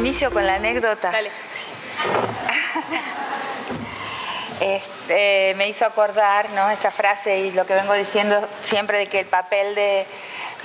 [0.00, 1.10] inicio con la anécdota.
[1.10, 1.30] Dale.
[4.60, 6.68] Este, me hizo acordar ¿no?
[6.68, 10.06] esa frase y lo que vengo diciendo siempre de que el papel de,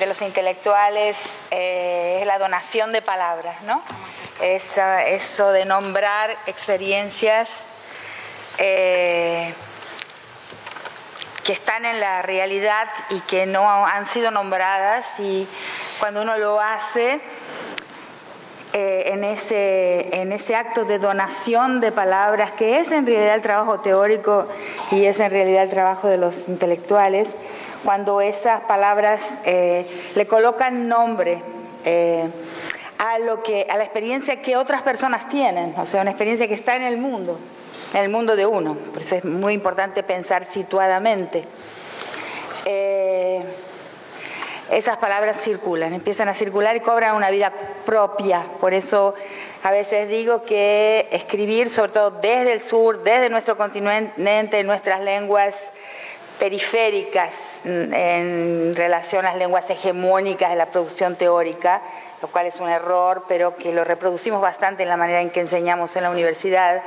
[0.06, 1.16] los intelectuales
[1.50, 3.82] eh, es la donación de palabras, ¿no?
[4.42, 7.68] eso de nombrar experiencias
[8.58, 9.54] eh,
[11.46, 15.48] que están en la realidad y que no han sido nombradas y
[16.02, 17.22] cuando uno lo hace
[18.78, 23.42] eh, en, ese, en ese acto de donación de palabras, que es en realidad el
[23.42, 24.48] trabajo teórico
[24.92, 27.30] y es en realidad el trabajo de los intelectuales,
[27.86, 31.42] cuando esas palabras eh, le colocan nombre
[31.86, 32.30] eh,
[32.98, 36.56] a, lo que, a la experiencia que otras personas tienen, o sea, una experiencia que
[36.56, 37.40] está en el mundo,
[37.94, 38.76] en el mundo de uno.
[38.76, 41.48] Por eso es muy importante pensar situadamente
[44.72, 47.52] esas palabras circulan, empiezan a circular y cobran una vida
[47.86, 48.44] propia.
[48.60, 49.14] Por eso
[49.64, 55.02] a veces digo que escribir, sobre todo desde el sur, desde nuestro continente, en nuestras
[55.02, 55.72] lenguas
[56.40, 61.82] periféricas en relación a las lenguas hegemónicas de la producción teórica,
[62.22, 65.40] lo cual es un error, pero que lo reproducimos bastante en la manera en que
[65.40, 66.82] enseñamos en la universidad.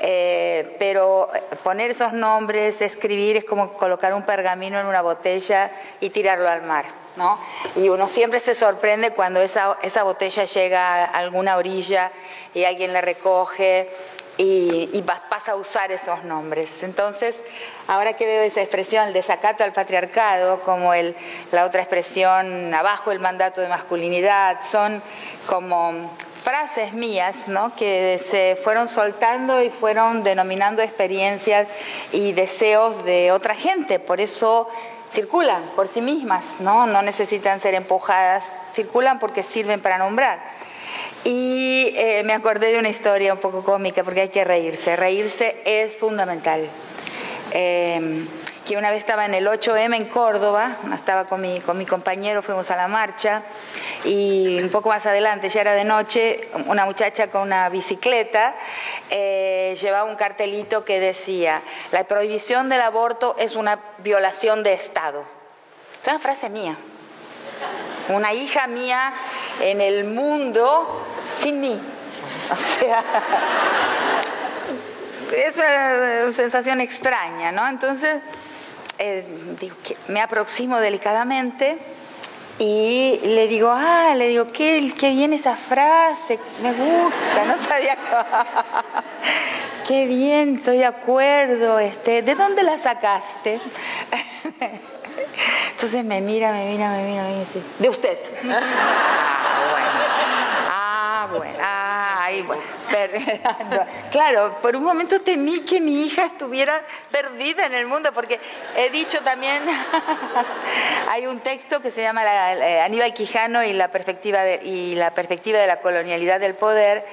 [0.00, 1.28] Eh, pero
[1.62, 6.62] poner esos nombres, escribir, es como colocar un pergamino en una botella y tirarlo al
[6.62, 6.86] mar.
[7.76, 12.12] Y uno siempre se sorprende cuando esa, botella llega a alguna orilla
[12.54, 13.90] y alguien la recoge
[14.36, 16.82] y, pasa a usar esos nombres.
[16.82, 17.42] Entonces,
[17.86, 21.16] ahora que veo esa expresión, el desacato al patriarcado, como el,
[21.52, 25.02] la otra expresión, abajo el mandato de masculinidad, son
[25.46, 26.10] como
[26.42, 27.74] frases mías, ¿no?
[27.76, 31.68] que se fueron soltando y fueron denominando experiencias
[32.12, 33.98] y deseos de otra gente.
[33.98, 34.68] Por eso
[35.10, 36.86] circulan por sí mismas, ¿no?
[36.86, 40.40] no necesitan ser empujadas, circulan porque sirven para nombrar.
[41.24, 45.60] Y eh, me acordé de una historia un poco cómica porque hay que reírse, reírse
[45.64, 46.68] es fundamental.
[47.52, 48.26] Eh,
[48.68, 52.42] que una vez estaba en el 8M en Córdoba, estaba con mi, con mi compañero,
[52.42, 53.42] fuimos a la marcha,
[54.04, 58.54] y un poco más adelante, ya era de noche, una muchacha con una bicicleta
[59.10, 65.24] eh, llevaba un cartelito que decía, la prohibición del aborto es una violación de Estado.
[66.00, 66.76] Es una frase mía.
[68.08, 69.12] Una hija mía
[69.60, 71.04] en el mundo
[71.40, 71.80] sin mí.
[72.50, 73.04] O sea,
[75.36, 77.68] es una sensación extraña, ¿no?
[77.68, 78.22] Entonces,
[78.98, 79.24] eh,
[80.06, 81.78] me aproximo delicadamente
[82.58, 87.96] y le digo, ah, le digo, qué, qué bien esa frase, me gusta, no sabía.
[89.88, 93.60] qué bien, estoy de acuerdo, este, ¿de dónde la sacaste?
[95.70, 98.18] Entonces me mira, me mira, me mira, me dice, de usted.
[98.50, 98.60] ah,
[99.70, 100.47] bueno.
[101.60, 102.62] Ah, bueno.
[104.10, 106.80] Claro, por un momento temí que mi hija estuviera
[107.10, 108.40] perdida en el mundo, porque
[108.76, 109.62] he dicho también,
[111.10, 115.12] hay un texto que se llama eh, Aníbal Quijano y la perspectiva de, y la
[115.12, 117.04] perspectiva de la colonialidad del poder,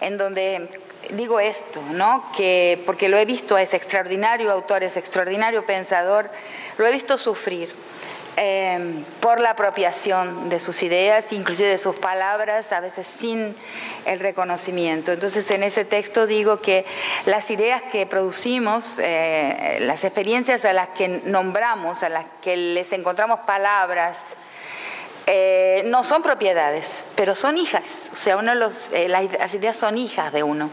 [0.00, 0.68] en donde
[1.10, 2.30] digo esto, ¿no?
[2.36, 6.30] Que porque lo he visto, es extraordinario autor, es extraordinario pensador,
[6.78, 7.70] lo he visto sufrir
[8.36, 13.54] Em, por la apropiación de sus ideas, inclusive de sus palabras, a veces sin
[14.06, 15.12] el reconocimiento.
[15.12, 16.84] Entonces, en ese texto digo que
[17.26, 22.92] las ideas que producimos, eh, las experiencias a las que nombramos, a las que les
[22.92, 24.16] encontramos palabras,
[25.26, 28.10] eh, no son propiedades, pero son hijas.
[28.12, 30.70] O sea, uno los, eh, las, ideas son hijas de uno.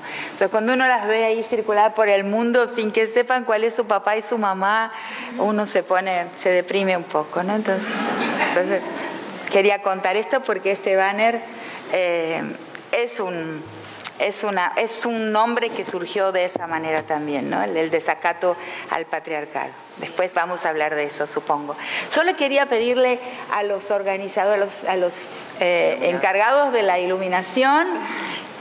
[0.50, 3.86] Cuando uno las ve ahí circular por el mundo sin que sepan cuál es su
[3.86, 4.92] papá y su mamá,
[5.38, 7.56] uno se pone, se deprime un poco, ¿no?
[7.56, 7.94] Entonces,
[8.50, 8.82] entonces
[9.52, 11.42] quería contar esto porque este banner
[11.94, 12.42] eh,
[12.92, 13.64] es un
[14.22, 17.64] es, una, es un nombre que surgió de esa manera también, ¿no?
[17.64, 18.56] el, desacato
[18.92, 19.72] al patriarcado.
[20.02, 21.76] Después vamos a hablar de eso, supongo.
[22.10, 23.20] Solo quería pedirle
[23.52, 25.14] a los organizadores, a los,
[25.60, 27.88] eh, encargados de la iluminación,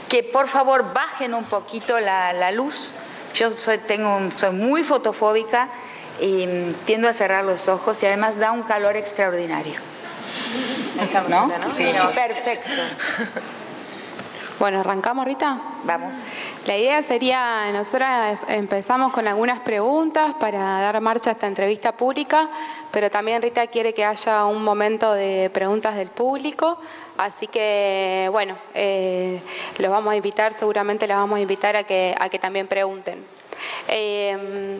[0.07, 2.93] que por favor bajen un poquito la, luz.
[3.33, 5.69] Yo soy, tengo, soy muy fotofóbica
[6.19, 6.47] y
[6.85, 9.79] tiendo a cerrar los ojos y además da un calor extraordinario.
[11.27, 11.49] ¿No?
[11.75, 12.69] Sí, perfecto.
[14.59, 15.59] Bueno, ¿arrancamos Rita?
[15.85, 16.13] Vamos.
[16.67, 22.49] La idea sería, nosotras empezamos con algunas preguntas para dar marcha a esta entrevista pública,
[22.91, 26.77] pero también Rita quiere que haya un momento de preguntas del público,
[27.17, 29.41] así que bueno, eh,
[29.79, 33.40] los vamos a invitar, seguramente los vamos a invitar a que, a que también pregunten.
[33.87, 34.79] Eh,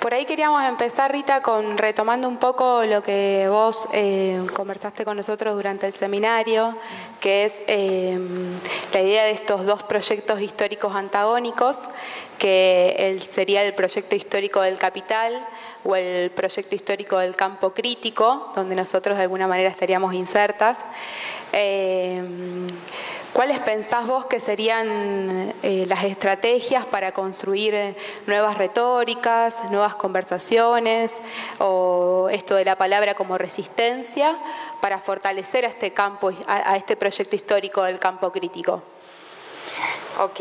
[0.00, 5.16] por ahí queríamos empezar, Rita, con retomando un poco lo que vos eh, conversaste con
[5.16, 6.76] nosotros durante el seminario,
[7.20, 8.18] que es eh,
[8.92, 11.88] la idea de estos dos proyectos históricos antagónicos,
[12.38, 15.46] que sería el proyecto histórico del capital
[15.86, 20.78] o el proyecto histórico del campo crítico, donde nosotros de alguna manera estaríamos insertas.
[23.36, 27.94] ¿Cuáles pensás vos que serían eh, las estrategias para construir eh,
[28.26, 31.12] nuevas retóricas, nuevas conversaciones
[31.58, 34.38] o esto de la palabra como resistencia
[34.80, 38.82] para fortalecer a este campo, a, este proyecto histórico del campo crítico?
[40.20, 40.40] Ok.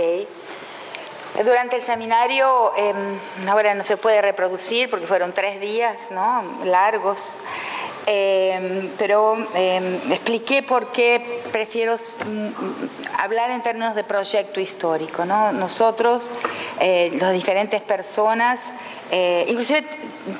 [1.44, 6.44] Durante el seminario, em, ahora no se puede reproducir porque fueron tres días ¿no?
[6.64, 7.36] largos.
[8.08, 15.26] Em, pero em, expliqué por qué prefiero mm, hablar en términos de proyecto histórico.
[15.26, 15.52] ¿no?
[15.52, 16.32] Nosotros,
[16.80, 18.60] eh, las diferentes personas,
[19.18, 19.82] eh, inclusive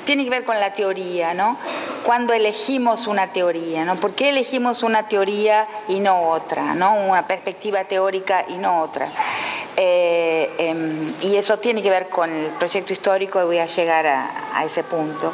[0.04, 1.56] tiene que ver con la teoría, ¿no?
[2.04, 3.96] Cuando elegimos una teoría, ¿no?
[3.96, 6.94] ¿Por qué elegimos una teoría y no otra, ¿no?
[7.06, 9.08] Una perspectiva teórica y no otra.
[9.78, 14.62] Eh, em, y eso tiene que ver con el proyecto histórico voy a llegar a
[14.62, 15.32] ese punto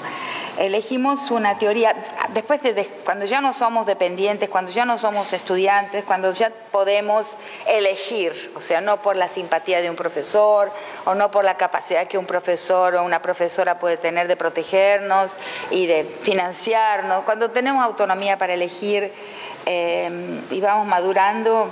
[0.59, 1.95] elegimos una teoría,
[2.35, 7.37] después de, cuando ya no somos dependientes, cuando ya no somos estudiantes, cuando ya podemos
[7.67, 10.71] elegir, o sea, no por la simpatía de un profesor
[11.05, 15.37] o no por la capacidad que un profesor o una profesora puede tener de protegernos
[15.71, 19.13] y de financiarnos, cuando tenemos autonomía para elegir
[19.67, 21.69] eh, y vamos madurando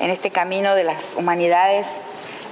[0.00, 1.86] en este camino de las humanidades,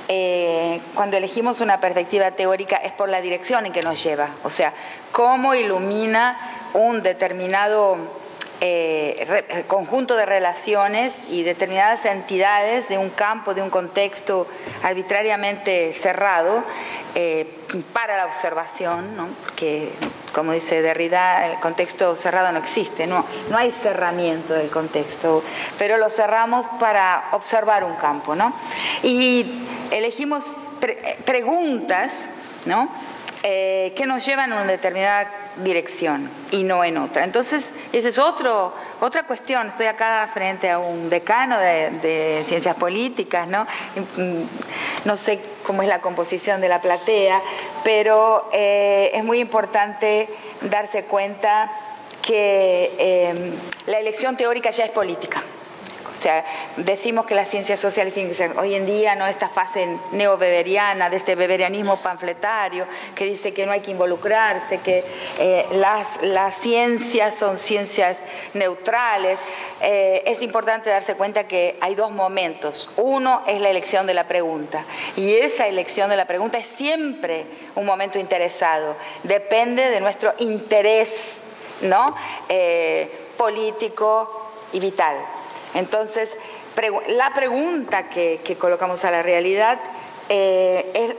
[0.08, 4.50] eh, cuando elegimos una perspectiva teórica es por la dirección en que nos lleva, o
[4.50, 4.72] sea,
[5.10, 6.38] cómo ilumina
[6.74, 7.98] un determinado
[8.60, 14.46] eh, conjunto de relaciones y determinadas entidades de un campo, de un contexto
[14.82, 16.62] arbitrariamente cerrado
[17.14, 17.46] eh,
[17.92, 19.26] para la observación, ¿no?
[19.42, 19.90] porque
[20.32, 25.42] como dice Derrida, el contexto cerrado no existe, no, no hay cerramiento del contexto,
[25.78, 28.34] pero lo cerramos para observar un campo.
[28.34, 28.52] ¿no?
[29.02, 30.44] Y elegimos
[31.24, 32.12] preguntas
[32.66, 32.88] ¿no?
[33.42, 37.22] Eh, que nos llevan en una determinada dirección y no en otra.
[37.22, 39.68] Entonces, esa es otro, otra cuestión.
[39.68, 43.64] Estoy acá frente a un decano de, ciencias políticas, ¿no?
[44.16, 44.42] Mm,
[45.04, 47.40] no sé cómo es la composición de la platea,
[47.84, 50.28] pero eh, es muy importante
[50.62, 51.70] darse cuenta
[52.22, 53.52] que eh,
[53.86, 55.42] la elección teórica ya es política.
[56.16, 56.44] O sea,
[56.78, 59.26] decimos que las ciencias sociales tienen hoy en día, ¿no?
[59.26, 65.04] Esta fase neobeberiana, de este beberianismo panfletario, que dice que no hay que involucrarse, que
[65.38, 68.16] eh, las, las ciencias son ciencias
[68.54, 69.38] neutrales.
[69.82, 72.88] Eh, es importante darse cuenta que hay dos momentos.
[72.96, 74.86] Uno es la elección de la pregunta.
[75.16, 78.96] Y esa elección de la pregunta es siempre un momento interesado.
[79.22, 81.42] Depende de nuestro interés
[81.82, 82.14] ¿no?
[82.48, 85.16] Eh, político y vital.
[85.74, 86.36] Entonces,
[87.08, 89.78] la pregunta que, colocamos a la realidad
[90.28, 91.16] eh,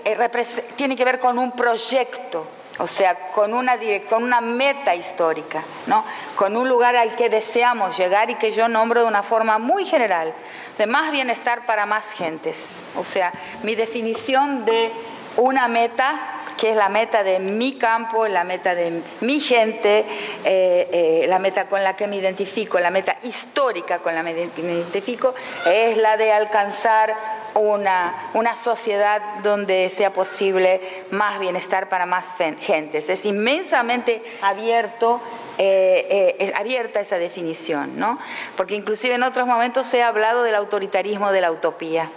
[0.75, 2.45] tiene que ver con un proyecto,
[2.79, 3.77] o sea, con una,
[4.09, 6.03] con una meta histórica, ¿no?
[6.35, 9.85] con un lugar al que deseamos llegar y que yo nombro de una forma muy
[9.85, 10.33] general,
[10.77, 12.85] de más bienestar para más gentes.
[12.95, 13.31] O sea,
[13.63, 14.91] mi definición de
[15.37, 20.05] una meta que es la meta de mi campo, la meta de mi gente,
[20.43, 24.63] eh, eh, la meta con la que me identifico, la meta histórica con la que
[24.63, 25.33] me identifico,
[25.65, 27.15] es la de alcanzar
[27.53, 30.81] una, una sociedad donde sea posible
[31.11, 32.25] más bienestar para más
[32.59, 33.09] gentes.
[33.09, 35.21] Es inmensamente abierto
[35.59, 38.19] eh, abierta esa definición, ¿no?
[38.55, 42.11] Porque inclusive en otros momentos se ha hablado del autoritarismo de la utopía.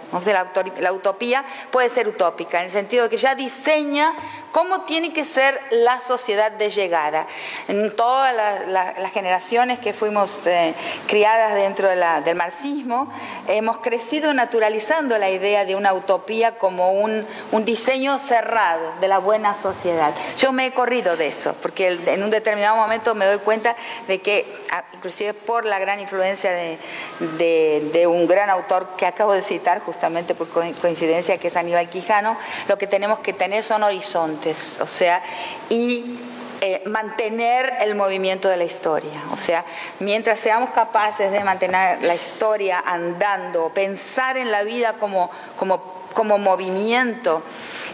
[0.79, 4.13] la, utopía puede ser utópica, en el sentido de que ya diseña
[4.51, 7.27] cómo tiene que ser la sociedad de llegada.
[7.67, 8.35] En todas
[8.67, 10.73] las generaciones que fuimos eh,
[11.07, 13.11] criadas dentro del marxismo,
[13.47, 17.25] hemos crecido naturalizando la idea de una utopía como un,
[17.65, 20.13] diseño cerrado de la buena sociedad.
[20.37, 23.75] Yo me he corrido de eso, porque en un determinado momento me doy cuenta
[24.07, 29.41] de que, ah, inclusive por la gran influencia de un gran autor que acabo de
[29.41, 32.35] citar, justamente por coincidencia, que es Aníbal Quijano,
[32.67, 34.40] lo que tenemos que tener son horizontes
[34.81, 35.21] o sea,
[35.69, 36.17] y
[36.63, 39.23] eh, mantener el movimiento de la historia.
[39.33, 39.65] O sea,
[39.99, 45.81] mientras seamos capaces de mantener la historia andando, pensar en la vida como, como,
[46.13, 47.41] como movimiento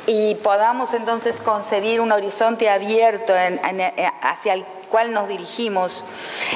[0.05, 3.59] y podamos entonces concebir un horizonte abierto eh,
[4.21, 6.03] hacia el cual nos dirigimos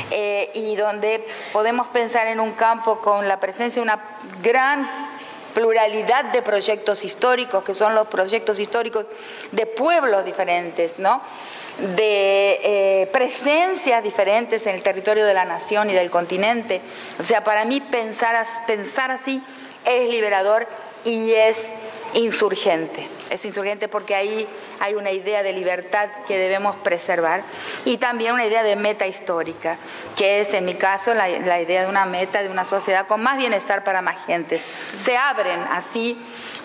[0.10, 4.00] eh, y donde podemos pensar en un campo con la presencia de una
[4.42, 5.11] gran
[5.54, 9.06] pluralidad de proyectos históricos, que son los proyectos históricos
[9.52, 11.22] de pueblos diferentes, ¿no?
[11.96, 16.82] de eh, presencias diferentes en el territorio de la nación y del continente.
[17.20, 19.42] O sea, para mí pensar, pensar así
[19.86, 20.68] es liberador
[21.04, 21.68] y es
[22.14, 23.08] insurgente.
[23.30, 24.48] Es insurgente porque ahí
[24.80, 27.44] hay una idea de libertad que debemos preservar
[27.86, 29.78] y también una idea de meta histórica,
[30.16, 33.38] que es en mi caso la, idea de una meta de una sociedad con más
[33.38, 34.62] bienestar para más gente.
[34.98, 36.18] Se abren así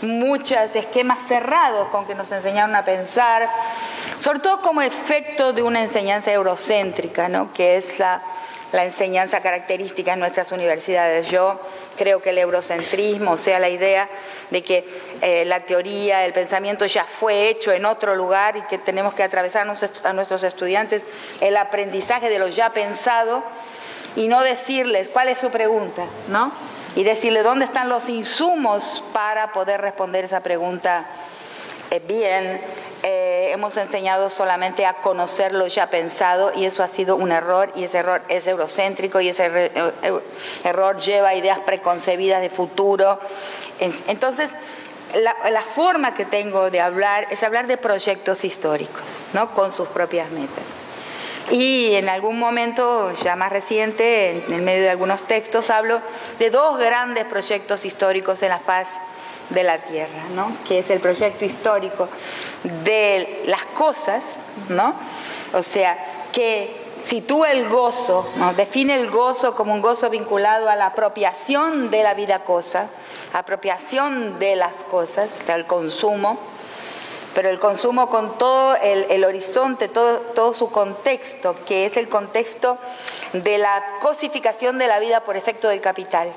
[0.02, 3.48] muchos esquemas cerrados con que nos enseñaron a pensar,
[4.18, 7.52] sobre todo como efecto de una enseñanza eurocéntrica, ¿no?
[7.52, 8.22] que es la
[8.72, 11.28] la enseñanza característica en nuestras universidades.
[11.28, 11.60] Yo
[11.96, 14.08] creo que el eurocentrismo, o sea, la idea
[14.50, 14.88] de que
[15.22, 19.22] eh, la teoría, el pensamiento ya fue hecho en otro lugar y que tenemos que
[19.22, 19.66] atravesar
[20.04, 21.02] a nuestros estudiantes
[21.40, 23.42] el aprendizaje de lo ya pensado
[24.16, 26.52] y no decirles cuál es su pregunta, ¿no?
[26.94, 31.06] Y decirle dónde están los insumos para poder responder esa pregunta
[32.06, 32.60] bien,
[33.02, 37.70] eh, hemos enseñado solamente a conocer lo ya pensado y eso ha sido un error
[37.76, 40.20] y ese error es eurocéntrico y ese eh,
[40.64, 43.20] error lleva ideas preconcebidas de futuro.
[43.78, 44.50] Entonces,
[45.14, 49.02] la, forma que tengo de hablar es hablar de proyectos históricos,
[49.32, 49.50] ¿no?
[49.52, 50.64] con sus propias metas.
[51.50, 56.00] Y en algún momento, ya más reciente, en, en medio de algunos textos, hablo
[56.40, 58.98] de dos grandes proyectos históricos en la paz
[59.50, 60.52] de la tierra, ¿no?
[60.66, 62.08] que es el proyecto histórico
[62.84, 64.36] de las cosas,
[64.68, 64.94] ¿no?
[65.52, 65.96] o sea,
[66.32, 72.02] que sitúa el gozo, define el gozo como un gozo vinculado a la apropiación de
[72.02, 72.88] la vida cosa,
[73.32, 76.38] apropiación de las cosas, el consumo,
[77.32, 82.78] pero el consumo con todo el, horizonte, todo, todo, su contexto, que es el contexto
[83.34, 86.32] de la cosificación de la vida por efecto del capital.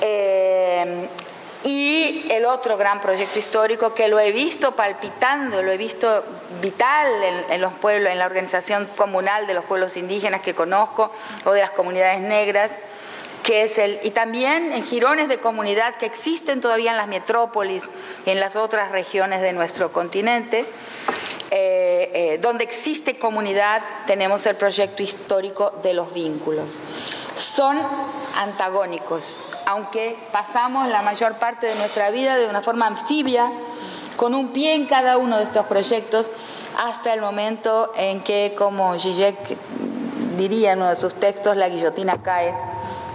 [0.00, 1.08] Eh,
[1.64, 6.24] y el otro gran proyecto histórico que lo he visto palpitando, lo he visto
[6.60, 7.06] vital
[7.50, 11.12] en, los pueblos, en la organización comunal de los pueblos indígenas que conozco
[11.44, 12.72] o de las comunidades negras,
[13.42, 17.88] que es el, y también en girones de comunidad que existen todavía en las metrópolis
[18.26, 20.66] y en las otras regiones de nuestro continente.
[21.52, 26.78] Eh, eh, donde existe comunidad tenemos el proyecto histórico de los vínculos.
[27.36, 27.76] Son
[28.36, 33.50] antagónicos, aunque pasamos la mayor parte de nuestra vida de una forma anfibia,
[34.16, 36.26] con un pie en cada uno de estos proyectos,
[36.78, 39.36] hasta el momento en que, como Zizek
[40.36, 42.54] diría en uno de sus textos, la guillotina cae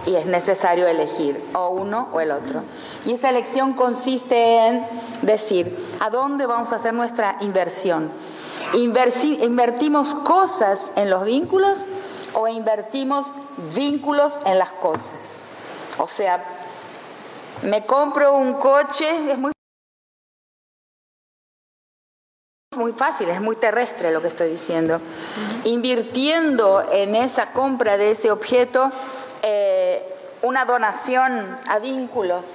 [0.06, 2.62] y es necesario elegir o uno o el otro.
[3.06, 4.86] Y esa elección consiste en
[5.22, 8.12] decir, ¿a dónde vamos a hacer nuestra inversión?
[8.74, 11.86] ¿Invertimos cosas en los vínculos
[12.34, 13.32] o invertimos
[13.74, 15.42] vínculos en las cosas?
[15.98, 16.44] O sea,
[17.64, 19.52] me compro un coche, es muy
[22.76, 25.00] muy fácil, es muy terrestre lo que estoy diciendo.
[25.64, 28.92] Invirtiendo en esa compra de ese objeto
[29.46, 30.04] eh,
[30.42, 32.46] una donación a vínculos,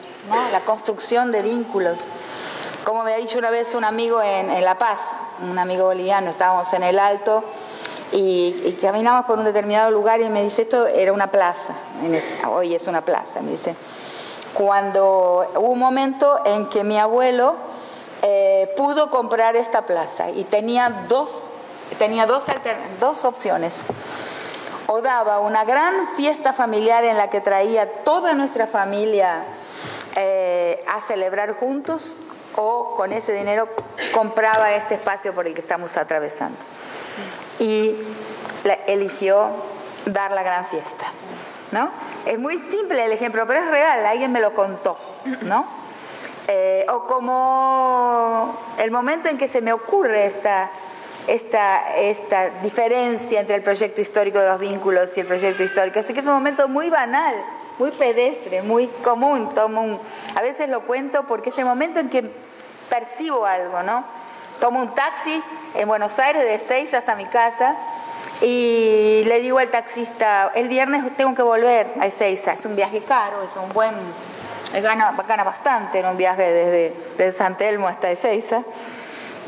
[0.53, 2.01] la construcción de vínculos.
[2.85, 5.01] Como me ha dicho una vez un amigo en, La Paz,
[5.49, 7.45] un amigo boliviano, estábamos en el Alto
[8.13, 11.75] y, y, caminamos por un determinado lugar y me dice, esto era una plaza,
[12.49, 13.75] hoy es una plaza, me dice.
[14.55, 17.55] Cuando hubo un momento en que mi abuelo
[18.23, 21.35] eh, pudo comprar esta plaza y tenía dos,
[21.99, 22.45] tenía dos,
[22.99, 23.85] dos opciones.
[24.93, 29.45] O daba una gran fiesta familiar en la que traía toda nuestra familia
[30.17, 32.19] eh, a celebrar juntos,
[32.57, 33.69] o con ese dinero
[34.13, 36.59] compraba este espacio por el que estamos atravesando.
[37.61, 37.95] Y
[38.89, 39.51] eligió
[40.07, 41.07] dar la gran fiesta.
[41.71, 41.93] ¿no?
[42.27, 44.99] Es muy simple el ejemplo, pero es real, alguien me lo contó.
[45.43, 45.67] ¿no?
[46.49, 50.69] Eh, o como el momento en que se me ocurre esta,
[51.27, 56.01] esta, esta diferencia entre el proyecto histórico de los vínculos y el proyecto histórico.
[56.01, 57.35] Así que es un momento muy banal,
[57.79, 59.49] muy pedestre, muy común.
[59.55, 60.01] Tomo
[60.35, 62.31] a veces lo cuento porque es el momento en que
[62.89, 64.05] percibo algo, ¿no?
[64.61, 65.43] Tomo un taxi
[65.75, 67.77] en Buenos Aires de 6 hasta mi casa
[68.43, 73.03] y le digo al taxista, el viernes tengo que volver a Ezeiza, es un viaje
[73.03, 73.95] caro, es un buen,
[74.83, 78.63] gana, gana bastante en un viaje desde, desde San Telmo hasta Ezeiza.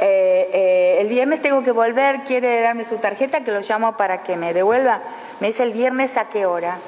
[0.01, 4.23] Eh, eh, el viernes tengo que volver, quiere darme su tarjeta, que lo llamo para
[4.23, 5.03] que me devuelva.
[5.41, 6.79] Me dice, el viernes a qué hora?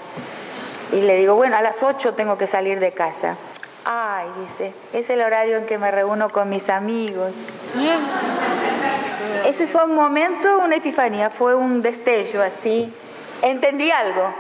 [0.93, 3.37] Y le digo, bueno, a las 8 tengo que salir de casa.
[3.85, 7.33] Ay, dice, es el horario en que me reúno con mis amigos.
[9.47, 12.93] Ese fue un momento, una epifanía, fue un destello así.
[13.43, 14.33] Entendí algo.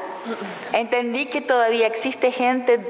[0.72, 2.80] Entendí que todavía existe gente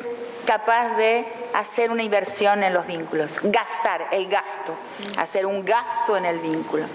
[0.44, 4.76] capaz de hacer una inversión en los vínculos, gastar, el gasto,
[5.16, 6.86] hacer un gasto en el vínculo.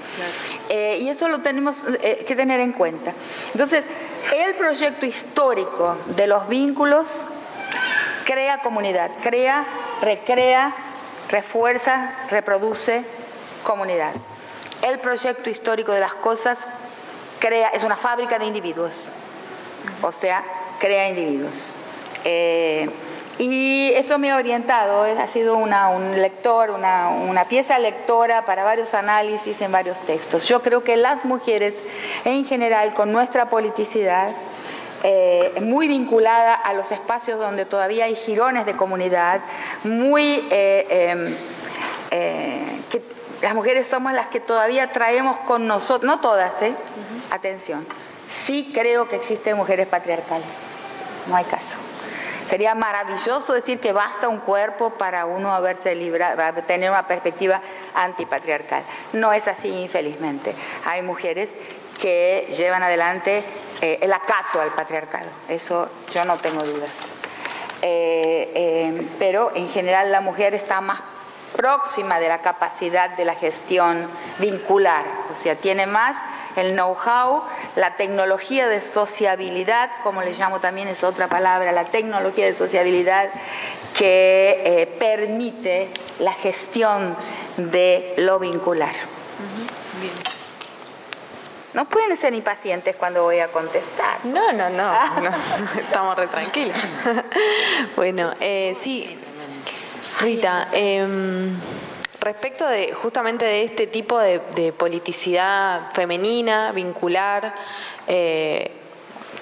[0.70, 3.14] Eh, y eso lo tenemos eh, que tener en cuenta.
[3.54, 3.84] Entonces,
[4.36, 7.26] el proyecto histórico de los vínculos
[8.26, 9.66] crea comunidad, crea,
[10.02, 10.74] recrea,
[11.30, 13.04] refuerza, reproduce
[13.64, 14.14] comunidad.
[14.82, 16.60] El proyecto histórico de las cosas
[17.40, 19.06] crea, es una fábrica de individuos,
[20.02, 20.44] o sea,
[20.80, 21.70] crea individuos.
[22.24, 22.90] Eh,
[23.40, 28.94] y eso me ha orientado, ha sido una, un lector, una, pieza lectora para varios
[28.94, 30.46] análisis en varios textos.
[30.46, 31.82] Yo creo que las mujeres
[32.26, 34.34] en general, con nuestra politicidad,
[35.04, 39.40] eh, muy vinculada a los espacios donde todavía hay girones de comunidad,
[39.86, 40.46] muy...
[40.52, 41.38] Eh, em,
[42.90, 43.02] que
[43.42, 46.74] las mujeres somos las que todavía traemos con nosotros, no todas, ¿eh?
[47.32, 47.86] Atención,
[48.28, 50.50] sí creo que existen mujeres patriarcales,
[51.28, 51.78] no hay caso.
[52.50, 57.62] Sería maravilloso decir que basta un cuerpo para uno haberse librado, tener una perspectiva
[57.94, 58.82] antipatriarcal.
[59.14, 60.56] No es así, infelizmente.
[60.84, 61.56] Hay mujeres
[62.02, 63.44] que llevan adelante
[63.82, 65.28] eh, el acato al patriarcado.
[65.48, 67.10] Eso yo no tengo dudas.
[67.84, 71.04] Eh, eh, pero en general la mujer está más
[71.56, 76.18] próxima de la capacidad de la gestión vincular, o sea, tiene más
[76.56, 77.44] el know-how,
[77.76, 83.30] la tecnología de sociabilidad, como le llamo también es otra palabra, la tecnología de sociabilidad
[83.98, 85.90] que eh, permite
[86.20, 87.16] la gestión
[87.58, 88.94] de lo vincular.
[91.74, 94.26] No pueden ser impacientes cuando voy a contestar.
[94.26, 94.92] No, no, no,
[95.80, 96.76] estamos re tranquilos.
[97.96, 99.18] bueno, eh, sí,
[100.20, 101.58] Rita, em,
[102.20, 107.56] respecto de justamente de este tipo de, politicidad femenina, vincular,
[108.08, 108.72] eh,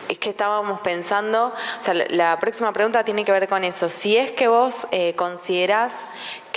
[0.09, 3.89] es que estábamos pensando, o sea, la, próxima pregunta tiene que ver con eso.
[3.89, 6.05] Si es que vos eh, considerás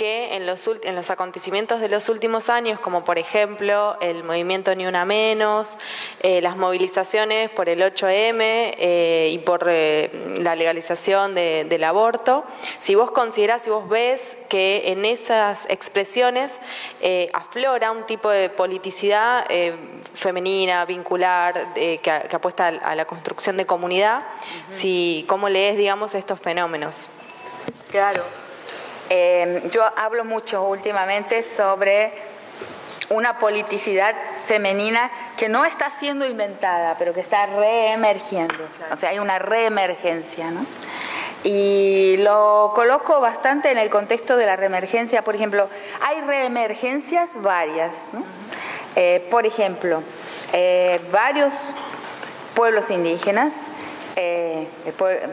[0.01, 4.73] que en los, en los acontecimientos de los últimos años, como por ejemplo el movimiento
[4.73, 5.77] Ni Una Menos,
[6.21, 12.45] eh, las movilizaciones por el 8M eh, y por eh, la legalización del aborto,
[12.79, 16.59] si vos considerás, si vos ves que en esas expresiones
[17.33, 19.45] aflora un tipo de politicidad
[20.15, 24.23] femenina, vincular, que, apuesta a la construcción de comunidad,
[24.71, 27.07] si, ¿cómo lees, digamos, estos fenómenos?
[27.91, 28.23] Claro,
[29.13, 32.13] Em, yo hablo mucho últimamente sobre
[33.09, 38.55] una politicidad femenina que no está siendo inventada, pero que está reemergiendo.
[38.89, 40.65] O sea, hay una reemergencia, ¿no?
[41.43, 45.23] Y lo coloco bastante en el contexto de la reemergencia.
[45.23, 45.67] Por ejemplo,
[45.99, 48.23] hay reemergencias varias, ¿no?
[48.95, 50.03] Eh, por ejemplo,
[50.53, 51.65] eh, varios
[52.53, 53.55] pueblos indígenas,
[54.15, 54.69] eh,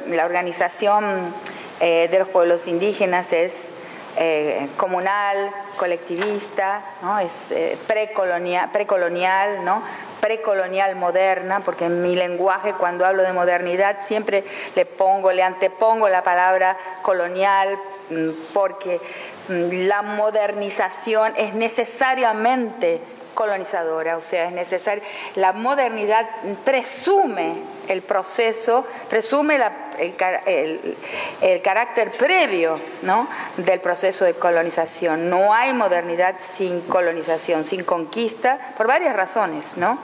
[0.09, 1.33] la organización
[1.81, 3.71] eh, de los pueblos indígenas es
[4.17, 7.21] eh, comunal, colectivista, ¿no?
[7.21, 9.83] es eh, precolonial, precolonial, ¿no?
[10.21, 14.43] precolonial moderna, porque en mi lenguaje cuando hablo de modernidad siempre
[14.75, 17.79] le pongo, le antepongo la palabra colonial,
[18.11, 19.01] mm, porque
[19.49, 23.01] mm, la modernización es necesariamente
[23.38, 25.01] colonizadora, o sea, es necesario,
[25.37, 26.29] la modernidad
[26.64, 27.55] presume
[27.87, 29.61] el proceso, presume
[29.96, 33.29] el, carácter previo ¿no?
[33.57, 35.31] del proceso de colonización.
[35.31, 39.77] No hay modernidad sin colonización, sin conquista, por varias razones.
[39.77, 40.01] ¿no?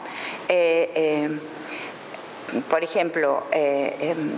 [0.48, 1.40] Eh, eh,
[2.70, 4.30] por ejemplo, eh, em,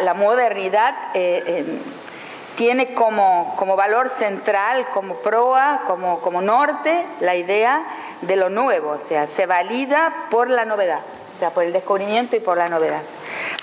[0.00, 1.80] la, modernidad em,
[2.56, 7.84] tiene como, como, valor central, como proa, como, como norte, la idea
[8.22, 11.00] de lo nuevo, o sea, se valida por la novedad,
[11.32, 13.02] o sea, por el descubrimiento y por la novedad.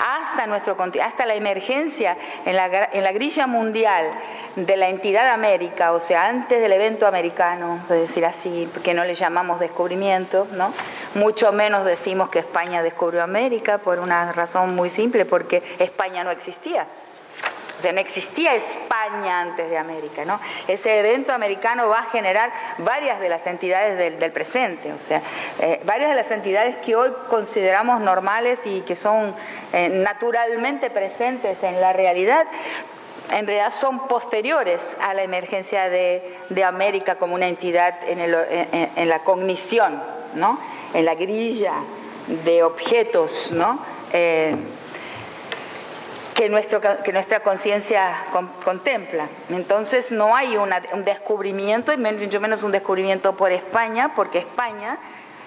[0.03, 4.09] Hasta, nuestro, hasta la emergencia en la, en la grilla mundial
[4.55, 9.05] de la entidad América, o sea, antes del evento americano, es decir así, porque no
[9.05, 10.73] le llamamos descubrimiento, ¿no?
[11.15, 16.31] Mucho menos decimos que España descubrió América por una razón muy simple, porque España no
[16.31, 16.87] existía.
[17.81, 20.39] O sea, no existía España antes de América, ¿no?
[20.67, 25.19] Ese evento americano va a generar varias de las entidades del, presente, o sea,
[25.59, 29.33] eh, varias de las entidades que hoy consideramos normales y que son
[29.73, 32.45] eh, naturalmente presentes en la realidad,
[33.31, 39.99] en realidad son posteriores a la emergencia de, América como una entidad en, la cognición,
[40.35, 40.59] ¿no?
[40.93, 41.73] En la grilla
[42.45, 43.79] de objetos, ¿no?
[44.13, 44.55] Eh,
[46.41, 48.15] que, nuestro, que nuestra conciencia
[48.65, 49.29] contempla.
[49.51, 54.97] Entonces no hay un descubrimiento, y mucho menos un descubrimiento por España, porque España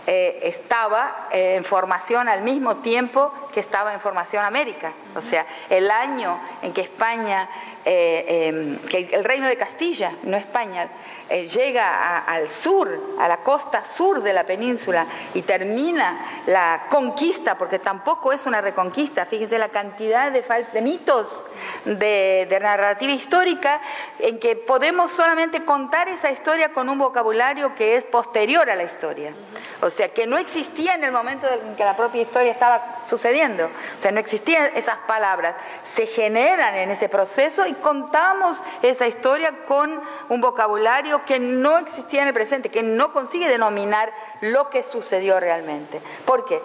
[0.07, 4.93] eh, estaba eh, en formación al mismo tiempo que estaba en formación América.
[5.17, 7.49] O sea, el año en que España,
[7.87, 10.89] eh, em, que el reino de Castilla, no España,
[11.31, 17.79] llega al sur, a la costa sur de la península y termina la conquista, porque
[17.79, 21.43] tampoco es una reconquista, fíjense la cantidad de, de mitos
[21.87, 23.81] de, de narrativa histórica
[24.19, 28.85] en que podemos solamente contar esa historia con un vocabulario que es posterior a la
[28.85, 29.33] historia.
[29.81, 33.67] O sea, que no existía en el momento en que la propia historia estaba sucediendo.
[33.67, 35.55] O sea, no existían esas palabras.
[35.85, 42.23] Se generan en ese proceso y contamos esa historia con un vocabulario que no existía
[42.23, 46.01] en el presente, que no consigue denominar lo que sucedió realmente.
[46.25, 46.61] ¿Por qué?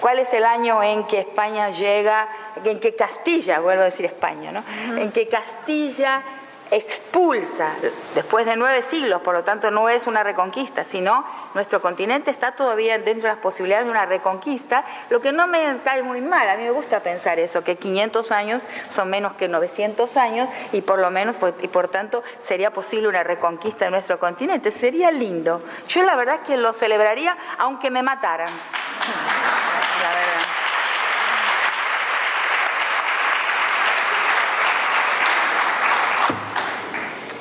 [0.00, 2.28] ¿Cuál es el año en que España llega,
[2.64, 4.64] en que Castilla, vuelvo a decir España, ¿no?
[4.98, 6.24] En que Castilla
[6.72, 7.74] expulsa
[8.14, 12.52] después de nueve siglos, por lo tanto no es una reconquista, sino nuestro continente está
[12.52, 16.48] todavía dentro de las posibilidades de una reconquista, lo que no me cae muy mal,
[16.48, 20.80] a mí me gusta pensar eso, que 500 años son menos que 900 años y
[20.80, 25.10] por lo menos, pues, y por tanto sería posible una reconquista de nuestro continente, sería
[25.10, 25.62] lindo.
[25.88, 28.48] Yo la verdad que lo celebraría aunque me mataran.
[28.48, 30.62] La verdad.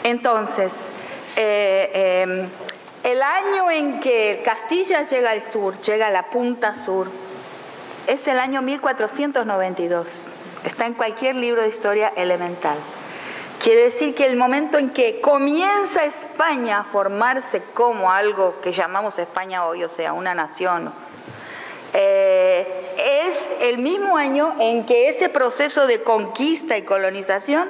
[0.03, 0.71] Entonces,
[1.35, 2.47] eh, eh,
[3.03, 7.07] el año en que Castilla llega al sur, llega a la punta sur,
[8.07, 10.27] es el año 1492.
[10.65, 12.77] Está en cualquier libro de historia elemental.
[13.61, 19.19] Quiere decir que el momento en que comienza España a formarse como algo que llamamos
[19.19, 20.91] España hoy, o sea, una nación,
[21.93, 27.69] eh, es el mismo año en que ese proceso de conquista y colonización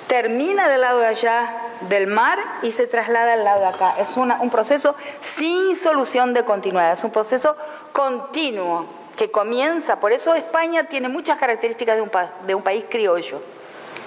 [0.00, 1.56] termina del lado de allá
[1.88, 3.94] del mar y se traslada al lado de acá.
[3.98, 7.56] Es un proceso sin solución de continuidad, es un proceso
[7.92, 10.00] continuo que comienza.
[10.00, 12.10] Por eso España tiene muchas características de un,
[12.46, 13.40] de un país criollo.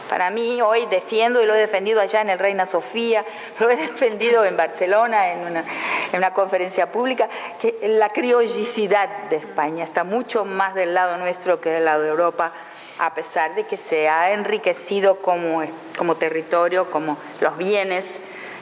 [0.10, 3.26] Para mí hoy defiendo y lo he defendido allá en el Reina Sofía,
[3.60, 5.63] lo he defendido en Barcelona en una,
[6.12, 7.28] en una conferencia pública,
[7.60, 12.10] que la criollicidad de España está mucho más del lado nuestro que del lado de
[12.10, 12.54] Europa
[12.99, 15.63] a pesar de que se ha enriquecido como,
[15.97, 18.19] como territorio, como los bienes,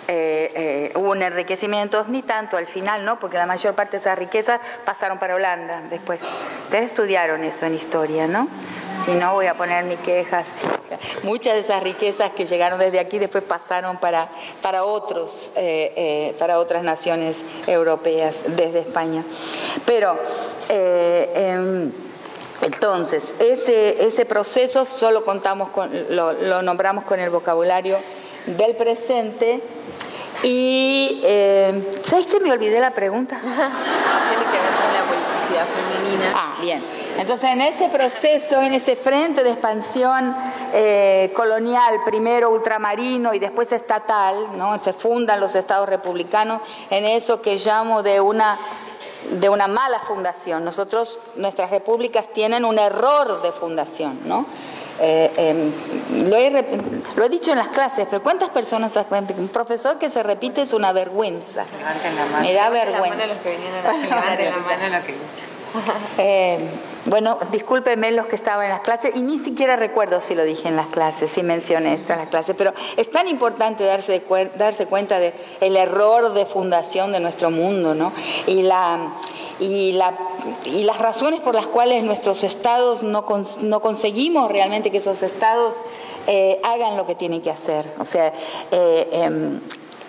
[0.08, 3.20] eh, eh, hubo un enriquecimiento, ni tanto al final, ¿no?
[3.20, 6.22] Porque la mayor parte de esas riquezas pasaron para Holanda después.
[6.66, 8.48] Ustedes estudiaron eso en historia, ¿no?
[9.04, 10.44] Si no, voy a poner mi queja.
[11.24, 14.30] Muchas de esas riquezas que llegaron desde aquí después pasaron para,
[14.62, 19.24] para, otros, eh, para otras naciones europeas desde España.
[19.86, 20.18] Pero
[20.70, 21.92] em,
[22.62, 27.98] entonces, ese, ese proceso solo contamos con, lo, nombramos con el vocabulario
[28.46, 29.62] del presente.
[30.44, 33.40] Y, eh, ¿sabes que me olvidé la pregunta?
[33.42, 36.32] Tiene que ver con la politicidad femenina.
[36.34, 36.84] Ah, bien.
[37.18, 40.36] Entonces, en ese proceso, en ese frente de expansión
[40.74, 44.84] eh, colonial, primero ultramarino y después estatal, ¿no?
[44.84, 48.60] se fundan los estados republicanos en eso que llamo de una
[49.32, 50.64] de una mala fundación.
[50.64, 54.46] Nosotros, nuestras repúblicas tienen un error de fundación, ¿no?
[55.00, 58.98] Eh, em, lo, he, dicho en las clases, pero ¿cuántas personas
[59.38, 61.66] Un profesor que se repite es una vergüenza.
[62.42, 63.26] Me da vergüenza.
[66.18, 66.70] Eh,
[67.06, 70.68] bueno, discúlpenme los que estaban en las clases y ni siquiera recuerdo si lo dije
[70.68, 74.24] en las clases, si mencioné esto en las clases, pero es tan importante darse,
[74.58, 78.12] darse cuenta del el error de fundación de nuestro mundo, ¿no?
[78.48, 79.14] Y, la,
[79.60, 80.18] y, la,
[80.66, 83.26] y las razones por las cuales nuestros estados no,
[83.62, 85.76] no conseguimos realmente que esos estados
[86.28, 87.94] eh, hagan lo que tienen que hacer.
[88.00, 88.34] O sea,
[88.72, 89.60] eh, em,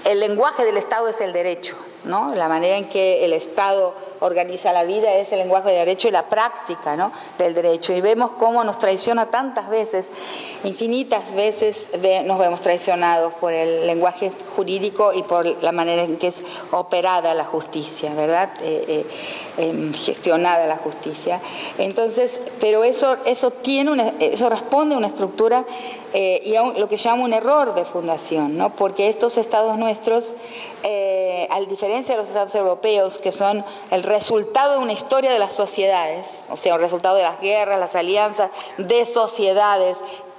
[0.05, 2.35] el lenguaje del Estado es el derecho, ¿no?
[2.35, 6.11] La manera en que el Estado organiza la vida es el lenguaje de derecho y
[6.11, 7.13] la práctica ¿no?
[7.39, 7.93] del derecho.
[7.93, 10.07] Y vemos cómo nos traiciona tantas veces,
[10.65, 11.89] infinitas veces
[12.25, 17.35] nos vemos traicionados por el lenguaje jurídico y por la manera en que es operada
[17.35, 18.51] la justicia, ¿verdad?
[18.63, 19.07] Eh, eh,
[19.59, 21.41] em, gestionada la justicia.
[21.79, 25.65] Entonces, pero eso, eso, tiene eso responde a una estructura
[26.13, 28.75] eh, y a lo que llamo un error de fundación, ¿no?
[28.75, 30.33] porque estos estados nuestros,
[31.51, 35.53] a diferencia de los estados europeos, que son el resultado de una historia de las
[35.53, 39.99] sociedades, o sea, un resultado de las guerras, las alianzas de sociedades,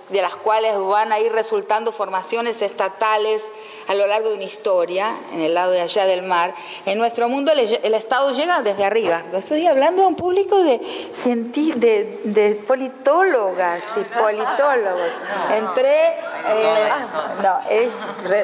[0.10, 3.44] de las cuales van a ir resultando formaciones estatales
[3.88, 6.54] a lo largo de una historia, en el lado de allá del mar.
[6.86, 9.24] En nuestro mundo el, Estado llega desde arriba.
[9.34, 10.80] Estoy hablando a un público de,
[11.76, 15.10] de, de politólogas y politólogos.
[15.56, 16.90] Entré, eh,
[17.44, 17.98] no, es,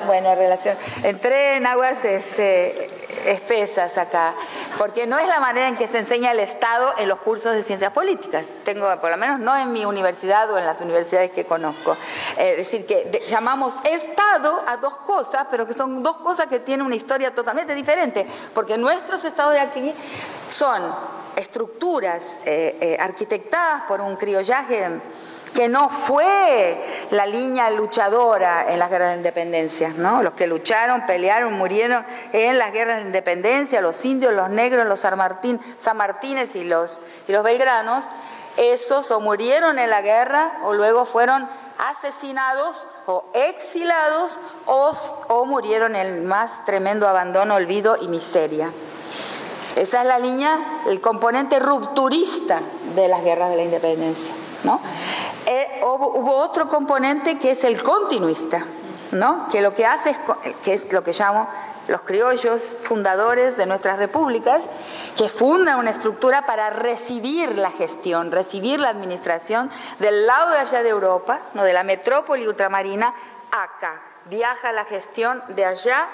[0.05, 2.89] bueno, relación, entré en aguas este,
[3.25, 4.33] espesas acá,
[4.77, 7.63] porque no es la manera en que se enseña el Estado en los cursos de
[7.63, 8.45] ciencias políticas.
[8.63, 11.95] Tengo, por lo menos no en mi universidad o en las universidades que conozco.
[12.37, 16.85] Es decir, que llamamos Estado a dos cosas, pero que son dos cosas que tienen
[16.85, 19.93] una historia totalmente diferente, porque nuestros estados de aquí
[20.49, 20.81] son
[21.35, 25.01] estructuras eh, eh, arquitectadas por un criollaje
[25.53, 30.23] que no fue la línea luchadora en las guerras de independencia, ¿no?
[30.23, 34.99] Los que lucharon, pelearon, murieron en las guerras de independencia, los indios, los negros, los
[34.99, 38.05] San, Martín, San Martínez y los, y los belgranos,
[38.57, 44.91] esos o murieron en la guerra o luego fueron asesinados o exilados o,
[45.29, 48.71] o murieron en el más tremendo abandono, olvido y miseria.
[49.75, 52.61] Esa es la línea, el componente rupturista
[52.95, 54.33] de las guerras de la independencia.
[54.63, 54.79] ¿No?
[55.45, 58.63] Eh, hubo, otro componente que es el continuista,
[59.11, 59.47] ¿no?
[59.49, 60.17] que lo que hace es,
[60.63, 61.47] que es lo que llamo
[61.87, 64.61] los criollos fundadores de nuestras repúblicas,
[65.17, 70.81] que fundan una estructura para recibir la gestión, recibir la administración del lado de allá
[70.81, 73.13] de Europa, no de la metrópoli ultramarina,
[73.51, 74.01] acá.
[74.25, 76.07] Viaja la gestión de allá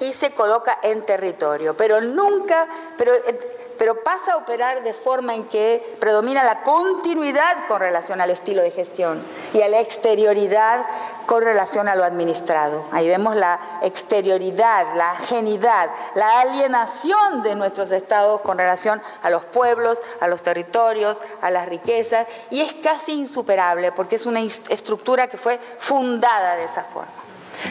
[0.00, 2.66] y se coloca en territorio, pero nunca,
[2.98, 8.20] pero eh, pero pasa a operar de forma en que predomina la continuidad con relación
[8.20, 9.22] al estilo de gestión
[9.54, 10.84] y a la exterioridad
[11.26, 12.84] con relación a lo administrado.
[12.90, 19.44] Ahí vemos la exterioridad, la ajenidad, la alienación de nuestros estados con relación a los
[19.44, 25.28] pueblos, a los territorios, a las riquezas, y es casi insuperable porque es una estructura
[25.28, 27.12] que fue fundada de esa forma.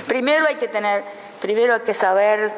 [0.07, 1.03] Primero hay que tener,
[1.39, 2.53] primero hay que saber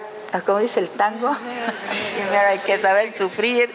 [0.45, 1.35] como dice el tango,
[2.15, 3.73] primero hay que saber sufrir,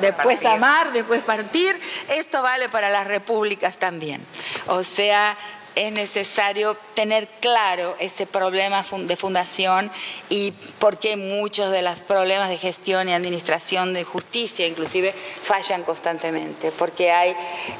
[0.00, 1.78] después amar, después partir.
[2.08, 4.24] Esto vale para las repúblicas también.
[4.66, 5.36] O sea,
[5.78, 9.92] es necesario tener claro ese problema de fundación
[10.28, 15.84] y por qué muchos de los problemas de gestión y administración de justicia inclusive fallan
[15.84, 17.36] constantemente, porque hay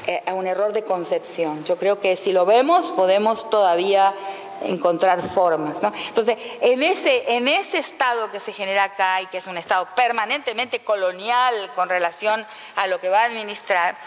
[0.07, 1.65] eh, un error de concepción.
[1.65, 4.13] Yo creo que si lo vemos podemos todavía
[4.61, 5.81] encontrar formas.
[5.81, 5.93] ¿no?
[6.07, 9.87] Entonces, en ese, en ese estado que se genera acá y que es un estado
[9.95, 12.45] permanentemente colonial con relación
[12.75, 13.97] a lo que va a administrar,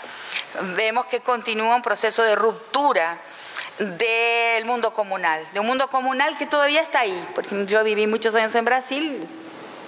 [0.77, 3.19] vemos que continúa un proceso de ruptura
[3.79, 7.29] del mundo comunal, de un mundo comunal que todavía está ahí.
[7.35, 9.29] Porque yo viví muchos años en Brasil,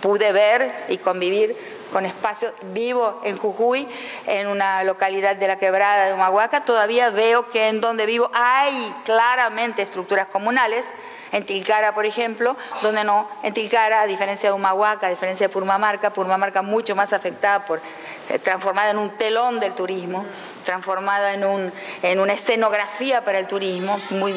[0.01, 1.57] pude ver y convivir
[1.95, 3.89] con espacios vivo en Jujuy,
[4.27, 8.93] en una localidad de la quebrada de Humahuaca, todavía veo que en donde vivo hay
[9.05, 10.85] claramente estructuras comunales,
[11.31, 15.53] en Tilcara, por ejemplo, donde no, en Tilcara, a diferencia de Humahuaca, a diferencia de
[15.53, 17.81] Purmamarca, Purmamarca mucho más afectada por
[18.29, 20.27] eh, transformada en un telón del turismo,
[20.65, 24.35] transformada en, un, en una escenografía para el turismo, muy,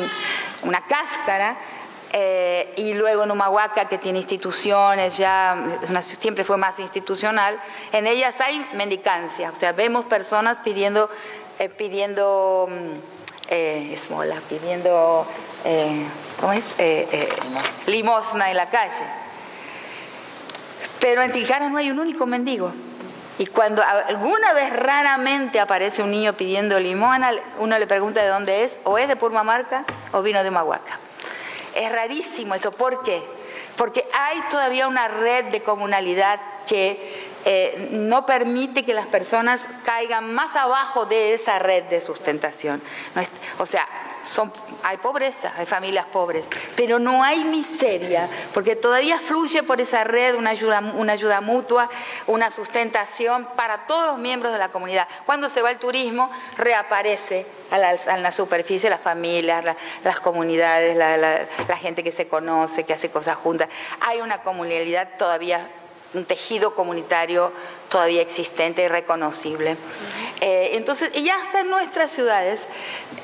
[0.61, 1.57] una cáscara,
[2.13, 5.57] eh, y luego en Humahuaca, que tiene instituciones, ya
[6.01, 7.59] siempre fue más institucional,
[7.91, 11.09] en ellas hay mendicancia, o sea, vemos personas pidiendo,
[11.59, 15.27] eh, pidiendo mm, eh, esmola, pidiendo,
[16.39, 16.75] ¿cómo es?
[17.87, 19.05] limosna en la calle.
[20.99, 22.71] Pero en Tilcara no hay un único mendigo.
[23.39, 28.63] Y cuando alguna vez raramente aparece un niño pidiendo limona, uno le pregunta de dónde
[28.63, 30.99] es, o es de Purmamarca o vino de Humahuaca.
[31.77, 32.71] Es rarísimo eso.
[32.71, 33.21] ¿Por qué?
[33.75, 40.33] Porque hay todavía una red de comunalidad que eh, no permite que las personas caigan
[40.33, 42.81] más abajo de esa red de sustentación.
[43.59, 43.87] o sea,
[44.83, 50.35] hay pobreza, hay familias pobres, pero no hay miseria, porque todavía fluye por esa red
[50.35, 51.89] una ayuda, mutua,
[52.27, 55.07] una sustentación para todos los miembros de la comunidad.
[55.25, 59.65] Cuando se va el turismo, reaparece a la, superficie las familias,
[60.03, 63.69] las comunidades, la, la gente que se conoce, que hace cosas juntas.
[64.01, 65.67] Hay una comunidad todavía
[66.13, 67.51] un tejido comunitario
[67.89, 69.77] todavía existente y reconocible.
[70.41, 72.65] Eh, entonces, y hasta en nuestras ciudades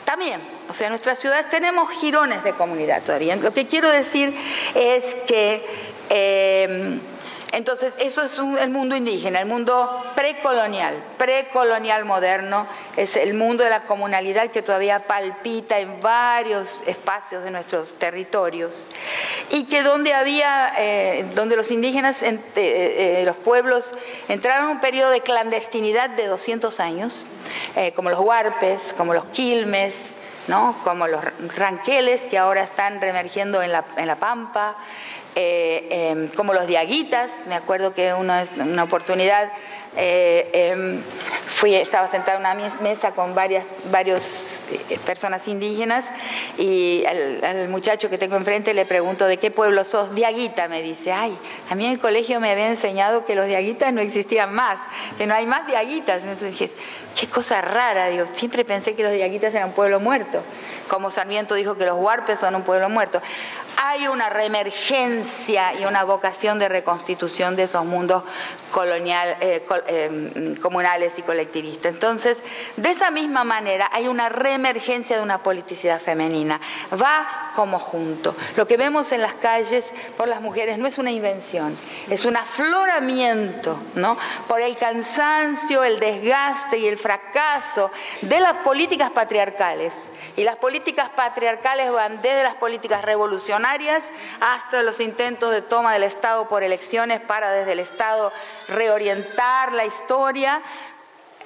[0.05, 3.35] también, o sea, en nuestras ciudades tenemos girones de comunidad todavía.
[3.35, 4.35] Lo que quiero decir
[4.75, 5.65] es que
[6.09, 6.99] eh,
[7.53, 12.65] entonces, eso es el mundo indígena, el mundo precolonial, precolonial moderno,
[12.97, 18.87] es el mundo de la comunalidad que todavía palpita en varios espacios de nuestros territorios
[19.51, 23.93] y que donde había, eh, donde los indígenas, eh, eh, los pueblos,
[24.29, 27.27] entraron en un periodo de clandestinidad de 200 años,
[27.95, 30.13] como los huarpes, como los quilmes,
[30.47, 30.75] ¿no?
[30.83, 31.23] como los
[31.55, 34.75] ranqueles que ahora están reemergiendo en la, en la pampa,
[35.35, 37.31] eh, em, como los diaguitas.
[37.47, 39.51] Me acuerdo que una, una oportunidad
[39.95, 41.01] eh, em,
[41.47, 46.11] fui, estaba sentada en una mesa con varias, varios eh, personas indígenas
[46.57, 51.11] y al, muchacho que tengo enfrente le pregunto de qué pueblo sos, Diaguita, me dice,
[51.11, 51.37] ay,
[51.69, 54.79] a mí en el colegio me había enseñado que los Diaguitas no existían más,
[55.17, 56.23] que no hay más Diaguitas.
[56.23, 56.71] Entonces dije,
[57.19, 60.41] qué cosa rara, digo, siempre pensé que los Diaguitas eran un pueblo muerto,
[60.87, 63.21] como Sarmiento dijo que los Huarpes son un pueblo muerto
[63.85, 68.23] hay una reemergencia y una vocación de reconstitución de esos mundos
[68.81, 71.93] eh, eh, comunales y colectivistas.
[71.93, 72.41] Entonces,
[72.77, 76.61] de esa misma manera hay una reemergencia de una politicidad femenina.
[76.93, 78.33] Va como junto.
[78.55, 81.77] Lo que vemos en las calles por las mujeres no es una invención,
[82.09, 84.17] es un afloramiento, ¿no?
[84.47, 87.91] Por el cansancio, el desgaste y el fracaso
[88.21, 90.07] de las políticas patriarcales.
[90.37, 93.72] Y las políticas patriarcales van desde las políticas revolucionarias
[94.39, 98.31] hasta los intentos de toma del Estado por elecciones para desde el Estado
[98.67, 100.61] reorientar la historia,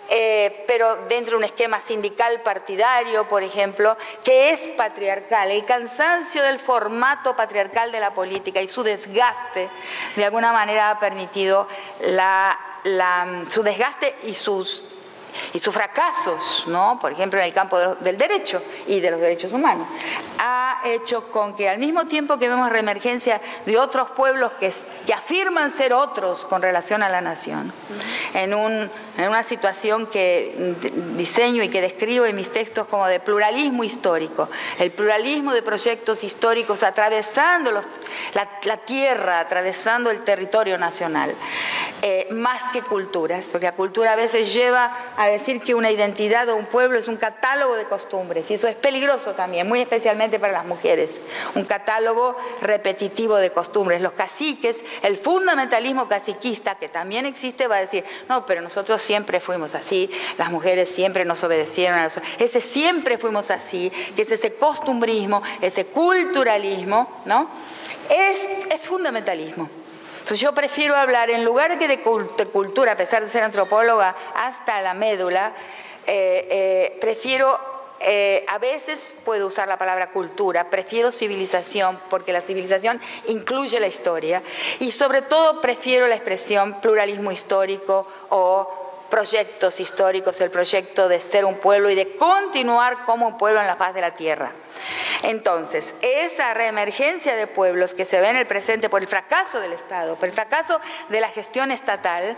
[0.10, 5.52] eh, pero dentro de un esquema sindical partidario, por ejemplo, que es patriarcal.
[5.52, 9.70] El cansancio del formato patriarcal de la política y su desgaste,
[10.16, 11.68] de alguna manera ha permitido
[13.50, 14.84] su desgaste y sus
[15.54, 16.98] y sus fracasos, ¿no?
[17.00, 19.88] por ejemplo, en el campo del derecho y de los derechos humanos,
[20.40, 24.72] ha hecho con que al mismo tiempo que vemos reemergencia de otros pueblos que,
[25.06, 27.72] que afirman ser otros con relación a la nación,
[28.34, 30.76] en, un, en una situación que
[31.16, 34.48] diseño y que describo en mis textos como de pluralismo histórico,
[34.80, 41.34] el pluralismo de proyectos históricos atravesando la, tierra, atravesando el territorio nacional,
[42.04, 46.48] eh, más que culturas, porque la cultura a veces lleva a decir que una identidad
[46.50, 50.40] o un pueblo es un catálogo de costumbres y eso es peligroso también, muy especialmente
[50.40, 51.20] para las mujeres,
[51.56, 54.00] un catálogo repetitivo de costumbres.
[54.00, 59.40] Los caciques, el fundamentalismo caciquista que también existe va a decir, no, pero nosotros siempre
[59.40, 62.08] fuimos así, las mujeres siempre nos obedecieron, a
[62.40, 67.50] ese siempre fuimos así, que es ese costumbrismo, ese culturalismo, ¿no?
[68.10, 69.70] Es, fundamentalismo.
[70.14, 74.82] Entonces yo prefiero hablar, en lugar que de cultura, a pesar de ser antropóloga, hasta
[74.82, 75.54] la médula,
[76.06, 77.60] eh, eh, prefiero,
[78.00, 83.88] eh, a veces puedo usar la palabra cultura, prefiero civilización, porque la civilización incluye la
[83.88, 84.42] historia,
[84.80, 91.46] y sobre todo prefiero la expresión pluralismo histórico o proyectos históricos, el proyecto de ser
[91.46, 94.52] un pueblo y de continuar como un pueblo en la faz de la tierra.
[95.24, 99.74] Entonces, esa reemergencia de pueblos que se ve en el presente por el fracaso del
[99.74, 102.38] Estado, por el fracaso de la gestión estatal,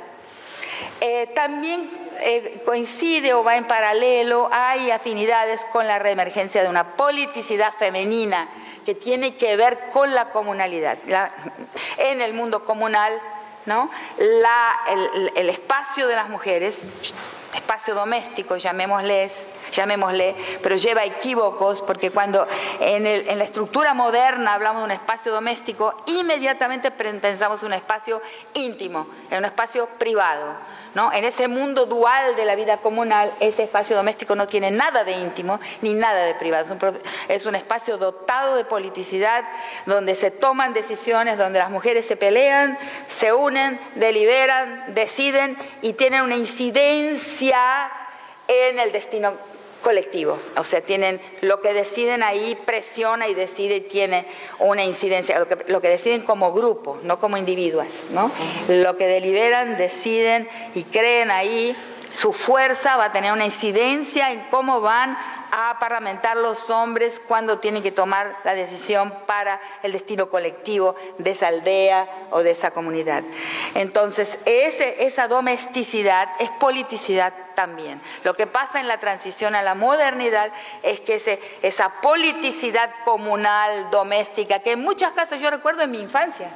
[1.02, 1.90] eh, también
[2.22, 8.50] eh, coincide o va en paralelo, hay afinidades con la reemergencia de una politicidad femenina
[8.86, 10.98] que tiene que ver con la comunalidad.
[11.98, 13.20] en el mundo comunal
[13.66, 13.90] ¿no?
[14.18, 16.90] el, espacio de las mujeres,
[17.54, 19.30] espacio doméstico, llamémosle,
[19.72, 22.48] llamémosle, pero lleva equívocos porque cuando
[22.80, 28.22] en, en, la estructura moderna hablamos de un espacio doméstico, inmediatamente pensamos en un espacio
[28.54, 30.79] íntimo, en un espacio privado.
[30.96, 35.12] En ese mundo dual de la vida comunal, ese espacio doméstico no tiene nada de
[35.12, 36.66] íntimo ni nada de privado.
[37.28, 39.44] Es un, espacio dotado de politicidad,
[39.86, 46.24] donde se toman decisiones, donde las mujeres se pelean, se unen, deliberan, deciden y tienen
[46.24, 47.92] una incidencia
[48.48, 49.38] en el destino
[49.82, 54.26] colectivo, o sea, tienen lo que deciden ahí presiona y decide y tiene
[54.60, 58.32] una incidencia, lo que, deciden como grupo, no como individuos, ¿no?
[58.68, 61.76] Lo que deliberan, deciden y creen ahí,
[62.14, 65.18] su fuerza va a tener una incidencia en cómo van
[65.52, 71.32] a parlamentar los hombres cuando tienen que tomar la decisión para el destino colectivo de
[71.32, 73.24] esa aldea o de esa comunidad.
[73.76, 78.02] Entonces, esa domesticidad es politicidad también.
[78.24, 80.52] Lo que pasa en la transición a la modernidad
[80.84, 81.22] es que
[81.62, 86.50] esa politicidad comunal, doméstica, que en muchas casas yo recuerdo en mi infancia,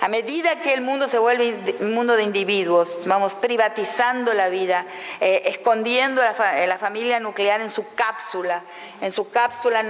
[0.00, 4.86] a medida que el mundo se vuelve un mundo de individuos, vamos privatizando la vida,
[5.20, 8.62] eh, escondiendo la, la, familia nuclear en su cápsula,
[9.00, 9.82] en su cápsula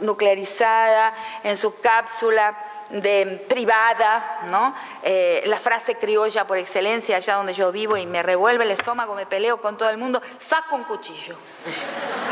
[0.00, 2.54] nuclearizada, en su cápsula
[2.90, 4.74] de privada, ¿no?
[5.02, 9.14] Eh, la frase criolla por excelencia, allá donde yo vivo y me revuelve el estómago,
[9.14, 11.36] me peleo con todo el mundo, saco un cuchillo.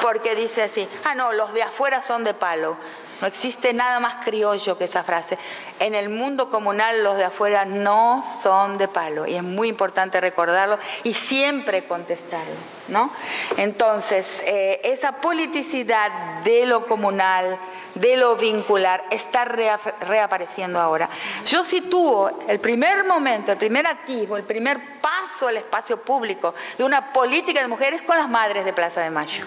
[0.03, 2.77] Porque dice así, ah, no, los de afuera son de palo.
[3.22, 5.38] No existe nada más criollo que esa frase.
[5.78, 10.20] En el mundo comunal los de afuera no son de palo y es muy importante
[10.20, 12.57] recordarlo y siempre contestarlo.
[12.88, 13.12] ¿no?
[13.59, 16.11] Entonces, eh, esa politicidad
[16.42, 17.57] de lo comunal,
[17.94, 21.09] de lo vincular, está reapareciendo ahora.
[21.47, 26.82] Yo sitúo el primer momento, el primer activo, el primer paso al espacio público de
[26.82, 29.44] una política de mujeres con las madres de Plaza de Mayo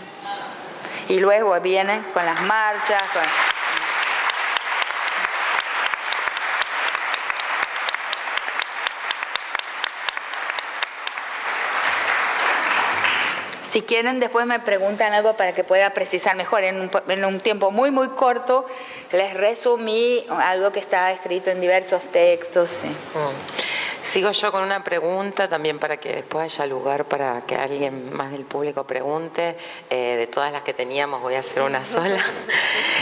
[1.10, 3.22] Y luego vienen con las marchas, con...
[13.76, 16.64] Si quieren, después me preguntan algo para que pueda precisar mejor.
[16.64, 18.66] En un, tiempo muy, muy corto,
[19.12, 22.84] les resumí algo que está escrito en diversos textos.
[22.86, 23.85] Mm.
[24.06, 28.32] Sigo yo con una pregunta también para que después haya lugar para que alguien más
[28.32, 29.58] del público pregunte.
[29.89, 32.24] Eh, de todas las que teníamos voy a hacer una sola.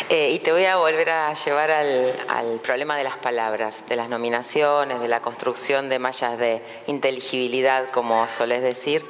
[0.10, 4.08] Eh, y te voy a volver a llevar al, problema de las palabras, de las
[4.08, 9.06] nominaciones, de la construcción de mallas de inteligibilidad, como solés decir,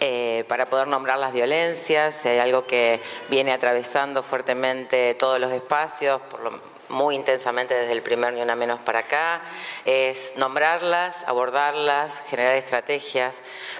[0.00, 2.16] eh, para poder nombrar las violencias.
[2.20, 7.92] Si hay algo que viene atravesando fuertemente todos los espacios, por lo muy intensamente desde
[7.92, 9.40] el primer Ni Una Menos para acá,
[9.84, 13.36] es nombrarlas, abordarlas, generar estrategias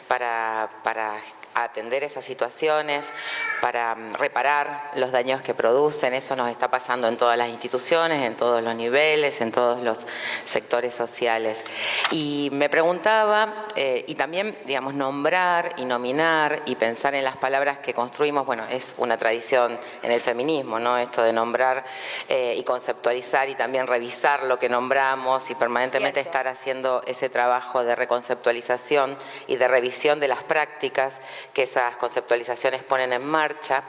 [0.08, 1.18] para, para
[1.64, 3.12] atender esas situaciones,
[3.60, 6.14] para mm, reparar los daños que producen.
[6.14, 10.06] Eso nos está pasando en todas las instituciones, en todos los niveles, en todos los
[10.44, 11.64] sectores sociales.
[12.10, 17.78] Y me preguntaba, eh, y también, digamos, nombrar y nominar y pensar en las palabras
[17.78, 20.98] que construimos, bueno, es una tradición en el feminismo, ¿no?
[20.98, 21.84] Esto de nombrar
[22.28, 27.84] eh, y conceptualizar y también revisar lo que nombramos y permanentemente estar haciendo ese trabajo
[27.84, 31.20] de reconceptualización y de revisión de las prácticas
[31.52, 33.82] que esas conceptualizaciones ponen en marcha.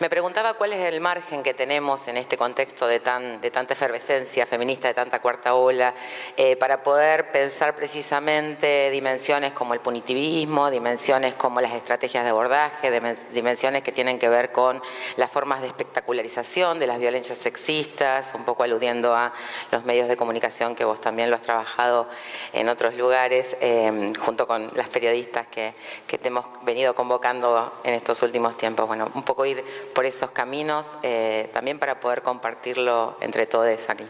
[0.00, 3.74] Me preguntaba cuál es el margen que tenemos en este contexto de, tan, de tanta
[3.74, 5.94] efervescencia feminista, de tanta cuarta ola,
[6.36, 13.00] eh, para poder pensar precisamente dimensiones como el punitivismo, dimensiones como las estrategias de abordaje,
[13.32, 14.80] dimensiones que tienen que ver con
[15.16, 19.32] las formas de espectacularización de las violencias sexistas, un poco aludiendo a
[19.70, 22.08] los medios de comunicación que vos también lo has trabajado
[22.52, 25.74] en otros lugares, eh, junto con las periodistas que,
[26.06, 28.86] que te hemos venido convocando en estos últimos tiempos.
[28.86, 29.64] Bueno, un poco ir
[29.94, 34.06] por esos caminos eh, también para poder compartirlo entre todos aquí.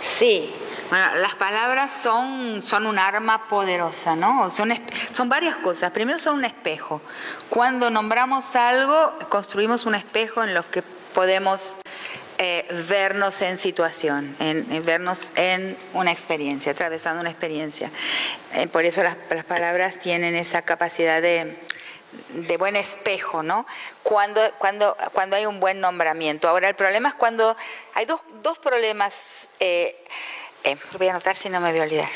[0.00, 0.54] Sí,
[0.90, 4.50] bueno, las palabras son, son un arma poderosa, ¿no?
[4.50, 4.72] Son,
[5.12, 5.92] son varias cosas.
[5.92, 7.00] Primero son un espejo.
[7.48, 11.76] Cuando nombramos algo, construimos un espejo en los que podemos
[12.42, 17.90] eh, vernos en situación, en, vernos en una experiencia, atravesando una experiencia.
[18.54, 21.58] Eh, por eso las, palabras tienen esa capacidad de,
[22.58, 23.66] buen espejo, ¿no?
[24.02, 26.48] Cuando, cuando, cuando hay un buen nombramiento.
[26.48, 27.58] Ahora, el problema es cuando
[27.92, 29.12] hay dos, dos problemas,
[29.58, 30.02] eh,
[30.96, 32.08] voy a anotar si no me voy a olvidar.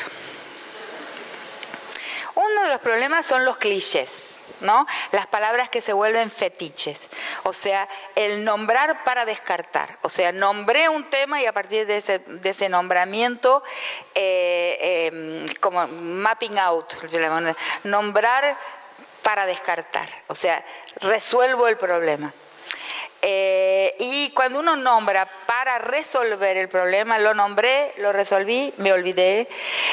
[2.34, 4.38] Uno de los problemas son los clichés.
[4.64, 4.86] ¿No?
[5.12, 6.98] Las palabras que se vuelven fetiches.
[7.44, 9.98] O sea, el nombrar para descartar.
[10.02, 13.62] O sea, nombré un tema y a partir de ese, de ese nombramiento,
[14.14, 16.94] eh, em, como mapping out,
[17.84, 18.58] nombrar
[19.22, 20.08] para descartar.
[20.26, 20.64] O sea,
[21.00, 22.32] resuelvo el problema.
[23.26, 29.48] Eh, y cuando uno nombra para resolver el problema, lo nombré, lo resolví, me olvidé,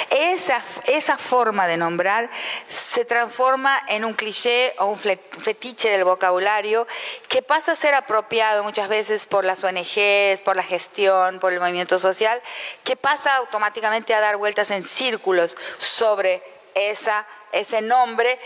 [0.10, 2.30] esa, esa forma de nombrar
[2.68, 6.86] se transforma en un cliché o un fetiche del vocabulario
[7.30, 11.62] que pasa a ser apropiado muchas veces por las ONGs, por la gestión, por el
[11.62, 12.42] movimiento social,
[12.84, 16.44] que pasa automáticamente a dar vueltas en círculos sobre
[16.76, 18.38] esa, ese nombre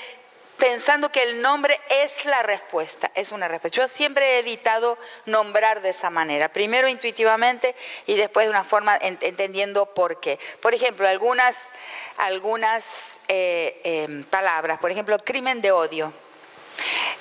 [0.57, 3.81] pensando que el nombre es la respuesta, es una respuesta.
[3.81, 7.75] Yo siempre he evitado nombrar de esa manera, primero intuitivamente
[8.05, 10.39] y después de una forma entendiendo por qué.
[10.61, 11.69] Por ejemplo, algunas,
[12.17, 16.13] algunas eh, em, palabras, por ejemplo, crimen de odio.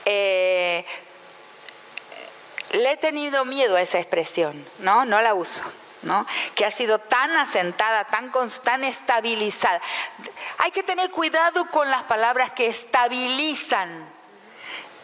[0.04, 0.84] Eh,
[2.72, 5.04] le he tenido miedo a esa expresión, ¿no?
[5.04, 5.64] No la uso
[6.54, 9.80] que ha sido tan asentada, tan, estabilizada.
[10.58, 14.06] Hay que tener cuidado con las palabras que estabilizan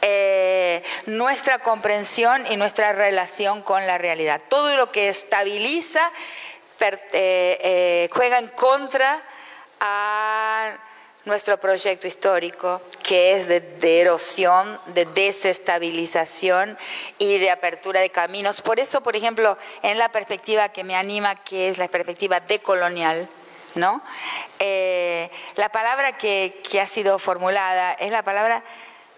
[0.03, 4.41] eh, nuestra comprensión y nuestra relación con la realidad.
[4.49, 6.11] Todo lo que estabiliza
[6.81, 9.23] eh, eh, juega en contra
[9.81, 10.73] a
[11.25, 16.79] nuestro proyecto histórico, que es de, erosión, de desestabilización
[17.19, 18.63] y de apertura de caminos.
[18.63, 23.29] Por eso, por ejemplo, en la perspectiva que me anima, que es la perspectiva decolonial,
[23.75, 24.03] ¿no?
[24.59, 28.65] Eh, la palabra que, que ha sido formulada es la palabra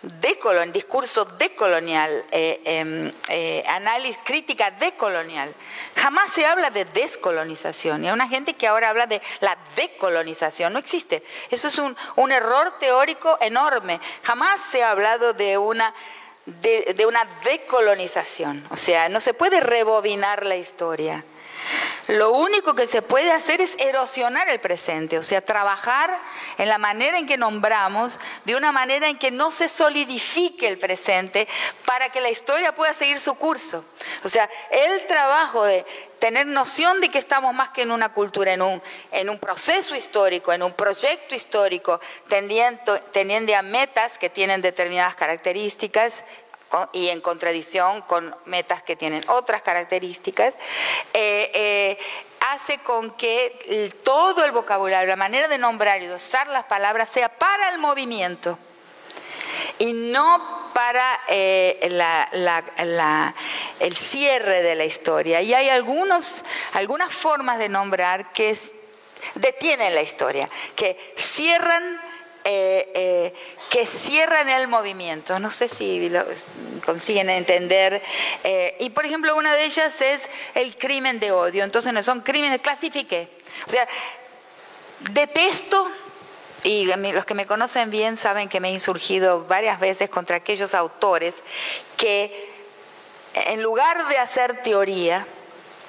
[0.02, 5.54] decolonial, discurso decolonial, eh, em, eh, análisis, crítica decolonial.
[5.96, 8.04] Jamás se habla de descolonización.
[8.04, 10.72] Y hay una gente que ahora habla de la decolonización.
[10.72, 11.22] No existe.
[11.50, 14.00] Eso es un, error teórico enorme.
[14.22, 15.94] Jamás se ha hablado de una,
[16.46, 18.66] de una decolonización.
[18.70, 21.24] O sea, no se puede rebobinar la historia.
[22.08, 26.18] Lo único que se puede hacer es erosionar el presente, o sea, trabajar
[26.58, 30.78] en la manera en que nombramos, de una manera en que no se solidifique el
[30.78, 31.48] presente
[31.86, 33.84] para que la historia pueda seguir su curso.
[34.24, 35.84] O sea, el trabajo de
[36.18, 39.96] tener noción de que estamos más que en una cultura, en un, en un proceso
[39.96, 46.22] histórico, en un proyecto histórico, tendiendo, teniendo a metas que tienen determinadas características
[46.92, 50.54] y en contradicción con metas que tienen otras características,
[51.12, 51.98] eh, eh,
[52.40, 57.28] hace con que todo el vocabulario, la manera de nombrar y usar las palabras sea
[57.28, 58.58] para el movimiento
[59.78, 61.78] y no para eh,
[63.80, 65.40] el cierre de la historia.
[65.42, 68.56] Y hay algunos, algunas formas de nombrar que
[69.34, 72.11] detienen la historia, que cierran
[72.44, 73.34] eh, eh,
[73.70, 75.38] que cierran el movimiento.
[75.38, 76.24] No sé si lo
[76.84, 78.02] consiguen entender.
[78.44, 81.64] Eh, y por ejemplo, una de ellas es el crimen de odio.
[81.64, 83.28] Entonces no son crímenes, clasifique.
[83.66, 83.86] O sea,
[85.10, 85.90] detesto
[86.64, 90.74] y los que me conocen bien saben que me he insurgido varias veces contra aquellos
[90.74, 91.42] autores
[91.96, 92.50] que
[93.34, 95.26] en lugar de hacer teoría,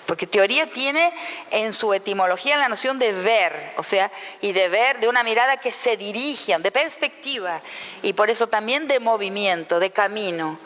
[0.06, 1.14] porque teoría tiene
[1.52, 5.58] en su etimología la noción de ver, o sea, y de ver de una mirada
[5.58, 7.62] que se dirige, de perspectiva,
[8.02, 10.60] y por eso también de movimiento, de camino.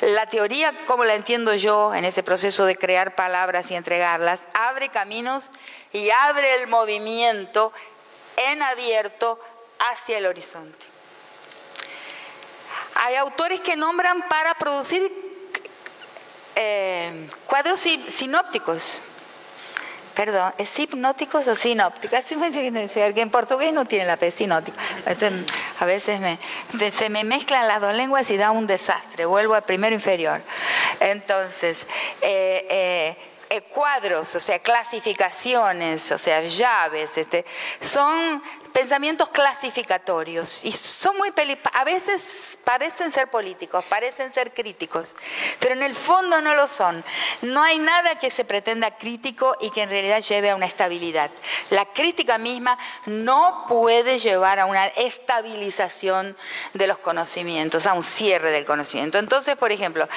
[0.00, 4.88] La teoría, como la entiendo yo en ese proceso de crear palabras y entregarlas, abre
[4.88, 5.50] caminos
[5.92, 7.72] y abre el movimiento
[8.36, 9.40] en abierto
[9.78, 10.86] hacia el horizonte.
[12.96, 15.33] Hay autores que nombran para producir
[16.56, 19.02] eh, cuadros sinópticos.
[20.14, 22.20] Perdón, ¿es hipnóticos o sinópticos?
[22.30, 24.76] En portugués no tiene la P, sinótico.
[25.80, 26.20] a veces
[26.92, 29.26] se me mezclan las dos lenguas y da un desastre.
[29.26, 30.40] Vuelvo al primero inferior.
[31.00, 31.88] Entonces,
[32.20, 33.16] eh, eh,
[33.54, 37.44] eh, cuadros, o sea, clasificaciones, o sea, llaves, este,
[37.80, 38.42] son
[38.72, 41.32] pensamientos clasificatorios y son muy
[41.72, 45.14] a veces parecen ser políticos, parecen ser críticos,
[45.60, 47.04] pero en el fondo no lo son.
[47.42, 51.30] No hay nada que se pretenda crítico y que en realidad lleve a una estabilidad.
[51.70, 52.76] La crítica misma
[53.06, 56.36] no puede llevar a una estabilización
[56.72, 59.18] de los conocimientos, a un cierre del conocimiento.
[59.18, 60.08] Entonces, por ejemplo,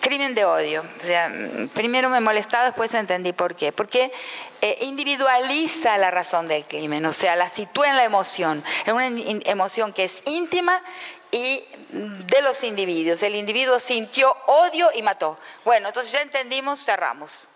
[0.00, 0.84] crimen de odio.
[1.02, 1.32] O sea,
[1.74, 3.72] primero me molestaba, después entendí por qué.
[3.72, 4.12] Porque
[4.60, 9.06] eh, individualiza la razón del crimen, o sea, la sitúa en la emoción, en una
[9.50, 10.82] emoción que es íntima
[11.30, 13.22] y de los individuos.
[13.22, 15.38] El individuo sintió odio y mató.
[15.64, 17.48] Bueno, entonces ya entendimos, cerramos.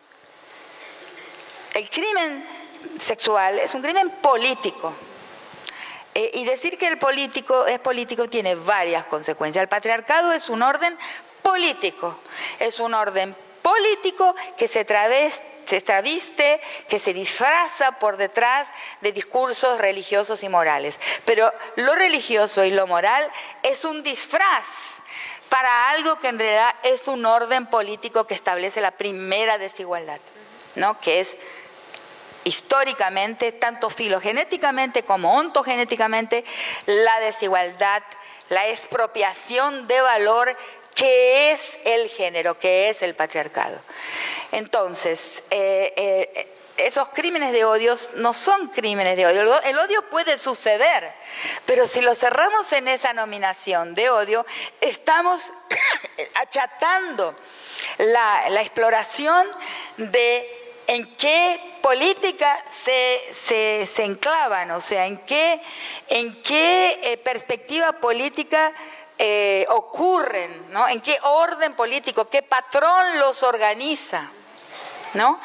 [1.74, 2.44] El crimen
[2.98, 4.92] sexual es un crimen político.
[6.14, 9.62] Eh, y decir que el político es político tiene varias consecuencias.
[9.62, 10.98] El patriarcado es un orden
[11.42, 12.18] político.
[12.58, 18.68] Es un orden político que se traviste, que se disfraza por detrás
[19.00, 20.98] de discursos religiosos y morales.
[21.24, 23.30] Pero lo religioso y lo moral
[23.62, 24.66] es un disfraz
[25.48, 30.20] para algo que en realidad es un orden político que establece la primera desigualdad,
[30.76, 30.98] ¿no?
[31.00, 31.36] que es
[32.44, 36.44] históricamente, tanto filogenéticamente como ontogenéticamente,
[36.86, 38.02] la desigualdad,
[38.48, 40.56] la expropiación de valor
[41.00, 43.80] qué es el género, qué es el patriarcado.
[44.52, 49.62] Entonces, eh, eh, esos crímenes de odio no son crímenes de odio.
[49.62, 51.10] El odio puede suceder,
[51.64, 54.44] pero si lo cerramos en esa nominación de odio,
[54.82, 55.50] estamos
[56.34, 57.34] achatando
[57.96, 59.46] la, exploración
[59.96, 65.62] de en qué política se, enclavan, o sea, en qué,
[66.08, 68.74] en qué eh, perspectiva política
[69.22, 70.88] eh, ocurren, ¿no?
[70.88, 74.30] En qué orden político, qué patrón los organiza,
[75.12, 75.38] ¿no?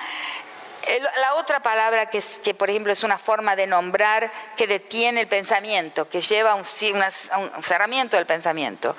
[1.20, 5.28] La otra palabra que, que, por ejemplo, es una forma de nombrar que detiene el
[5.28, 8.96] pensamiento, que lleva a un, cerramiento del pensamiento,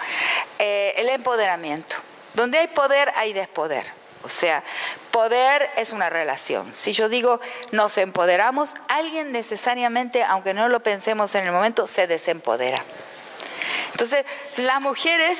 [0.58, 1.96] eh, el empoderamiento.
[2.34, 3.86] Donde hay poder, hay despoder.
[4.24, 4.62] O sea,
[5.10, 6.74] poder es una relación.
[6.74, 12.06] Si yo digo nos empoderamos, alguien necesariamente, aunque no lo pensemos en el momento, se
[12.06, 12.84] desempodera.
[13.92, 14.24] Entonces,
[14.56, 15.38] las mujeres...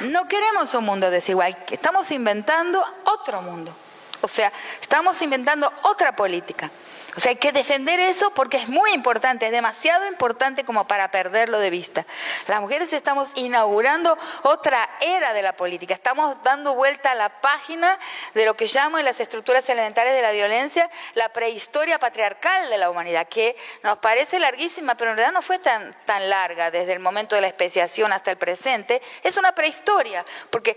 [0.00, 3.74] No, queremos un mundo desigual, estamos inventando otro mundo.
[4.22, 4.50] O sea,
[4.80, 6.70] estamos inventando otra política.
[7.16, 11.10] O sea, hay que defender eso porque es muy importante, es demasiado importante como para
[11.10, 12.06] perderlo de vista.
[12.46, 17.98] Las mujeres estamos inaugurando otra era de la política, estamos dando vuelta a la página
[18.34, 22.78] de lo que llamo en las estructuras elementales de la violencia la prehistoria patriarcal de
[22.78, 26.92] la humanidad, que nos parece larguísima, pero en realidad no fue tan, tan larga desde
[26.92, 29.02] el momento de la especiación hasta el presente.
[29.22, 30.76] Es una prehistoria, porque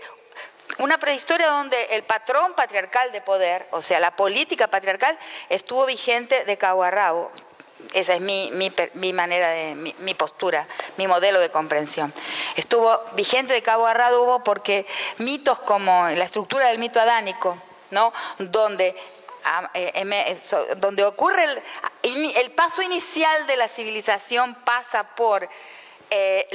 [0.78, 6.44] una prehistoria donde el patrón patriarcal de poder, o sea, la política patriarcal, estuvo vigente
[6.44, 7.30] de cabo a rabo.
[7.92, 8.50] Esa es mi,
[9.12, 12.12] manera de, mi, postura, mi modelo de comprensión.
[12.56, 14.86] Estuvo vigente de cabo a rabo porque
[15.18, 17.56] mitos como la estructura del mito adánico,
[17.90, 18.12] ¿no?
[18.38, 18.96] donde,
[19.44, 20.38] ah, eh,
[20.78, 21.44] donde ocurre
[22.02, 25.48] el paso inicial de la civilización pasa por
[26.16, 26.46] eh,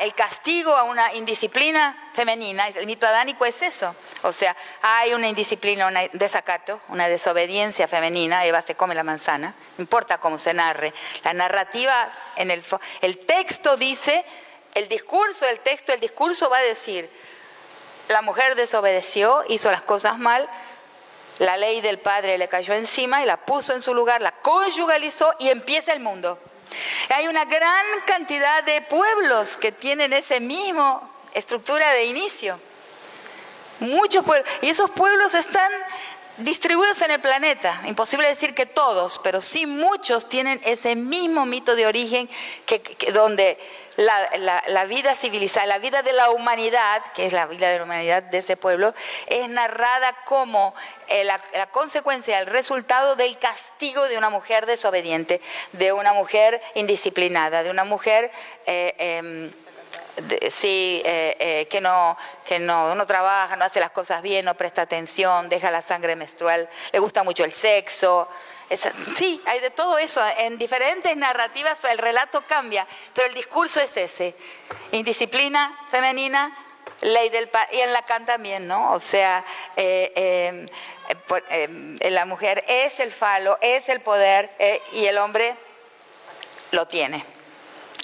[0.00, 3.96] el castigo a una indisciplina femenina, el mito adánico es eso.
[4.22, 9.54] O sea, hay una indisciplina, un desacato, una desobediencia femenina, Eva se come la manzana,
[9.78, 10.92] no importa cómo se narre.
[11.24, 12.62] La narrativa, en el,
[13.00, 14.26] el texto dice,
[14.74, 17.08] el discurso del texto, el discurso va a decir,
[18.08, 20.46] la mujer desobedeció, hizo las cosas mal,
[21.38, 25.34] la ley del padre le cayó encima y la puso en su lugar, la conyugalizó
[25.38, 26.38] y empieza el mundo.
[27.10, 32.60] Hay una gran cantidad de pueblos que tienen esa misma estructura de inicio.
[33.80, 34.48] Muchos pueblos.
[34.62, 35.70] Y esos pueblos están
[36.38, 37.80] distribuidos en el planeta.
[37.86, 42.28] Imposible decir que todos, pero sí muchos tienen ese mismo mito de origen
[42.66, 42.80] que,
[43.12, 43.58] donde
[43.98, 48.22] la, vida civilizada, la vida de la humanidad, que es la vida de la humanidad
[48.22, 48.94] de ese pueblo,
[49.26, 50.72] es narrada como
[51.08, 51.40] eh, la,
[51.72, 55.40] consecuencia, el resultado del castigo de una mujer desobediente,
[55.72, 58.30] de una mujer indisciplinada, de una mujer...
[58.66, 59.52] Eh, em,
[60.50, 64.82] sí, eh, que, no, que no, no, trabaja, no hace las cosas bien, no presta
[64.82, 68.28] atención, deja la sangre menstrual, le gusta mucho el sexo,
[69.16, 70.22] sí, hay de todo eso.
[70.38, 74.34] En diferentes narrativas el relato cambia, pero el discurso es ese.
[74.92, 76.56] Indisciplina femenina,
[77.00, 78.92] ley del y en Lacan también, ¿no?
[78.92, 79.44] O sea,
[79.76, 80.68] eh, em,
[81.50, 85.54] em, la mujer es el falo, es el poder eh, y el hombre
[86.72, 87.24] lo tiene.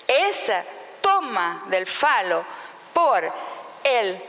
[0.07, 0.65] Esa
[1.01, 2.45] toma del falo
[2.93, 3.31] por
[3.83, 4.23] el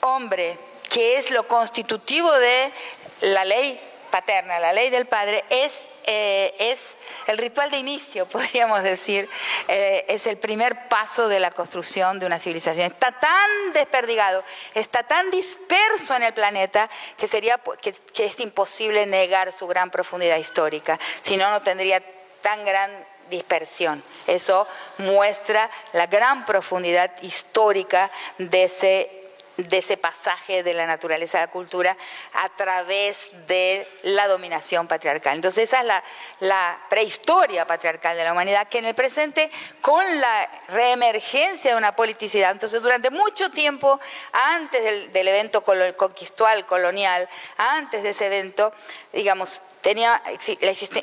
[0.00, 0.58] hombre,
[0.88, 2.72] que es lo constitutivo de
[3.20, 3.80] la ley
[4.12, 6.96] paterna, la ley del padre, es, eh, es
[7.26, 9.28] el ritual de inicio, podríamos decir,
[9.66, 12.86] eh, es el primer paso de la construcción de una civilización.
[12.86, 14.44] Está tan desperdigado,
[14.74, 19.90] está tan disperso en el planeta que, sería, que, que es imposible negar su gran
[19.90, 22.00] profundidad histórica, si no, no tendría
[22.42, 22.90] tan gran
[23.30, 24.04] dispersión.
[24.26, 29.21] Eso muestra la gran profundidad histórica de ese
[29.56, 31.96] de ese pasaje de la naturaleza a la cultura
[32.32, 35.36] a través de la dominación patriarcal.
[35.36, 36.02] Entonces esa es
[36.40, 39.50] la, prehistoria patriarcal de la humanidad que en el presente
[39.80, 44.00] con la reemergencia de una politicidad, entonces durante mucho tiempo
[44.32, 48.72] antes del, evento conquistual, colonial, antes de ese evento,
[49.12, 50.22] digamos, tenía,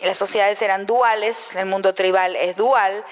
[0.01, 3.03] las sociedades eran duales, el mundo tribal es dual,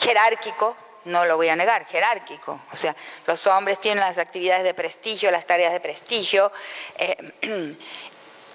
[0.00, 2.60] jerárquico, no lo voy a negar, jerárquico.
[2.72, 2.94] O sea,
[3.26, 6.52] los hombres tienen las actividades de prestigio, las tareas de prestigio,
[6.98, 7.76] eh,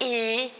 [0.00, 0.52] y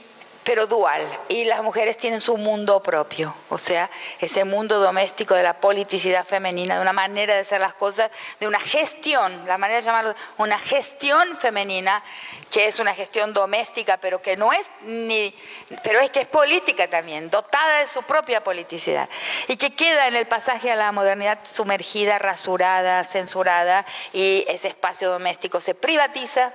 [0.49, 1.07] pero dual.
[1.29, 6.27] Y las mujeres tienen su mundo propio, o sea, ese mundo doméstico de la politicidad
[6.27, 10.15] femenina, de una manera de hacer las cosas, de una gestión, la manera de llamarlo,
[10.39, 12.03] una gestión femenina,
[12.51, 15.37] que es una gestión doméstica, pero que no es ni,
[15.83, 19.07] pero es que es política también, dotada de su propia politicidad,
[19.49, 23.85] y que queda en el pasaje a la modernidad sumergida, rasurada, censurada,
[24.15, 26.55] y ese espacio doméstico se privatiza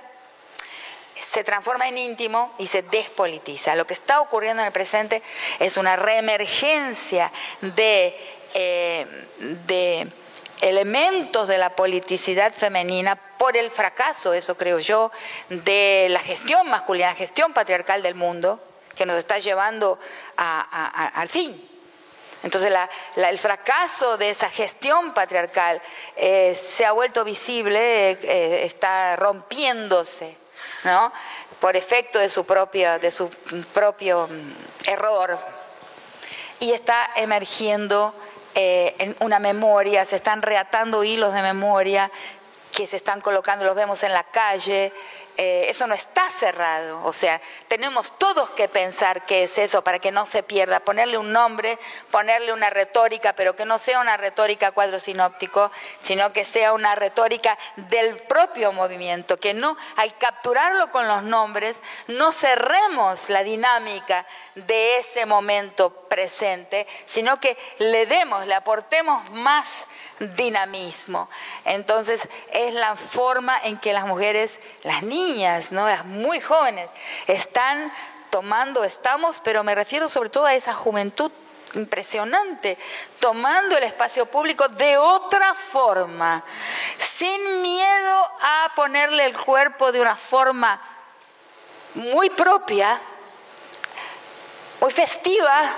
[1.20, 3.76] se transforma en íntimo y se despolitiza.
[3.76, 5.22] Lo que está ocurriendo en el presente
[5.58, 8.16] es una reemergencia de,
[8.54, 10.08] eh, de
[10.60, 15.10] elementos de la politicidad femenina por el fracaso, eso creo yo,
[15.48, 18.60] de la gestión masculina, la gestión patriarcal del mundo,
[18.94, 19.98] que nos está llevando
[20.36, 21.70] al fin.
[22.42, 22.72] Entonces
[23.16, 25.80] el fracaso de esa gestión patriarcal
[26.14, 30.43] eh, se ha vuelto visible, eh, está rompiéndose
[30.84, 31.12] ¿no?
[31.60, 33.30] por efecto de su, propio, de su
[33.72, 35.38] propio mm, error.
[36.60, 38.14] Y está emergiendo
[38.54, 42.10] eh, en una memoria, se están reatando hilos de memoria
[42.70, 44.92] que se están colocando, los vemos en la calle,
[45.36, 47.04] eh, eso no está cerrado.
[47.04, 51.18] O sea, tenemos todos que pensar qué es eso para que no se pierda, ponerle
[51.18, 51.78] un nombre,
[52.10, 55.72] ponerle una retórica, pero que no sea una retórica cuadro sinóptico,
[56.02, 61.76] sino que sea una retórica del propio movimiento, que no, al capturarlo con los nombres,
[62.06, 69.86] no cerremos la dinámica de ese momento presente, sino que le demos, le aportemos más
[70.18, 71.28] dinamismo.
[71.64, 75.88] Entonces es la forma en que las mujeres, las niñas, ¿no?
[75.88, 76.88] las muy jóvenes,
[77.26, 77.92] están
[78.30, 81.30] tomando, estamos, pero me refiero sobre todo a esa juventud
[81.74, 82.78] impresionante,
[83.20, 86.44] tomando el espacio público de otra forma,
[86.98, 90.80] sin miedo a ponerle el cuerpo de una forma
[91.94, 93.00] muy propia,
[94.80, 95.74] muy festiva,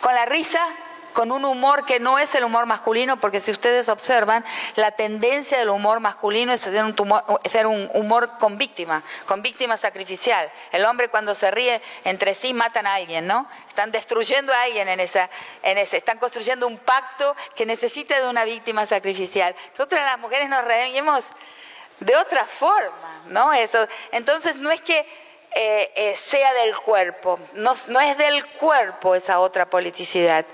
[0.00, 0.64] con la risa,
[1.18, 4.44] con un humor que no es el humor masculino, porque si ustedes observan,
[4.76, 10.48] la tendencia del humor masculino es ser un, humor con víctima, con víctima sacrificial.
[10.70, 13.48] El hombre cuando se ríe entre sí matan a alguien, ¿no?
[13.66, 15.28] Están destruyendo a alguien en esa,
[15.64, 19.56] en ese, están construyendo un pacto que necesita de una víctima sacrificial.
[19.72, 21.24] Nosotras las mujeres nos reímos
[21.98, 23.52] de otra forma, ¿no?
[23.52, 25.00] Eso, entonces no es que
[25.50, 30.46] eh, eh, sea del cuerpo, no es del cuerpo esa otra politicidad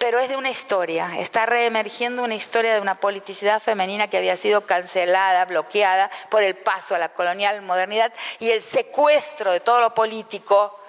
[0.00, 4.34] pero es de una historia, está reemergiendo una historia de una politicidad femenina que había
[4.38, 9.82] sido cancelada, bloqueada por el paso a la colonial modernidad y el secuestro de todo
[9.82, 10.80] lo político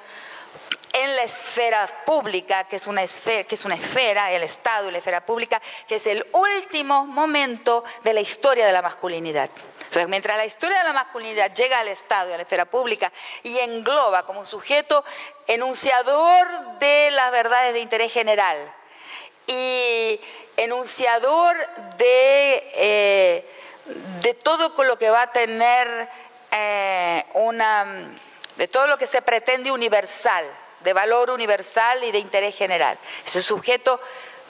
[0.94, 4.92] en la esfera pública, que es una esfera, que es una esfera, el Estado y
[4.94, 9.50] la esfera pública, que es el último momento de la historia de la masculinidad.
[10.08, 13.12] mientras la historia de la masculinidad llega al Estado y a la esfera pública
[13.44, 15.04] y engloba como sujeto
[15.48, 16.48] enunciador
[16.80, 18.74] de las verdades de interés general,
[19.48, 20.20] y
[20.58, 21.56] enunciador
[21.98, 23.46] de, eh,
[24.22, 26.10] de todo lo que va a tener
[26.52, 27.86] eh, una,
[28.58, 30.46] de todo lo que se pretende universal,
[30.82, 32.98] de valor universal y de interés general.
[33.26, 34.00] Ese sujeto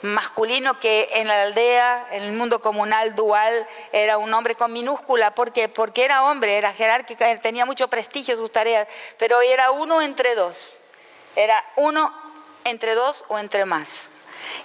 [0.02, 5.34] masculino que en la aldea, en el mundo comunal dual, era un hombre con minúscula.
[5.34, 5.68] ¿Por qué?
[5.68, 10.78] Porque era hombre, era jerárquico, tenía mucho prestigio sus tareas, pero era uno entre dos.
[11.36, 12.12] Era uno
[12.64, 14.10] entre dos o entre más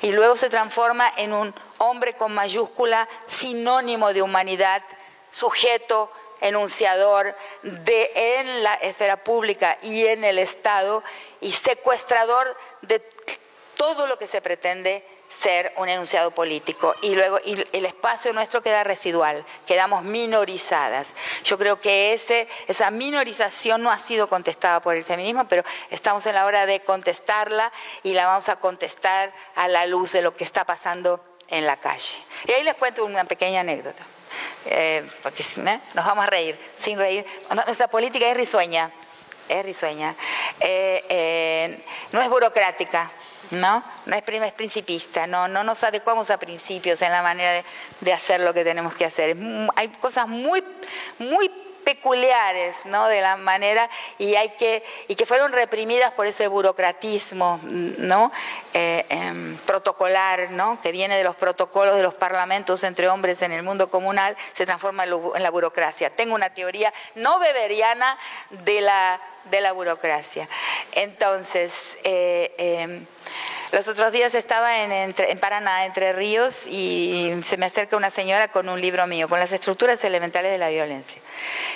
[0.01, 4.83] y luego se transforma en un hombre con mayúscula, sinónimo de humanidad,
[5.31, 6.11] sujeto,
[6.41, 11.03] enunciador de, en la esfera pública y en el Estado
[11.41, 12.99] y secuestrador de
[13.75, 18.83] todo lo que se pretende ser un enunciado político y luego el espacio nuestro queda
[18.83, 21.15] residual, quedamos minorizadas.
[21.43, 26.25] Yo creo que ese, esa minorización no ha sido contestada por el feminismo, pero estamos
[26.25, 27.71] en la hora de contestarla
[28.03, 31.77] y la vamos a contestar a la luz de lo que está pasando en la
[31.77, 32.17] calle.
[32.45, 34.03] Y ahí les cuento una pequeña anécdota,
[34.65, 35.43] eh, porque
[35.93, 37.25] nos vamos a reír, sin reír.
[37.53, 38.91] Nuestra política es risueña,
[39.49, 40.15] es risueña,
[40.59, 43.11] eh, eh, no es burocrática
[43.51, 43.83] ¿no?
[44.05, 47.63] No es, es principista, no, no nos adecuamos a principios en la manera
[48.01, 49.37] de, hacer lo que tenemos que hacer.
[49.75, 50.63] Hay cosas muy,
[51.19, 51.51] muy
[51.87, 53.07] peculiares ¿no?
[53.07, 58.29] de la manera y hay que y que fueron reprimidas por ese burocratismo no
[58.73, 60.81] eh, em, protocolar ¿no?
[60.81, 64.65] que viene de los protocolos de los parlamentos entre hombres en el mundo comunal se
[64.65, 68.17] transforma en la burocracia tengo una teoría no beberiana
[68.49, 70.49] de la de la burocracia
[70.91, 73.05] entonces eh, em,
[73.71, 78.69] los otros días estaba en, Paraná, Entre Ríos, y se me acerca una señora con
[78.69, 81.21] un libro mío, con las estructuras elementales de la violencia.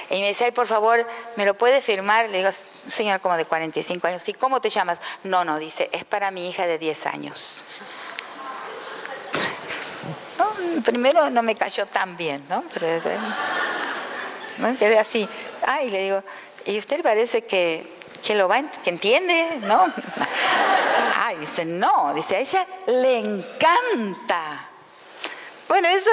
[0.09, 2.29] Y me dice, ay, por favor, ¿me lo puede firmar?
[2.29, 2.49] Le digo,
[2.87, 4.27] señora, como de 45 años.
[4.27, 4.99] ¿Y cómo te llamas?
[5.23, 7.63] No, no, dice, es para mi hija de 10 años.
[10.85, 12.63] primero no me cayó tan bien, ¿no?
[14.57, 14.77] ¿no?
[14.77, 15.27] Quedé así.
[15.67, 16.23] Ay, le digo,
[16.65, 17.85] ¿y usted parece que
[18.29, 19.91] lo va, que entiende, ¿no?
[21.31, 24.67] Ay, dice, no, dice, a ella le encanta.
[25.69, 26.09] Bueno, eso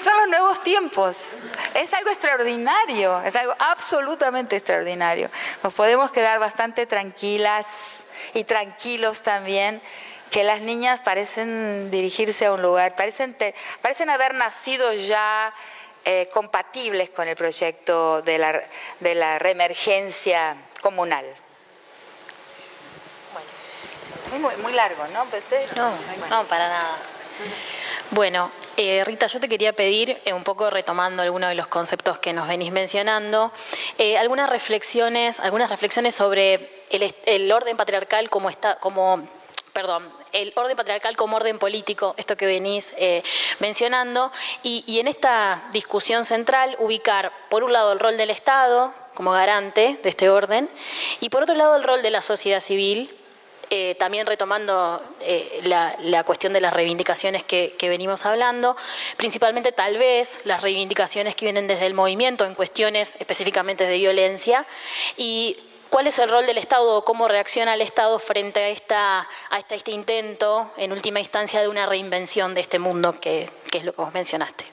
[0.00, 1.32] son los nuevos tiempos.
[1.74, 5.30] Es algo extraordinario, es algo absolutamente extraordinario.
[5.64, 9.82] Nos podemos quedar bastante tranquilas y tranquilos también
[10.30, 13.36] que las niñas parecen dirigirse a un lugar, parecen,
[13.80, 15.52] parecen haber nacido ya
[16.04, 18.62] eh, compatibles con el proyecto de la,
[19.00, 21.41] de la reemergencia comunal.
[24.38, 25.26] Muy, muy largo, ¿no?
[25.76, 25.90] no,
[26.30, 26.96] no, para nada.
[28.10, 32.18] Bueno, eh, Rita, yo te quería pedir, eh, un poco retomando algunos de los conceptos
[32.18, 33.52] que nos venís mencionando,
[33.98, 39.22] eh, algunas reflexiones, algunas reflexiones sobre el, orden patriarcal como está, como
[39.72, 43.22] perdón, el orden patriarcal como orden político, esto que venís eh,
[43.58, 44.30] mencionando,
[44.62, 49.98] y, en esta discusión central ubicar, por un lado, el rol del Estado como garante
[50.02, 50.70] de este orden,
[51.20, 53.14] y por otro lado, el rol de la sociedad civil,
[53.74, 58.76] eh, también retomando eh, la, cuestión de las reivindicaciones que, que, venimos hablando,
[59.16, 64.66] principalmente tal vez las reivindicaciones que vienen desde el movimiento en cuestiones específicamente de violencia,
[65.16, 65.56] y
[65.88, 69.58] ¿Cuál es el rol del Estado o cómo reacciona el Estado frente a, esta, a
[69.58, 74.02] este intento, en última instancia, de una reinvención de este mundo que, es lo que
[74.02, 74.66] vos mencionaste?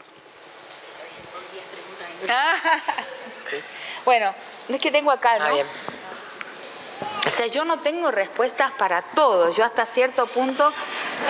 [4.06, 4.34] Bueno,
[4.70, 5.45] es que tengo acá, ¿no?
[5.45, 5.99] Ah,
[7.30, 9.54] o sea, yo no tengo respuestas para todo.
[9.54, 10.74] Yo hasta cierto punto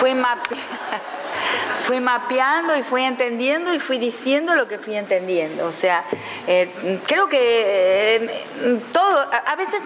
[1.86, 5.66] fui mapeando y fui entendiendo y fui diciendo lo que fui entendiendo.
[5.66, 6.02] O sea,
[6.46, 9.82] eh, creo que eh, todo, a, veces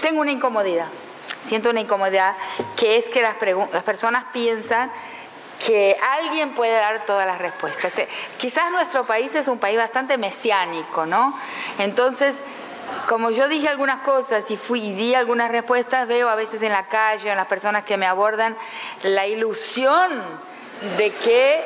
[0.00, 0.88] tengo una incomodidad,
[1.42, 2.34] siento una incomodidad
[2.76, 3.36] que es que las,
[3.72, 4.90] las personas piensan
[5.64, 7.96] que alguien puede dar todas las respuestas.
[7.98, 11.38] Eh, quizás nuestro país es un país bastante mesiánico, ¿no?
[11.78, 12.36] Entonces,
[13.08, 16.72] como yo dije algunas cosas y fui y di algunas respuestas, veo a veces en
[16.72, 18.56] la calle, en las personas que me abordan,
[19.02, 20.10] la ilusión
[20.96, 21.64] de que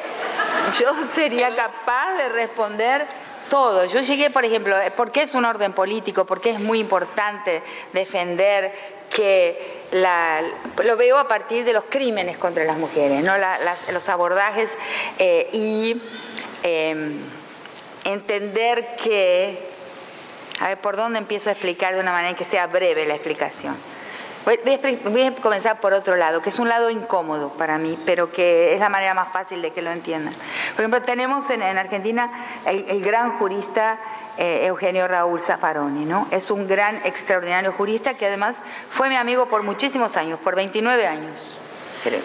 [0.79, 3.07] yo sería capaz de responder
[3.49, 3.85] todo.
[3.85, 6.25] Yo llegué, por ejemplo, ¿por qué es un orden político?
[6.25, 7.63] ¿Por qué es muy importante
[7.93, 8.73] defender
[9.11, 9.85] que
[10.83, 13.35] lo veo a partir de los crímenes contra las mujeres, ¿no?
[13.93, 14.77] los abordajes
[15.19, 16.01] eh, y
[16.63, 17.21] em,
[18.05, 19.74] entender que,
[20.61, 23.77] a ver, ¿por dónde empiezo a explicar de una manera que sea breve la explicación?
[24.45, 28.75] Voy a, comenzar por otro lado, que es un lado incómodo para mí, pero que
[28.75, 30.35] es la manera más fácil de que lo entiendan.
[30.75, 32.31] Por ejemplo, tenemos en, Argentina
[32.67, 33.99] el, gran jurista
[34.37, 36.29] eh, Eugenio Raúl Zaffaroni, ¿no?
[36.31, 38.57] Es un gran, extraordinario jurista que además
[38.91, 41.57] fue mi amigo por muchísimos años, por 29 años,
[42.03, 42.21] creo.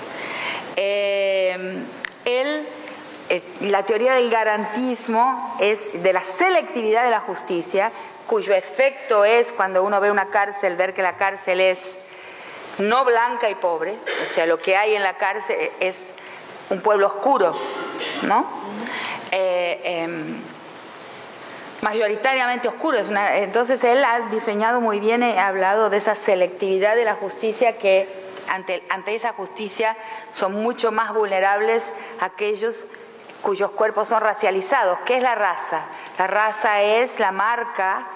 [0.76, 1.86] Eh,
[2.26, 2.68] él
[3.30, 7.92] eh, la teoría del garantismo es de la selectividad de la justicia,
[8.30, 11.98] cuyo efecto es cuando uno ve una cárcel, ver que la cárcel es
[12.78, 16.14] no blanca y pobre, o sea, lo que hay en la cárcel es
[16.70, 17.56] un pueblo oscuro,
[18.22, 18.46] ¿no?
[19.32, 20.44] Eh, em,
[21.82, 23.00] mayoritariamente oscuro.
[23.00, 28.08] entonces él ha diseñado muy bien, ha hablado de esa selectividad de la justicia que
[28.48, 29.98] ante, ante esa justicia
[30.34, 32.86] son mucho más vulnerables aquellos
[33.42, 35.00] cuyos cuerpos son racializados.
[35.06, 35.82] ¿Qué es la raza?
[36.20, 38.08] La raza es la marca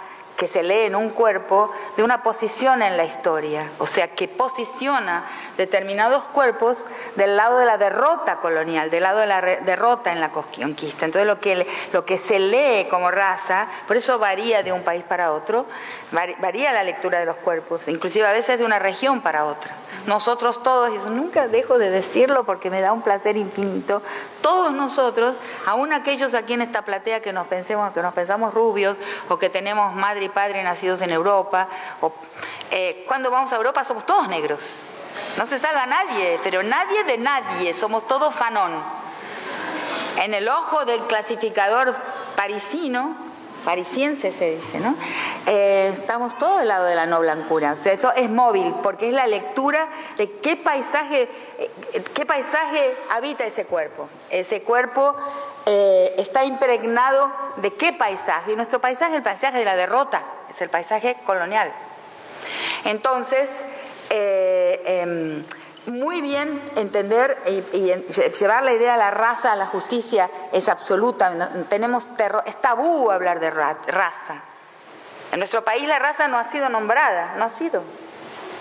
[0.44, 4.28] que se lee en un cuerpo de una posición en la historia, o sea, que
[4.28, 5.26] posiciona
[5.58, 6.86] determinados cuerpos
[7.16, 11.06] del lado de la derrota colonial, del lado de la derrota en la conquista.
[11.06, 15.04] Entonces lo que, lo que se lee como raza, por eso varía de un país
[15.04, 15.66] para otro,
[16.12, 19.76] varía la lectura de los cuerpos, inclusive a veces de una región para otra.
[20.06, 24.02] Nosotros todos, y nunca dejo de decirlo porque me da un placer infinito,
[24.42, 25.36] todos nosotros,
[25.66, 28.98] aún aquellos aquí en esta platea que nos pensemos, que nos pensamos rubios,
[29.30, 31.70] o que tenemos madre y padre nacidos en Europa,
[32.72, 34.84] eh, cuando vamos a Europa somos todos negros.
[35.38, 38.72] No se salva nadie, pero nadie de nadie, somos todos fanón.
[40.18, 41.96] En el ojo del clasificador
[42.36, 43.16] parisino,
[43.66, 44.96] parisiense se dice, ¿no?
[45.48, 47.74] Eh, estamos todos del lado de la no blancura.
[47.74, 49.88] O sea, eso es móvil, porque es la lectura
[50.18, 54.08] de qué paisaje, eh, qué paisaje habita ese cuerpo.
[54.30, 55.16] Ese cuerpo
[55.66, 58.52] eh, está impregnado de qué paisaje.
[58.52, 61.74] Y nuestro paisaje es el paisaje de la derrota, es el paisaje colonial.
[62.86, 63.64] Entonces,
[64.16, 65.44] em,
[65.86, 67.94] muy bien entender y,
[68.40, 71.50] llevar la idea a la raza, a la justicia, es absoluta.
[71.70, 72.08] Tenemos
[72.46, 74.42] es tabú hablar de raza.
[75.32, 77.84] En nuestro país la raza no ha sido nombrada, no ha sido.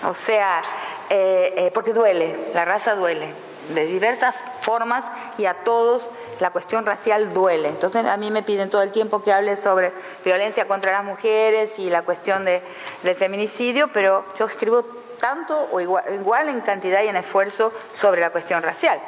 [0.09, 0.61] O sea,
[1.09, 3.33] eh, eh, porque duele, la raza duele,
[3.69, 5.05] de diversas formas
[5.37, 7.69] y a todos la cuestión racial duele.
[7.69, 9.93] Entonces a mí me piden todo el tiempo que hable sobre
[10.25, 12.61] violencia contra las mujeres y la cuestión de,
[13.03, 14.83] del feminicidio, pero yo escribo
[15.23, 18.99] tanto o igual, en cantidad y en esfuerzo sobre la cuestión racial.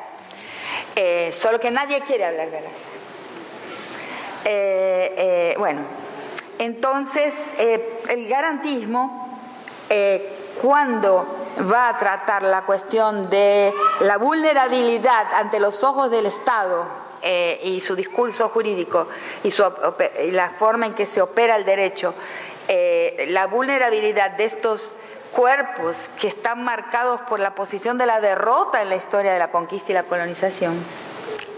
[0.95, 2.89] Eh, solo que nadie quiere hablar de raza.
[4.45, 5.81] Eh, eh, bueno,
[6.57, 9.41] entonces el garantismo,
[10.61, 16.85] cuando va a tratar la cuestión de la vulnerabilidad ante los ojos del Estado
[17.61, 19.07] y su discurso jurídico
[19.43, 22.13] y, y, la forma en que se opera el derecho,
[23.27, 24.93] la vulnerabilidad de estos
[25.35, 29.51] cuerpos que están marcados por la posición de la derrota en la historia de la
[29.51, 30.75] conquista y la colonización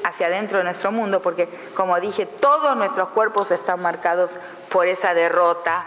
[0.04, 4.38] hacia adentro de nuestro mundo, porque como dije, todos nuestros cuerpos están marcados
[4.70, 5.86] por esa derrota,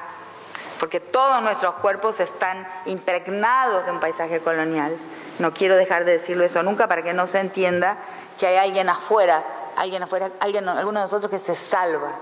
[0.78, 4.96] porque todos nuestros cuerpos están impregnados de un paisaje colonial
[5.40, 7.96] no quiero dejar de decirlo eso nunca para que no se entienda
[8.38, 9.42] que hay alguien afuera,
[9.76, 12.12] alguien afuera, alguien, alguno de nosotros que se salva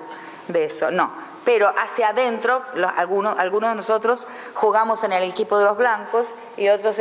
[0.46, 0.90] de eso.
[0.92, 1.12] No,
[1.48, 2.62] pero hacia adentro,
[2.94, 6.28] algunos, algunos de nosotros jugamos en el equipo de los blancos
[6.58, 6.96] y otros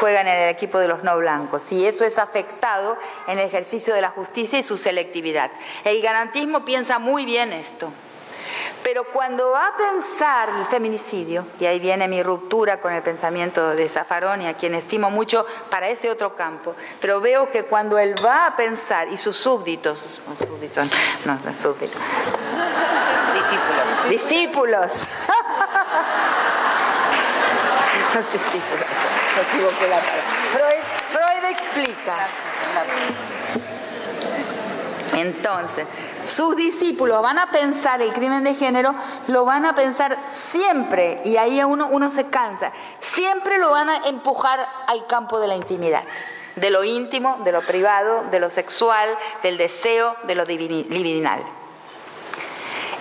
[0.00, 1.70] juegan en el equipo de los no blancos.
[1.70, 2.96] Y eso es afectado
[3.28, 5.50] en el ejercicio de la justicia y su selectividad.
[5.84, 7.92] El garantismo piensa muy bien esto.
[8.82, 13.70] Pero cuando va a pensar el feminicidio, y ahí viene mi ruptura con el pensamiento
[13.70, 18.14] de Zafaroni, a quien estimo mucho para ese otro campo, pero veo que cuando él
[18.24, 20.86] va a pensar, y sus súbditos, súbditos
[21.24, 22.00] no, no súbditos,
[23.34, 24.92] discípulos, discípulos,
[28.32, 28.86] discípulos,
[29.36, 30.24] me equivoqué la palabra.
[30.52, 30.82] Freud,
[31.12, 32.28] Freud explica.
[35.14, 35.86] Entonces,
[36.26, 38.94] sus discípulos van a pensar el crimen de género,
[39.28, 43.96] lo van a pensar siempre, y ahí uno, uno se cansa, siempre lo van a
[44.08, 46.04] empujar al campo de la intimidad,
[46.56, 49.08] de lo íntimo, de lo privado, de lo sexual,
[49.42, 51.42] del deseo, de lo libidinal.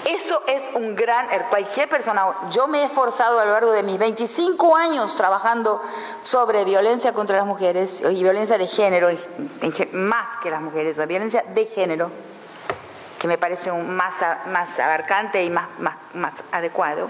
[0.09, 3.83] Eso es un gran, er, cualquier persona, yo me he esforzado a lo largo de
[3.83, 5.79] mis 25 años trabajando
[6.23, 9.09] sobre violencia contra las mujeres y violencia de género,
[9.91, 12.11] más que las mujeres, violencia de género,
[13.19, 14.15] que me parece un más,
[14.47, 17.07] más abarcante y más, más, adecuado.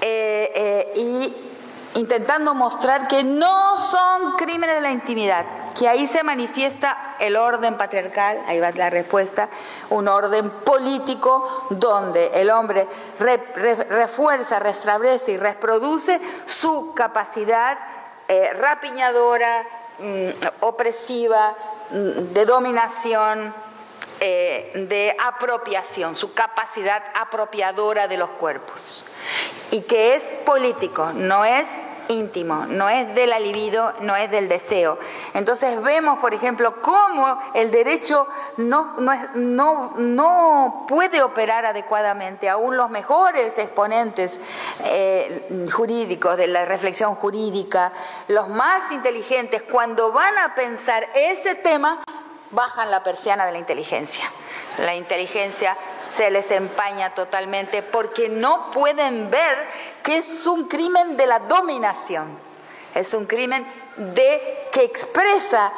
[0.00, 1.53] Eh, eh, y
[1.94, 5.44] intentando mostrar que no son crímenes de la intimidad,
[5.78, 9.48] que ahí se manifiesta el orden patriarcal, ahí va la respuesta,
[9.90, 12.88] un orden político donde el hombre
[13.18, 17.78] refuerza, restablece y reproduce su capacidad
[18.26, 19.66] eh, rapiñadora,
[19.98, 20.28] mm,
[20.60, 21.54] opresiva,
[21.90, 23.54] mm, de dominación,
[24.20, 29.03] eh, de apropiación, su capacidad apropiadora de los cuerpos.
[29.70, 31.66] Y que es político, no es
[32.08, 34.98] íntimo, no es del libido, no es del deseo.
[35.32, 38.94] Entonces vemos, por ejemplo, cómo el derecho no,
[39.34, 42.48] no, no, puede operar adecuadamente.
[42.48, 44.40] Aún los mejores exponentes
[44.84, 47.92] eh, jurídicos de la reflexión jurídica,
[48.28, 52.02] los más inteligentes, cuando van a pensar ese tema,
[52.50, 54.24] bajan la persiana de la inteligencia.
[54.78, 59.56] La inteligencia se les empaña totalmente porque no pueden ver
[60.02, 62.38] que es un crimen de la dominación.
[62.94, 63.66] Es un crimen
[63.96, 65.72] de que expresa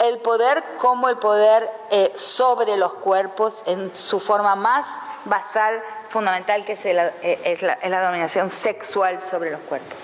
[0.00, 4.86] el poder como el poder eh, sobre los cuerpos en su forma más
[5.24, 9.98] basal, fundamental, que es eh, la dominación sexual sobre los cuerpos.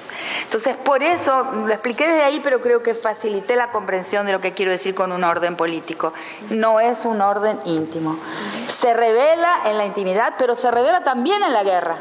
[0.45, 4.41] Entonces, por eso, lo expliqué desde ahí, pero creo que facilité la comprensión de lo
[4.41, 6.13] que quiero decir con un orden político.
[6.51, 8.19] No es un orden íntimo.
[8.67, 11.97] Se revela en la intimidad, pero se revela también en la guerra.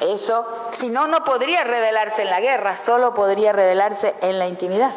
[0.00, 4.90] Eso, si no, no podría revelarse en la guerra, solo podría revelarse en la intimidad.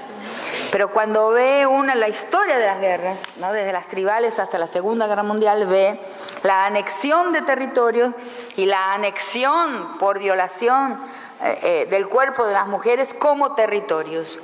[0.71, 3.53] Pero cuando ve una la historia de las guerras, ¿no?
[3.53, 5.99] desde las tribales hasta la Segunda Guerra Mundial, ve
[6.43, 8.13] la anexión de territorios
[8.57, 10.99] y la anexión por violación
[11.45, 14.39] eh, eh, del cuerpo de las mujeres como territorios.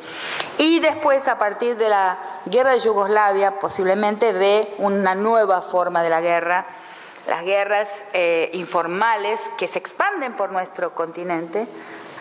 [0.59, 6.11] Y después, a partir de la guerra de Yugoslavia, posiblemente ve una nueva forma de
[6.11, 6.67] la guerra,
[7.27, 11.67] las guerras eh, informales que se expanden por nuestro continente.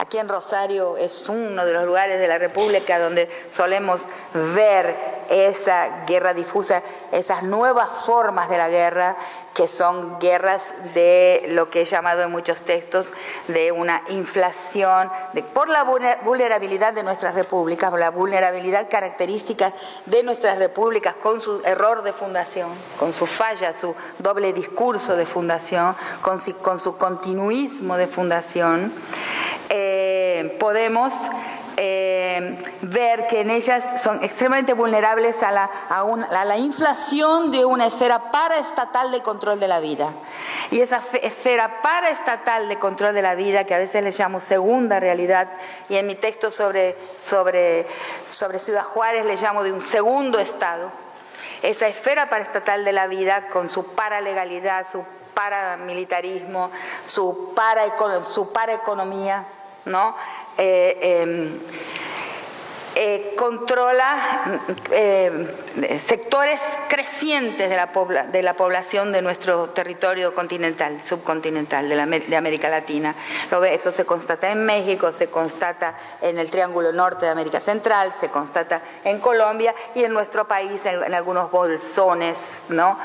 [0.01, 4.07] Aquí en Rosario es uno de los lugares de la República donde solemos
[4.55, 4.97] ver
[5.29, 6.83] esa guerra difusa,
[7.13, 9.15] esas nuevas formas de la guerra
[9.55, 13.13] que son guerras de lo que he llamado en muchos textos
[13.49, 19.73] de una inflación, de, por la vulnerabilidad de nuestras repúblicas, por la vulnerabilidad característica
[20.07, 25.27] de nuestras repúblicas con su error de fundación, con su falla, su doble discurso de
[25.27, 28.95] fundación, con, su continuismo de fundación,
[29.71, 31.13] eh, podemos
[31.77, 39.11] eh, ver que en ellas son extremadamente vulnerables a la, inflación de una esfera paraestatal
[39.13, 40.13] de control de la vida.
[40.73, 44.99] Y esa esfera paraestatal de control de la vida, que a veces le llamo segunda
[45.01, 45.49] realidad,
[45.89, 50.91] y en mi texto sobre Ciudad Juárez le llamo de un segundo estado,
[51.63, 56.71] esa esfera paraestatal de la vida con su paralegalidad, su paramilitarismo,
[57.07, 57.85] su, para,
[58.25, 59.47] su paraeconomía,
[60.59, 61.59] Eh, em,
[62.97, 64.61] eh, controla
[64.91, 73.15] eh, sectores crecientes de la, población de nuestro territorio continental, subcontinental, de, América Latina.
[73.71, 78.29] Eso se constata en México, se constata en el Triángulo Norte de América Central, se
[78.29, 82.99] constata en Colombia y en nuestro país, en, algunos bolsones, ¿no?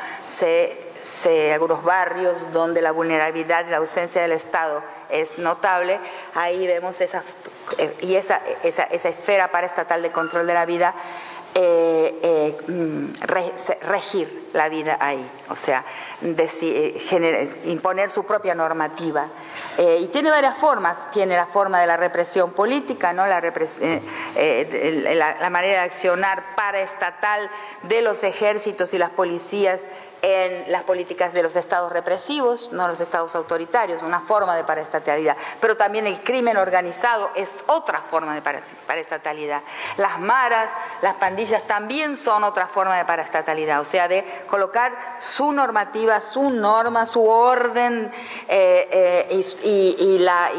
[1.54, 6.00] Algunos barrios donde la vulnerabilidad y la ausencia del Estado es notable,
[6.34, 7.24] ahí vemos esas
[7.78, 10.94] eh, y esa, esa, esa esfera paraestatal de control de la vida
[11.58, 13.14] eh, eh, mm,
[13.88, 15.86] regir la vida ahí, o sea,
[17.64, 19.30] imponer su propia normativa.
[19.78, 23.26] y tiene varias formas, tiene la forma de la represión política, ¿no?
[23.26, 27.50] la, la manera de accionar paraestatal
[27.84, 29.82] de los ejércitos y las policías
[30.26, 35.38] en las políticas de los estados represivos, no los estados autoritarios, una forma de paraestatalidad.
[35.60, 38.42] Pero también el crimen organizado es otra forma de
[38.88, 39.62] paraestatalidad.
[39.98, 40.68] Las maras,
[41.04, 46.50] las pandillas también son otra forma de paraestatalidad, o sea, de colocar su normativa, su
[46.50, 48.12] norma, su orden
[48.48, 49.96] eh, eh,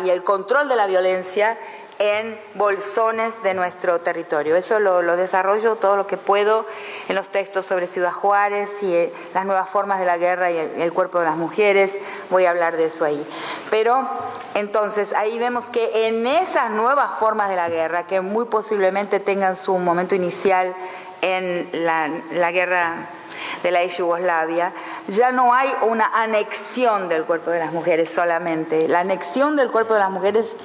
[0.05, 1.59] y el control de la violencia
[1.99, 4.57] en bolsones de nuestro territorio.
[4.57, 6.67] Eso lo, desarrollo todo lo que puedo
[7.09, 10.59] en los textos sobre Ciudad Juárez y eh, las nuevas formas de la guerra y
[10.59, 11.99] el, cuerpo de las mujeres.
[12.31, 13.27] Voy a hablar de eso ahí.
[13.71, 14.07] Pero
[14.55, 19.57] entonces ahí vemos que en esas nuevas formas de la guerra, que muy posiblemente tengan
[19.57, 20.75] su momento inicial
[21.23, 23.09] en la, la guerra
[23.63, 24.73] de la Yugoslavia,
[25.09, 28.87] ya no hay una anexión del cuerpo de las mujeres solamente.
[28.87, 30.57] La anexión del cuerpo de las mujeres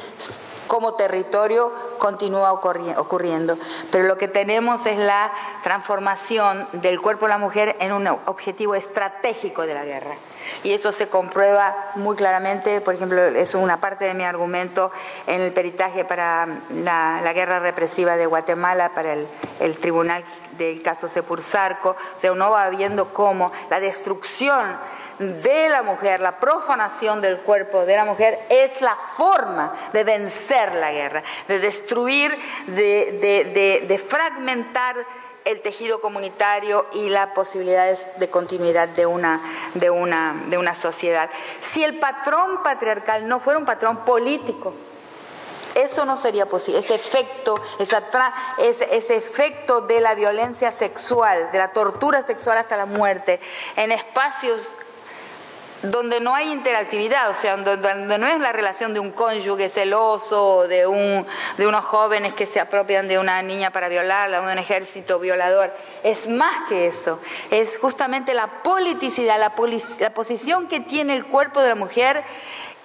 [0.71, 3.57] como territorio continúa ocurriendo.
[3.91, 5.29] Pero lo que tenemos es la
[5.63, 10.15] transformación del cuerpo de la mujer en un objetivo estratégico de la guerra.
[10.63, 14.93] Y eso se comprueba muy claramente, por ejemplo, es una parte de mi argumento
[15.27, 20.23] en el peritaje para la, guerra represiva de Guatemala, para el, tribunal
[20.57, 21.97] del caso Sepursarco.
[22.15, 24.77] O sea, uno va viendo cómo la destrucción
[25.21, 30.73] de la mujer, la profanación del cuerpo de la mujer, es la forma de vencer
[30.73, 32.35] la guerra, de destruir,
[32.67, 35.05] de, fragmentar
[35.45, 39.41] el tejido comunitario y las posibilidades de continuidad de una,
[39.73, 41.29] de, una, de una sociedad.
[41.61, 44.73] Si el patrón patriarcal no fuera un patrón político,
[45.75, 46.79] eso no sería posible.
[46.79, 53.39] Ese efecto, ese, efecto de la violencia sexual, de la tortura sexual hasta la muerte,
[53.75, 54.75] en espacios
[55.83, 60.67] donde no hay interactividad, o sea, donde, no es la relación de un cónyuge celoso,
[60.67, 61.25] de, un,
[61.57, 65.73] de unos jóvenes que se apropian de una niña para violarla, de un ejército violador.
[66.03, 67.19] Es más que eso,
[67.49, 69.53] es justamente la politicidad, la,
[69.99, 72.23] la posición que tiene el cuerpo de la mujer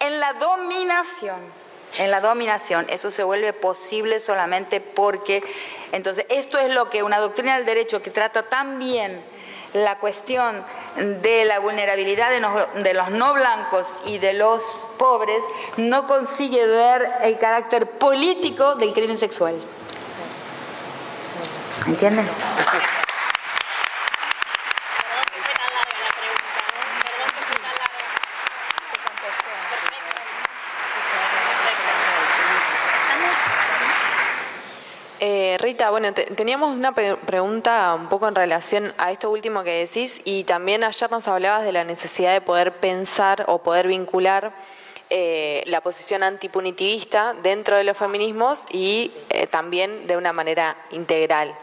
[0.00, 1.66] en la dominación.
[1.98, 5.42] En la dominación, eso se vuelve posible solamente porque,
[5.92, 9.22] entonces, esto es lo que una doctrina del derecho que trata tan bien
[9.76, 10.64] la cuestión
[10.96, 14.62] de la vulnerabilidad de los no blancos y de los
[14.98, 15.38] pobres
[15.76, 19.54] no consigue ver el carácter político del crimen sexual.
[21.86, 22.26] ¿Entienden?
[35.90, 40.82] Bueno, teníamos una pregunta un poco en relación a esto último que decís y también
[40.82, 44.54] ayer nos hablabas de la necesidad de poder pensar o poder vincular
[45.08, 51.54] eh, la posición antipunitivista dentro de los feminismos y eh, también de una manera integral.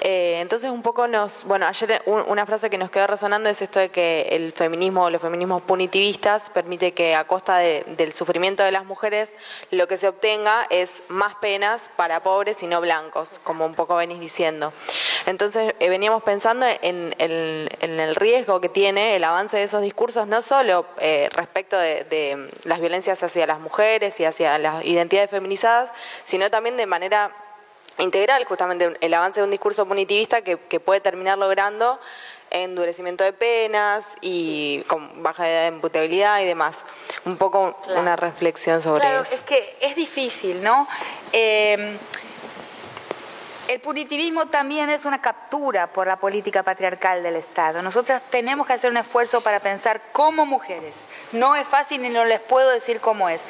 [0.00, 3.78] Eh, entonces un poco nos, bueno, ayer una frase que nos quedó resonando es esto
[3.78, 8.70] de que el feminismo o los feminismos punitivistas permite que a costa del sufrimiento de
[8.70, 9.36] las mujeres
[9.70, 13.96] lo que se obtenga es más penas para pobres y no blancos, como un poco
[13.96, 14.72] venís diciendo.
[15.26, 20.86] Entonces veníamos pensando en, el riesgo que tiene el avance de esos discursos, no solo
[21.34, 25.92] respecto de, de las violencias hacia las mujeres y hacia las identidades feminizadas,
[26.24, 27.32] sino también de manera
[27.98, 31.98] integral, justamente el avance de un discurso punitivista que, puede terminar logrando
[32.50, 36.86] endurecimiento de penas y con baja de imputabilidad y demás.
[37.24, 39.34] Un poco una reflexión sobre claro, eso.
[39.34, 40.88] Es que es difícil, ¿no?
[41.32, 41.98] Eh,
[43.68, 47.82] el punitivismo también es una captura por la política patriarcal del Estado.
[47.82, 51.06] Nosotras tenemos que hacer un esfuerzo para pensar como mujeres.
[51.32, 53.44] No es fácil y no les puedo decir cómo es.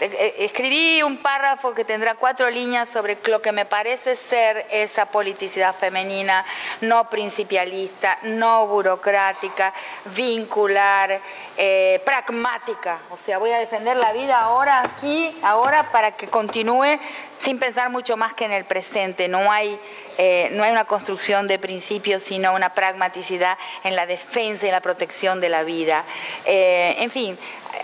[0.00, 5.06] Eh, escribí un párrafo que tendrá cuatro líneas sobre lo que me parece ser esa
[5.06, 6.44] politicidad femenina,
[6.82, 9.72] no principialista, no burocrática,
[10.14, 11.20] vincular,
[11.56, 12.98] eh, pragmática.
[13.10, 16.98] O sea, voy a defender la vida ahora, aquí, ahora, para que continúe
[17.38, 19.28] sin pensar mucho más que en el presente.
[19.50, 19.78] Hay,
[20.16, 24.80] eh, no hay una construcción de principios, sino una pragmaticidad en la defensa y la
[24.80, 26.04] protección de la vida.
[26.44, 27.38] Eh, en fin,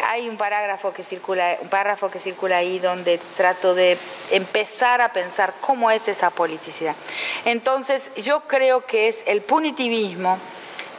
[0.08, 3.98] hay un parágrafo que circula, un párrafo que circula ahí donde trato de
[4.30, 6.96] empezar a pensar cómo es esa politicidad.
[7.44, 10.38] Entonces, yo creo que es el punitivismo.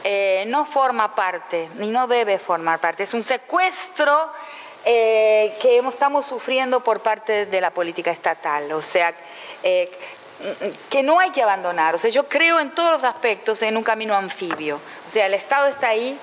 [0.04, 4.30] Eh, no forma parte, ni no debe formar parte, es un secuestro
[4.84, 8.70] que estamos sufriendo por parte de la política estatal.
[8.70, 9.12] O sea,
[10.90, 11.94] que no hay que abandonar.
[11.94, 14.80] O sea, yo creo en todos los aspectos en un camino anfibio.
[15.08, 16.18] O sea, el Estado está ahí.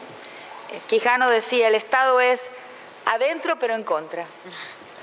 [0.88, 2.42] Quijano decía, el Estado es
[3.06, 4.26] adentro pero en contra.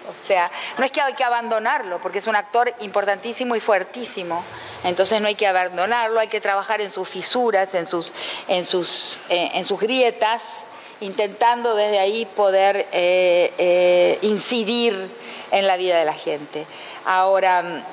[0.09, 4.43] O sea, no es que hay que abandonarlo, porque es un actor importantísimo y fuertísimo.
[4.83, 8.13] Entonces no hay que abandonarlo, hay que trabajar en sus fisuras, en sus,
[8.49, 10.65] en sus, eh, en sus grietas,
[11.01, 15.11] intentando desde ahí poder eh, eh, incidir
[15.51, 16.67] en la vida de la gente.
[17.05, 17.85] Ahora,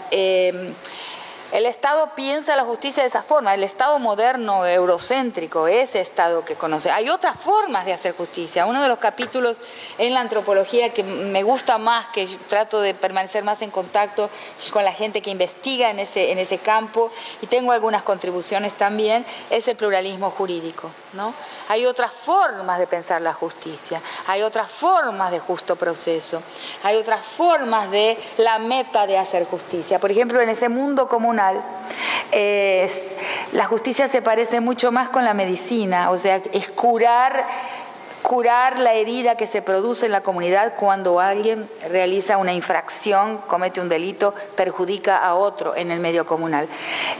[1.52, 6.56] el Estado piensa la justicia de esa forma, el Estado moderno, eurocéntrico, ese Estado que
[6.56, 6.92] conoce.
[6.92, 8.66] Hay otras formas de hacer justicia.
[8.66, 9.58] Uno de los capítulos
[9.98, 14.30] en la antropología que me gusta más, que trato de permanecer más en contacto
[14.72, 17.12] con la gente que investiga en ese, en ese campo,
[17.42, 20.92] y tengo algunas contribuciones también, es el pluralismo jurídico.
[21.14, 21.34] ¿no?
[21.70, 26.42] Hay otras formas de pensar la justicia, hay otras formas de justo proceso,
[26.84, 30.00] hay otras formas de la meta de hacer justicia.
[30.00, 31.37] Por ejemplo, en ese mundo común
[33.52, 37.46] la justicia se parece mucho más con la medicina, o sea, es curar
[38.22, 43.82] curar la herida que se produce en la comunidad cuando alguien realiza una infracción, comete
[43.82, 46.68] un delito, perjudica a otro en el medio comunal.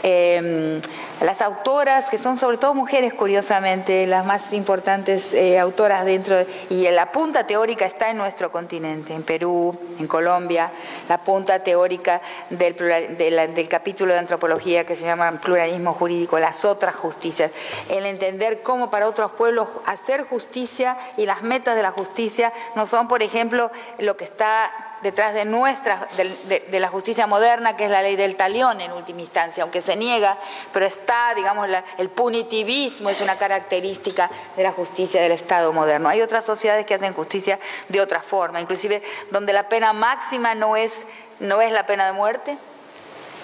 [0.04, 0.82] Em,
[1.22, 6.88] las autoras, que son sobre todo mujeres, curiosamente, las más importantes eh, autoras dentro, y
[6.90, 10.72] la punta teórica está en nuestro continente, en Perú, en Colombia,
[11.10, 12.76] la punta teórica del,
[13.18, 17.52] del capítulo de antropología que se llama pluralismo jurídico, las otras justicias,
[17.90, 20.87] el entender cómo para otros pueblos hacer justicia
[21.18, 25.46] y las metas de la justicia no son, por ejemplo, lo que está detrás de
[25.46, 29.82] nuestra, de, la justicia moderna, que es la ley del talión en última instancia, aunque
[29.82, 30.38] se niega,
[30.74, 36.10] pero está, digamos, el punitivismo es una característica de la justicia del Estado moderno.
[36.10, 37.60] Hay otras sociedades que hacen justicia
[37.90, 41.06] de otra forma, inclusive donde la pena máxima no es,
[41.40, 42.58] no es la pena de muerte,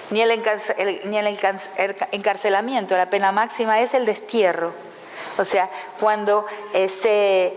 [0.09, 0.41] ni el,
[1.05, 1.27] ni el
[2.11, 4.73] encarcelamiento, la pena máxima es el destierro
[5.37, 5.69] o sea,
[5.99, 7.53] cuando ese,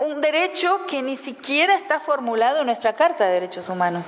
[0.00, 4.04] un, derecho que ni siquiera está formulado en nuestra Carta de Derechos Humanos.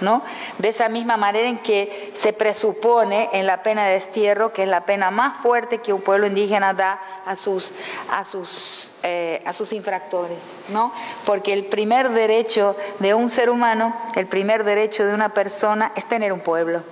[0.00, 0.22] ¿No?
[0.56, 4.68] De esa misma manera en que se presupone en la pena de destierro, que es
[4.70, 7.74] la pena más fuerte que un pueblo indígena da a sus,
[8.10, 10.90] a sus, eh, a sus infractores, ¿no?
[11.26, 16.06] Porque el primer derecho de un ser humano, el primer derecho de una persona es
[16.06, 16.82] tener un pueblo,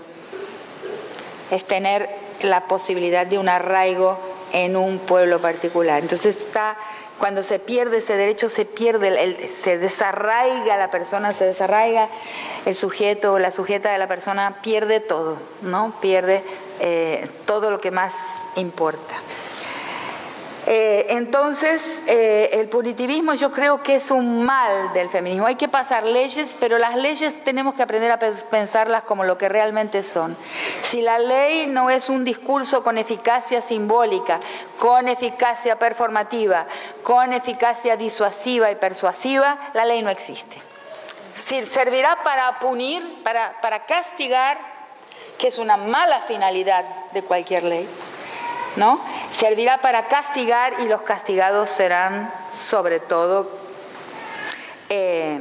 [1.51, 2.11] es tener
[2.43, 4.19] la posibilidad de un arraigo
[4.53, 6.03] en un pueblo particular.
[6.03, 6.77] Entonces está,
[7.19, 12.09] cuando se pierde ese derecho, se pierde, el, se desarraiga la persona, se desarraiga
[12.67, 15.95] el sujeto o la sujeta de la persona, pierde todo, ¿no?
[16.01, 16.43] Pierde
[16.81, 18.15] eh, todo lo que más
[18.57, 19.15] importa.
[20.67, 25.47] Eh, entonces, eh, el punitivismo yo creo que es un mal del feminismo.
[25.47, 29.49] Hay que pasar leyes, pero las leyes tenemos que aprender a pensarlas como lo que
[29.49, 30.37] realmente son.
[30.83, 34.41] Si la ley no es un discurso con eficacia simbólica,
[34.79, 36.67] con eficacia performativa,
[37.03, 40.61] con eficacia disuasiva y persuasiva, la ley no existe.
[41.35, 44.59] Servirá para punir, para castigar,
[45.39, 47.89] que es una mala finalidad de cualquier ley
[48.77, 49.01] ¿no?
[49.33, 53.51] Servirá para castigar y los castigados serán sobre todo
[54.89, 55.39] eh,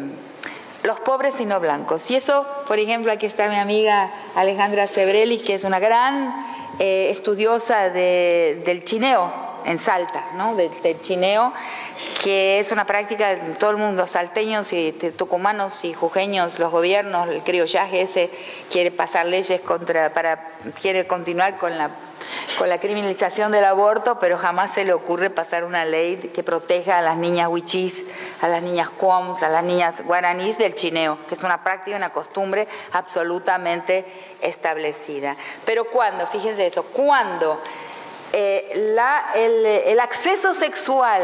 [0.84, 2.10] los pobres y no blancos.
[2.12, 6.48] Y eso, por ejemplo, aquí está mi amiga Alejandra Sebrelli, que es una gran
[6.80, 10.56] eh, estudiosa del chineo en Salta, ¿no?
[10.56, 11.52] del, chineo,
[12.24, 17.28] que es una práctica de todo el mundo, salteños y tucumanos y jujeños, los gobiernos,
[17.28, 18.30] el criollaje ese
[18.72, 20.52] quiere pasar leyes contra, para,
[20.82, 21.92] quiere continuar con la
[22.58, 26.98] con la criminalización del aborto, pero jamás se le ocurre pasar una ley que proteja
[26.98, 28.04] a las niñas huichís,
[28.42, 32.10] a las niñas cuoms, a las niñas guaraníes del chineo, que es una práctica, una
[32.10, 34.06] costumbre absolutamente
[34.42, 35.36] establecida.
[35.66, 37.62] Pero cuando, fíjense eso, cuando
[38.34, 38.72] eh,
[39.36, 41.22] el, acceso sexual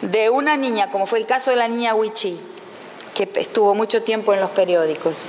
[0.00, 2.40] de una niña, como fue el caso de la niña Huichí,
[3.14, 5.26] que estuvo mucho tiempo en los periódicos,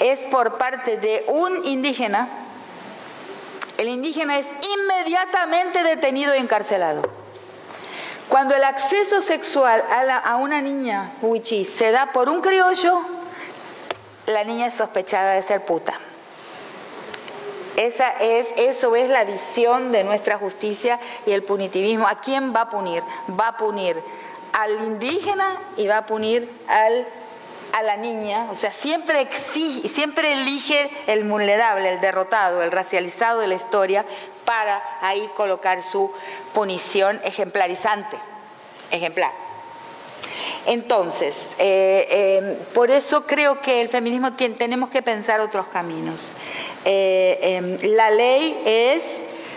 [0.00, 2.43] es por parte de un indígena,
[3.78, 4.46] el indígena es
[4.78, 7.02] inmediatamente detenido y encarcelado.
[8.28, 13.00] Cuando el acceso sexual a, una niña huichí se da por un criollo,
[14.26, 15.94] la niña es sospechada de ser puta.
[17.76, 22.06] Esa es, eso es la visión de nuestra justicia y el punitivismo.
[22.06, 23.02] ¿A quién va a punir?
[23.38, 24.00] Va a punir
[24.52, 27.06] al indígena y va a punir al
[27.74, 33.40] a la niña, o sea, siempre, exige, siempre elige el vulnerable, el derrotado, el racializado
[33.40, 34.04] de la historia
[34.44, 36.08] para ahí colocar su
[36.52, 38.16] punición ejemplarizante,
[38.92, 39.32] ejemplar.
[40.66, 46.32] Entonces, eh, eh, por eso creo que el feminismo tenemos que pensar otros caminos.
[46.84, 49.02] Em, la ley es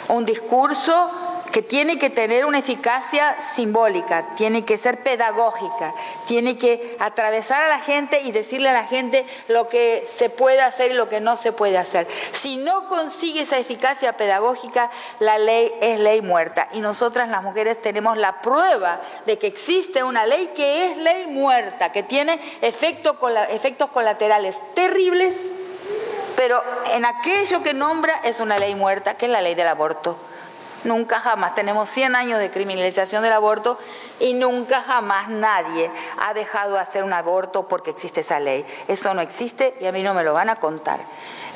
[0.10, 5.94] un discurso que tiene que tener una eficacia simbólica, tiene que ser pedagógica,
[6.28, 10.61] tiene que atravesar a la gente y decirle a la gente lo que se puede
[10.61, 12.07] hacer y lo que no se puede hacer.
[12.34, 16.68] Si no consigue esa eficacia pedagógica, la ley es ley muerta.
[16.74, 21.28] Y nosotras las mujeres tenemos la prueba de que existe una ley que es ley
[21.28, 23.18] muerta, que tiene efectos
[23.91, 25.36] colaterales terribles,
[26.36, 26.61] pero
[26.94, 30.18] en aquello que nombra es una ley muerta, que es la ley del aborto.
[30.88, 31.54] Nunca jamás.
[31.54, 33.78] Tenemos 100 años de criminalización del aborto
[34.22, 38.66] y nunca jamás nadie ha dejado de hacer un aborto porque existe esa ley.
[38.88, 41.02] Eso no existe y a mí no me lo van a contar.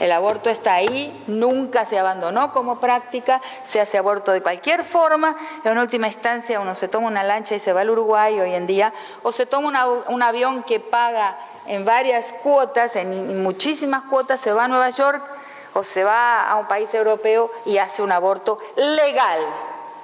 [0.01, 5.37] El aborto está ahí, nunca se abandonó como práctica, se hace aborto de cualquier forma.
[5.63, 8.67] En última instancia uno se toma una lancha y se va al Uruguay hoy en
[8.67, 8.93] día,
[9.23, 11.37] o se toma un avión que paga
[11.67, 15.40] en varias cuotas, en muchísimas cuotas, se va a Nueva York
[15.73, 19.39] o se va a un país europeo y hace un aborto legal,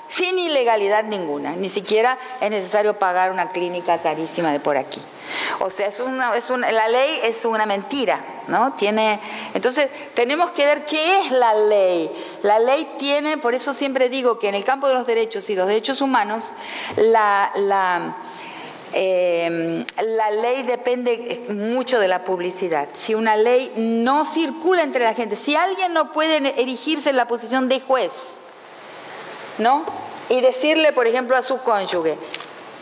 [0.07, 5.01] sin ilegalidad ninguna, ni siquiera es necesario pagar una clínica carísima de por aquí.
[5.59, 8.73] O sea, es una, es la ley es una mentira, ¿no?
[8.73, 9.19] Tiene,
[9.53, 12.09] entonces, tenemos que ver qué es la ley.
[12.43, 15.55] La ley tiene, por eso siempre digo que en el campo de los derechos y
[15.55, 16.45] los derechos humanos,
[16.95, 18.15] la, la
[18.93, 22.89] eh, la ley depende mucho de la publicidad.
[22.93, 27.27] Si una ley no circula entre la gente, si alguien no puede erigirse en la
[27.27, 28.35] posición de juez,
[29.57, 29.83] ¿no?
[30.29, 32.15] Y decirle, por ejemplo, a su cónyuge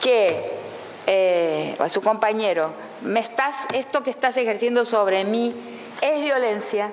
[0.01, 0.51] que,
[1.07, 5.53] eh, a su compañero, me estás, esto que estás ejerciendo sobre mí
[6.01, 6.91] es violencia,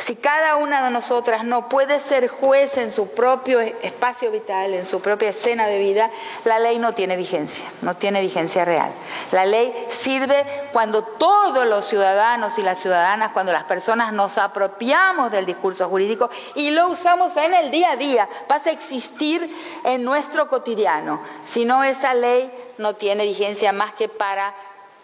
[0.00, 4.86] si cada una de nosotras no puede ser juez en su propio espacio vital, en
[4.86, 6.10] su propia escena de vida,
[6.46, 8.90] la ley no tiene vigencia, no tiene vigencia real.
[9.30, 15.30] La ley sirve cuando todos los ciudadanos y las ciudadanas, cuando las personas nos apropiamos
[15.32, 19.54] del discurso jurídico y lo usamos en el día a día, pasa a existir
[19.84, 21.20] en nuestro cotidiano.
[21.44, 24.54] Si no, esa ley no tiene vigencia más que para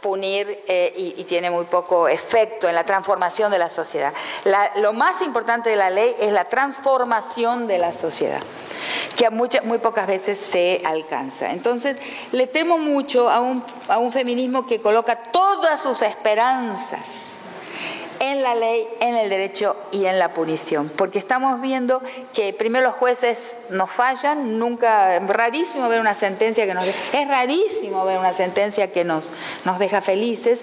[0.01, 4.13] punir eh, y, tiene muy poco efecto en la transformación de la sociedad.
[4.77, 8.41] lo más importante de la ley es la transformación de la sociedad
[9.17, 11.51] que muchas, muy pocas veces se alcanza.
[11.51, 11.97] Entonces,
[12.33, 17.37] le temo mucho a un, a un feminismo que coloca todas sus esperanzas
[18.33, 22.03] en la ley, en el derecho y en la punición, porque estamos viendo
[22.35, 28.05] que primero los jueces nos fallan, nunca, rarísimo ver una sentencia que nos, es rarísimo
[28.05, 29.31] ver una sentencia que nos,
[29.65, 30.61] nos deja felices,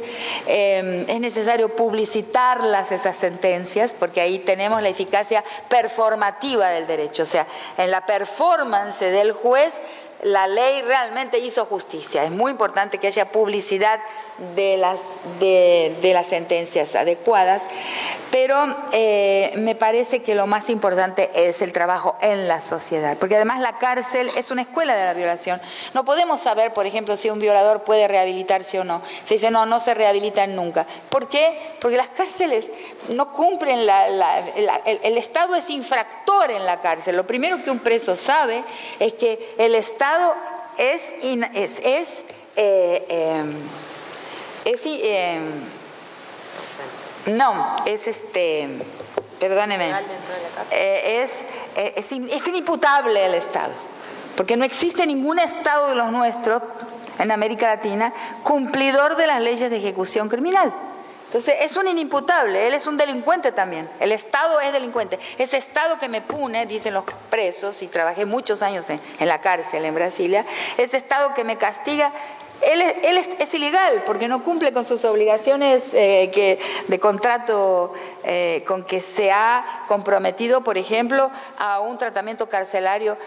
[0.47, 7.27] eh, es necesario publicitarlas esas sentencias, porque ahí tenemos la eficacia performativa del derecho, o
[7.27, 9.73] sea, en la performance del juez
[10.23, 12.23] la ley realmente hizo justicia.
[12.23, 13.99] Es muy importante que haya publicidad
[14.55, 14.99] de las,
[15.39, 17.61] de, las sentencias adecuadas,
[18.31, 23.35] pero eh, me parece que lo más importante es el trabajo en la sociedad, porque
[23.35, 25.61] además la cárcel es una escuela de la violación.
[25.93, 29.01] No podemos saber, por ejemplo, si un violador puede rehabilitarse o no.
[29.25, 30.87] Se dice, no, no se rehabilitan nunca.
[31.09, 31.75] ¿Por qué?
[31.79, 32.69] Porque las cárceles
[33.09, 34.07] no cumplen la,
[34.85, 37.17] el Estado es infractor en la cárcel.
[37.17, 38.63] Lo primero que un preso sabe
[38.99, 40.12] es que el Estado
[40.77, 41.13] es,
[41.53, 42.23] es, es,
[42.55, 43.53] eh, em,
[44.65, 45.51] em,
[47.37, 48.69] no, es este,
[49.39, 49.91] perdóneme,
[50.71, 51.45] eh, es,
[51.75, 53.73] eh, es, es inimputable el Estado,
[54.35, 56.61] porque no existe ningún Estado de los nuestros
[57.19, 58.13] en América Latina
[58.43, 60.73] cumplidor de las leyes de ejecución criminal.
[61.33, 65.17] Entonces es un inimputable, él es un delincuente también, el Estado es delincuente.
[65.39, 69.83] Ese Estado que me pune, dicen los presos, y trabajé muchos años en, la cárcel
[69.83, 70.45] en Brasilia,
[70.77, 72.13] ese Estado que me castiga
[72.61, 77.93] él, es, ilegal porque no cumple con sus obligaciones eh, que, de contrato
[78.23, 83.17] eh, con que se ha comprometido, por ejemplo, a un tratamiento carcelario.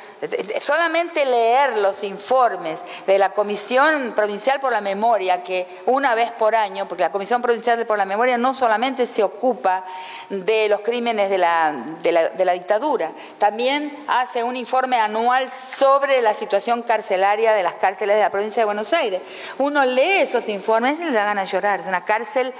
[0.60, 6.55] Solamente leer los informes de la Comisión Provincial por la Memoria, que una vez por
[6.55, 9.85] año, porque la Comisión Provincial por la Memoria no solamente se ocupa
[10.31, 16.35] de los crímenes de la, de la, dictadura, también hace un informe anual sobre la
[16.35, 19.20] situación carcelaria de las cárceles de la provincia de Buenos Aires.
[19.59, 21.81] Uno lee esos informes y le da ganas de llorar.
[21.81, 22.52] Es una cárcel,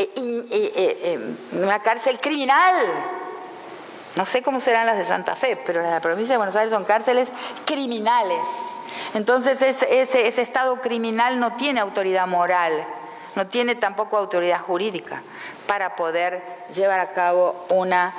[0.00, 2.72] eh, eh, eh, una cárcel criminal.
[4.14, 6.54] No sé cómo serán las de Santa Fe, pero las de la provincia de Buenos
[6.54, 7.32] Aires son cárceles
[7.64, 8.38] criminales.
[9.14, 12.84] Entonces ese, ese, Estado criminal no tiene autoridad moral,
[13.34, 15.22] no tiene tampoco autoridad jurídica
[15.66, 16.42] para poder
[16.72, 18.14] llevar a cabo una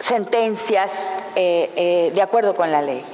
[0.00, 3.04] sentencias de acuerdo con la ley.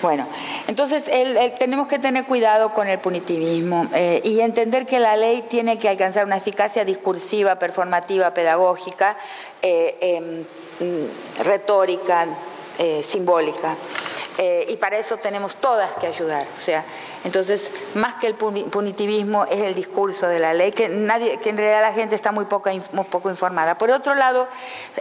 [0.00, 0.28] Bueno,
[0.68, 1.10] entonces
[1.58, 5.88] tenemos que tener cuidado con el punitivismo eh, y entender que la ley tiene que
[5.88, 9.16] alcanzar una eficacia discursiva, performativa, pedagógica,
[9.60, 10.44] eh, em,
[11.42, 12.26] retórica,
[14.40, 16.46] eh, y para eso tenemos todas que ayudar.
[16.56, 16.84] O sea,
[17.24, 21.56] entonces, más que el punitivismo es el discurso de la ley, que, nadie, que en
[21.56, 23.76] realidad la gente está muy poco, muy poco informada.
[23.76, 24.46] Por otro lado,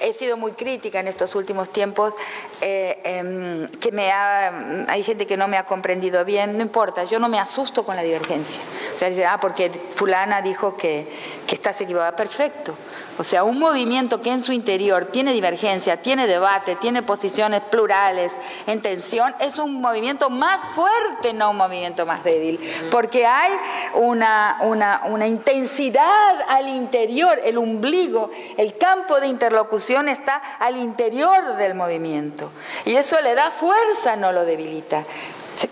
[0.01, 2.15] he sido muy crítica en estos últimos tiempos,
[2.61, 7.19] eh, em, que me hay gente que no me ha comprendido bien, no importa, yo
[7.19, 8.61] no me asusto con la divergencia.
[8.95, 11.07] O sea, dice, ah, porque fulana dijo que,
[11.45, 12.73] que estás equivocada, perfecto.
[13.19, 18.31] O sea, un movimiento que en su interior tiene divergencia, tiene debate, tiene posiciones plurales,
[18.67, 22.59] en tensión, es un movimiento más fuerte, no un movimiento más débil,
[22.91, 23.51] porque hay
[23.95, 31.73] una, una, intensidad al interior, el ombligo, el campo de interlocución está al interior del
[31.73, 32.51] movimiento.
[32.85, 35.03] Y eso le da fuerza, no lo debilita.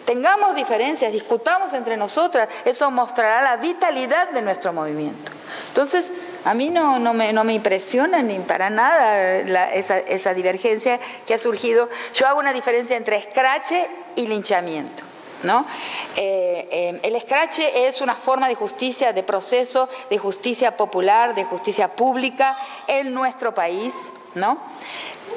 [0.05, 5.31] Tengamos diferencias, discutamos entre nosotras, eso mostrará la vitalidad de nuestro movimiento.
[5.67, 6.09] Entonces,
[6.45, 11.33] a mí no, no, me, no me impresiona ni para nada esa, esa, divergencia que
[11.33, 11.89] ha surgido.
[12.13, 15.03] Yo hago una diferencia entre escrache y linchamiento.
[15.43, 15.65] ¿No?
[16.15, 21.43] Eh, eh, el escrache es una forma de justicia, de proceso de justicia popular, de
[21.43, 22.57] justicia pública
[22.87, 23.93] en nuestro país,
[24.33, 24.57] ¿no?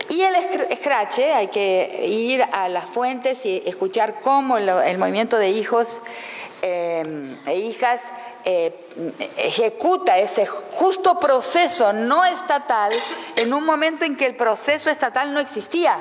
[0.08, 0.34] Y el
[0.70, 6.00] escrache, hay que ir a las fuentes y escuchar cómo el movimiento de hijos
[6.62, 8.10] eh, e hijas
[8.44, 8.72] eh,
[9.36, 12.92] ejecuta ese justo proceso no estatal
[13.36, 16.00] en un momento en que el proceso estatal no existía.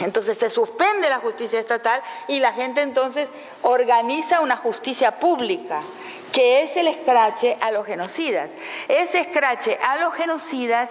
[0.00, 3.28] Entonces se suspende la justicia estatal y la gente entonces
[3.62, 5.80] organiza una justicia pública,
[6.32, 8.50] que es el escrache a los genocidas.
[8.88, 10.90] Ese escrache a los genocidas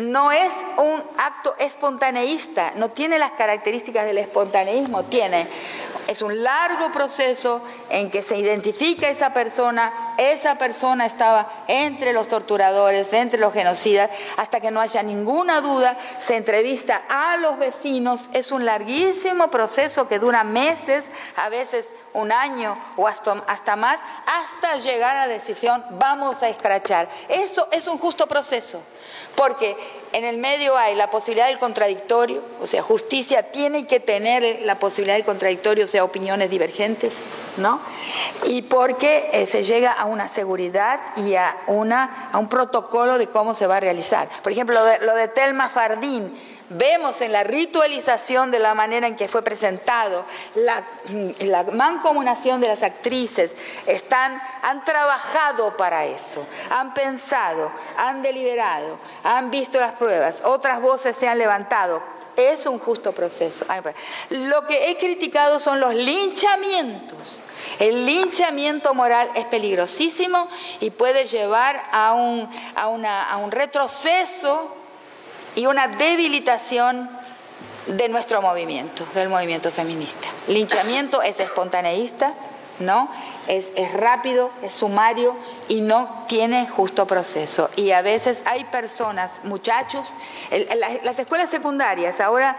[0.00, 5.46] no es un acto espontaneísta, no tiene las características del espontaneísmo, tiene,
[6.10, 12.26] es un largo proceso en que se identifica esa persona, esa persona estaba entre los
[12.26, 18.28] torturadores, entre los genocidas, hasta que no haya ninguna duda, se entrevista a los vecinos,
[18.32, 24.00] es un larguísimo proceso que dura meses, a veces un año o hasta, hasta más,
[24.26, 27.08] hasta llegar a la decisión, vamos a escrachar.
[27.28, 28.82] Eso es un justo proceso.
[29.34, 29.76] Porque
[30.12, 34.78] en el medio hay la posibilidad del contradictorio, o sea, justicia tiene que tener la
[34.78, 37.12] posibilidad del contradictorio, o sea, opiniones divergentes,
[37.56, 37.80] ¿no?
[38.46, 43.28] Y porque eh, se llega a una seguridad y a, una, a un protocolo de
[43.28, 44.28] cómo se va a realizar.
[44.42, 46.36] Por ejemplo, lo de, lo de Telma Fardín,
[46.70, 50.24] vemos en la ritualización de la manera en que fue presentado,
[50.54, 50.84] la,
[51.72, 53.54] mancomunación de las actrices,
[53.86, 61.16] están, han trabajado para eso, han pensado, han deliberado, han visto las pruebas, otras voces
[61.16, 62.02] se han levantado.
[62.36, 63.66] Es un justo proceso.
[63.82, 63.94] Pues,
[64.30, 67.42] lo que he criticado son los linchamientos.
[67.78, 70.48] El linchamiento moral es peligrosísimo
[70.78, 74.79] y puede llevar a un, a una, a un retroceso
[75.54, 77.10] y una debilitación
[77.86, 80.28] de nuestro movimiento, del movimiento feminista.
[80.48, 82.34] Linchamiento es espontaneísta,
[82.78, 83.08] ¿no?
[83.46, 85.34] Es, rápido, es sumario
[85.68, 87.68] y no tiene justo proceso.
[87.74, 90.12] Y a veces hay personas, muchachos,
[91.02, 92.56] las escuelas secundarias, ahora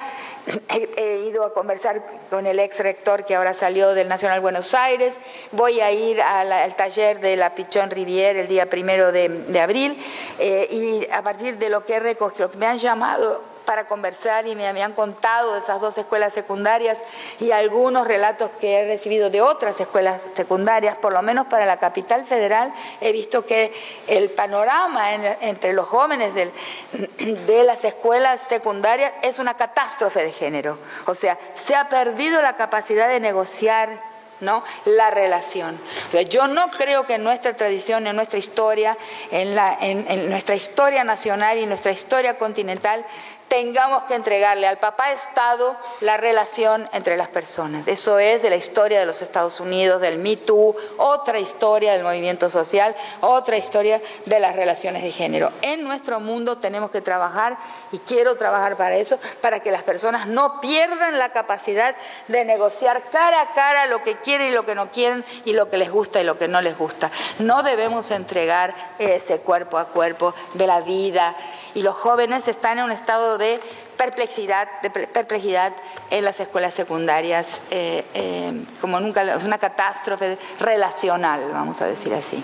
[0.69, 5.13] he, ido a conversar con el ex rector que ahora salió del Nacional Buenos Aires,
[5.51, 9.97] voy a ir al taller de la Pichón Rivier el día primero de, abril
[10.39, 14.55] eh, y a partir de lo que he recogido, me han llamado para conversar y
[14.55, 16.97] me, han contado de esas dos escuelas secundarias
[17.39, 21.77] y algunos relatos que he recibido de otras escuelas secundarias, por lo menos para la
[21.77, 23.73] capital federal, he visto que
[24.07, 30.77] el panorama entre los jóvenes de las escuelas secundarias es una catástrofe de género.
[31.05, 34.11] O sea, se ha perdido la capacidad de negociar
[34.41, 34.63] ¿no?
[34.85, 35.79] la relación.
[36.07, 38.97] O sea, yo no creo que en nuestra tradición, en nuestra historia,
[39.31, 43.05] en, en nuestra historia nacional y nuestra historia continental,
[43.51, 47.85] tengamos que entregarle al papá Estado la relación entre las personas.
[47.85, 52.01] Eso es de la historia de los Estados Unidos, del Me Too, otra historia del
[52.01, 55.51] movimiento social, otra historia de las relaciones de género.
[55.63, 57.57] En nuestro mundo tenemos que trabajar,
[57.91, 61.93] y quiero trabajar para eso, para que las personas no pierdan la capacidad
[62.29, 65.69] de negociar cara a cara lo que quieren y lo que no quieren, y lo
[65.69, 67.11] que les gusta y lo que no les gusta.
[67.39, 71.35] No debemos entregar ese cuerpo a cuerpo de la vida
[71.75, 73.59] y los jóvenes están en un estado de
[73.97, 75.73] perplejidad, de perplejidad
[76.09, 82.13] en las escuelas secundarias, eh, eh, como nunca, es una catástrofe relacional, vamos a decir
[82.13, 82.43] así.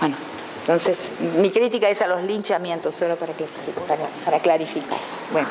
[0.00, 0.16] Bueno,
[0.60, 3.32] entonces mi crítica es a los linchamientos, solo para,
[3.86, 4.98] para, para clarificar.
[5.32, 5.48] Bueno.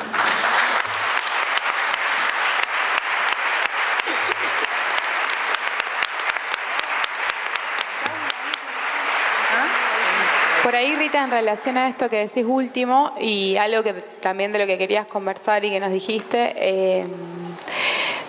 [10.70, 14.60] Por ahí, Rita, en relación a esto que decís último y algo que también de
[14.60, 17.08] lo que querías conversar y que nos dijiste, eh,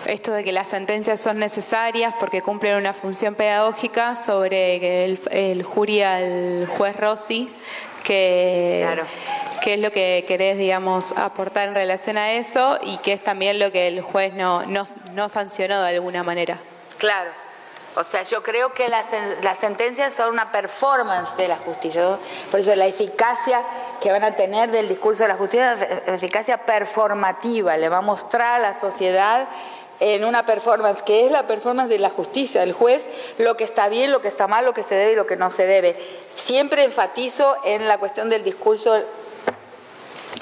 [0.06, 5.62] esto de que las sentencias son necesarias porque cumplen una función pedagógica sobre el, el
[5.62, 7.48] jury al juez Rossi,
[8.02, 8.88] que,
[9.64, 13.70] es lo que querés, digamos, aportar en relación a eso y que es también lo
[13.70, 16.58] que el juez no, no, sancionó de alguna manera.
[16.98, 17.30] Claro.
[17.94, 19.08] O sea, yo creo que las,
[19.42, 22.16] las sentencias son una performance de la justicia.
[22.50, 23.60] Por eso la eficacia
[24.00, 25.74] que van a tener del discurso de la justicia,
[26.06, 29.46] eficacia performativa, le va a mostrar a la sociedad
[30.00, 33.06] en una performance, que es la performance de la justicia, del juez,
[33.38, 35.36] lo que está bien, lo que está mal, lo que se debe y lo que
[35.36, 35.96] no se debe.
[36.34, 39.00] Siempre enfatizo en la cuestión del discurso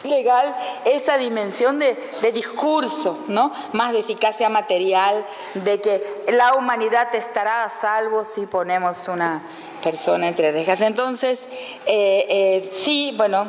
[0.04, 0.54] legal
[0.84, 1.96] esa dimensión de,
[2.32, 3.52] discurso, ¿no?
[3.72, 9.42] Más de eficacia material, de que la humanidad estará a salvo si ponemos una
[9.82, 10.80] persona entre rejas.
[10.80, 11.40] Entonces,
[11.86, 13.46] eh, eh, sí, bueno,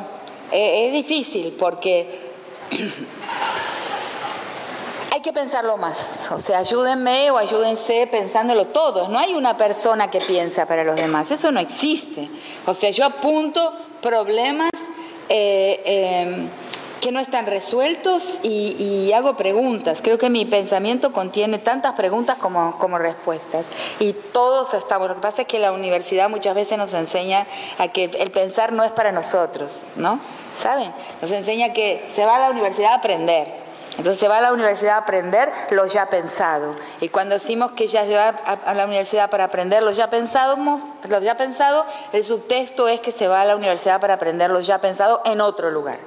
[0.50, 2.32] eh, es difícil porque
[5.12, 6.30] hay que pensarlo más.
[6.30, 9.08] O sea, ayúdenme o ayúdense pensándolo todos.
[9.08, 11.30] No hay una persona que piensa para los demás.
[11.30, 12.28] Eso no existe.
[12.66, 14.70] O sea, yo apunto problemas
[15.28, 16.48] eh, em,
[17.00, 19.98] que no están resueltos y, hago preguntas.
[20.02, 23.66] Creo que mi pensamiento contiene tantas preguntas como, como respuestas.
[23.98, 25.08] Y todos estamos.
[25.08, 27.46] Lo que pasa es que la universidad muchas veces nos enseña
[27.78, 30.20] a que el pensar no es para nosotros, ¿no?
[30.56, 30.92] ¿Saben?
[31.20, 33.61] Nos enseña que se va a la universidad a aprender
[33.98, 36.74] entonces se va a la universidad a aprender lo ya pensado.
[37.00, 40.56] Y cuando decimos que ella se va a, la universidad para aprender lo ya pensado,
[40.56, 44.60] lo ya pensado, el subtexto es que se va a la universidad para aprender lo
[44.60, 45.98] ya pensado en otro lugar.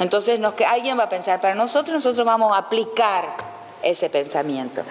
[0.00, 4.82] Entonces que alguien va a pensar para nosotros, nosotros vamos a aplicar ese pensamiento.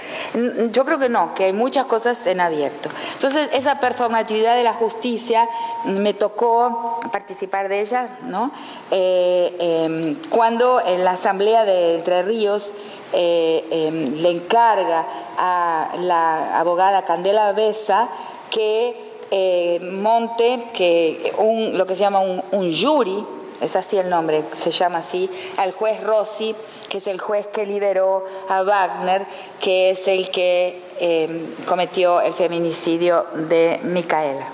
[0.71, 2.89] Yo creo que no, que hay muchas cosas en abierto.
[3.13, 5.47] Entonces, esa performatividad de la justicia
[5.85, 8.51] me tocó participar de ella, ¿no?
[8.91, 12.71] Eh, em, cuando en la Asamblea de Entre Ríos
[13.13, 15.05] eh, em, le encarga
[15.37, 18.09] a la abogada Candela Besa
[18.49, 23.25] que eh, monte que un, lo que se llama un, un jury,
[23.61, 26.55] es así el nombre, se llama así, al juez Rossi,
[26.89, 29.25] que es el juez que liberó a Wagner,
[29.59, 34.47] que es el que em, cometió el feminicidio de Micaela.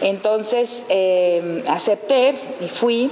[0.00, 3.10] Entonces em, acepté y fui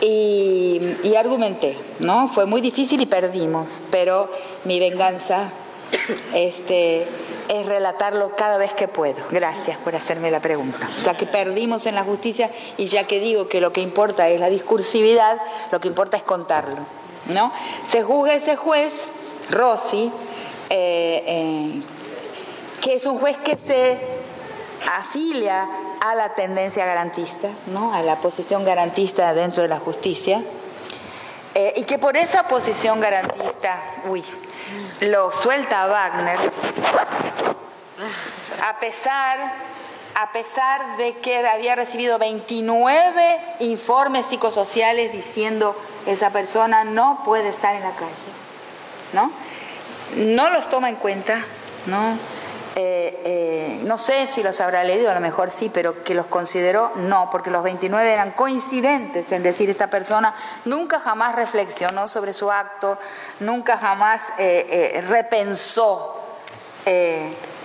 [0.00, 2.28] y, y, argumenté, ¿no?
[2.28, 4.28] Fue muy difícil y perdimos, pero
[4.64, 5.50] mi venganza
[6.34, 7.06] este,
[7.48, 9.16] es relatarlo cada vez que puedo.
[9.30, 10.88] Gracias por hacerme la pregunta.
[11.02, 14.40] Ya que perdimos en la justicia y ya que digo que lo que importa es
[14.40, 15.38] la discursividad,
[15.70, 16.78] lo que importa es contarlo.
[17.26, 17.52] ¿no?
[17.86, 19.04] Se juzga ese juez,
[19.50, 20.10] Rossi,
[20.70, 21.82] eh, eh,
[22.80, 23.98] que es un juez que se
[24.90, 25.68] afilia
[26.00, 27.94] a la tendencia garantista, ¿no?
[27.94, 30.42] a la posición garantista dentro de la justicia,
[31.54, 34.24] eh, y que por esa posición garantista, uy,
[35.00, 36.38] lo suelta a Wagner,
[38.62, 39.38] a pesar,
[40.14, 45.76] a pesar de que había recibido 29 informes psicosociales diciendo
[46.06, 48.12] esa persona no puede estar en la calle,
[49.12, 49.30] ¿no?
[50.16, 51.44] No los toma en cuenta,
[51.86, 52.18] ¿no?
[52.76, 56.26] Eh, eh, no sé si los habrá leído, a lo mejor sí, pero que los
[56.26, 60.34] consideró, no, porque los 29 eran coincidentes en decir esta persona
[60.64, 62.98] nunca jamás reflexionó sobre su acto,
[63.38, 66.20] nunca jamás eh, repensó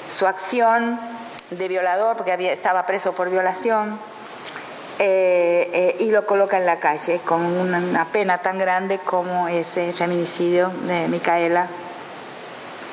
[0.10, 1.00] su acción
[1.50, 4.00] de violador, porque había, estaba preso por violación,
[5.00, 11.08] y lo coloca en la calle con una pena tan grande como ese feminicidio de
[11.08, 11.68] Micaela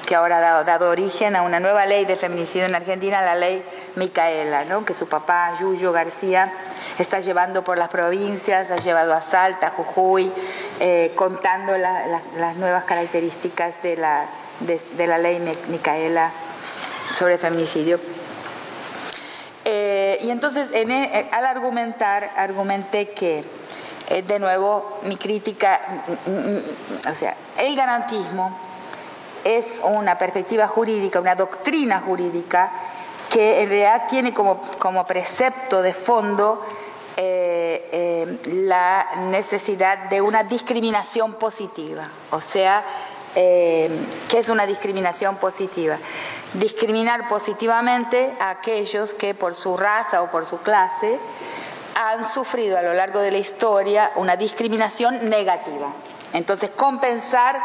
[0.07, 3.63] que ahora ha dado, origen a una nueva ley de feminicidio en Argentina, la ley
[3.97, 4.85] Micaela, ¿no?
[4.85, 6.53] que su papá, Yuyo García,
[6.99, 10.33] está llevando por las provincias, ha llevado a Salta, Jujuy,
[10.81, 14.27] eh, contando las nuevas características de la,
[14.61, 16.31] de, la ley Micaela
[17.13, 18.01] sobre feminicidio.
[19.65, 23.45] Eh, y entonces, en, e, al argumentar, argumenté que,
[24.09, 26.63] eh, de nuevo, mi crítica, mm, mm, mm,
[27.11, 28.66] o sea, el garantismo
[29.47, 32.73] es una perspectiva jurídica, una doctrina jurídica
[33.31, 36.61] que en realidad tiene como, como precepto de fondo
[37.17, 42.09] eh, eh, la necesidad de una discriminación positiva.
[42.31, 42.85] O sea,
[43.37, 43.89] eh,
[44.29, 45.97] ¿qué es una discriminación positiva?
[46.55, 51.19] Discriminar positivamente a aquellos que por su raza o por su clase
[51.95, 55.93] han sufrido a lo largo de la historia una discriminación negativa.
[56.33, 57.59] Entonces, compensar,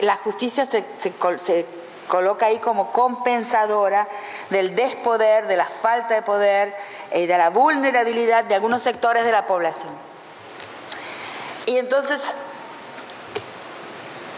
[0.00, 0.84] la justicia se,
[2.08, 4.08] coloca ahí como compensadora
[4.50, 6.74] del despoder, de la falta de poder
[7.14, 9.92] y de la vulnerabilidad de algunos sectores de la población.
[11.66, 12.24] Y entonces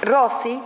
[0.03, 0.61] Rossi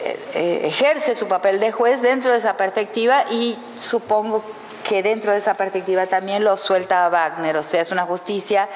[0.00, 4.44] eh, eh, ejerce su papel de juez dentro de esa perspectiva y supongo
[4.84, 8.68] que dentro de esa perspectiva también lo suelta a Wagner, o sea, es una justicia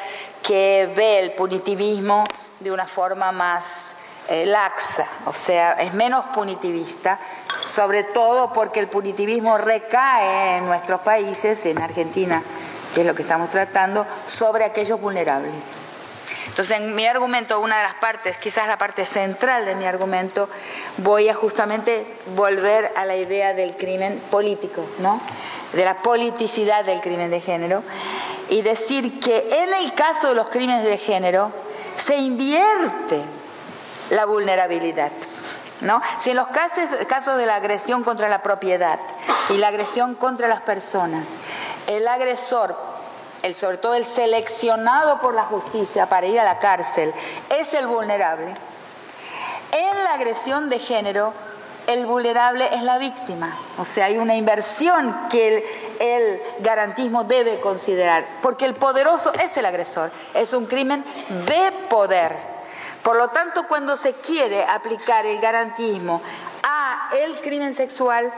[0.43, 2.25] que ve el punitivismo
[2.63, 3.95] de una forma más
[4.29, 7.19] eh, laxa, o sea, es menos punitivista,
[7.67, 12.43] sobre todo porque el punitivismo recae en nuestros países, en Argentina,
[12.95, 15.75] que es lo que estamos tratando, sobre aquellos vulnerables.
[16.47, 20.49] Entonces, en mi argumento, una de las partes, quizás la parte central de mi argumento,
[20.99, 22.07] voy a justamente
[22.37, 25.21] volver a la idea del crimen político, ¿no?
[25.73, 27.83] de la politicidad del crimen de género,
[28.51, 31.51] y decir que en el caso de los crímenes de género
[31.97, 33.23] se invierte
[34.11, 35.13] la vulnerabilidad.
[35.81, 36.01] ¿No?
[36.19, 39.01] Si en los casos, casos de la agresión contra la propiedad
[39.49, 41.27] y la agresión contra las personas,
[41.89, 42.77] el agresor
[43.43, 47.13] el, sobre todo el seleccionado por la justicia para ir a la cárcel,
[47.51, 48.55] es el vulnerable.
[49.73, 51.33] En la agresión de género,
[51.87, 53.57] el vulnerable es la víctima.
[53.79, 55.65] O sea, hay una inversión que
[56.01, 61.05] el, garantismo debe considerar, porque el poderoso es el agresor, es un crimen
[61.47, 62.37] de poder.
[63.03, 66.23] Por lo tanto, cuando se quiere aplicar el garantismo
[66.63, 68.33] a el crimen sexual,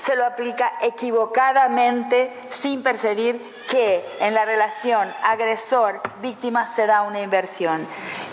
[0.00, 7.86] se lo aplica equivocadamente sin percibir que en la relación agresor-víctima se da una inversión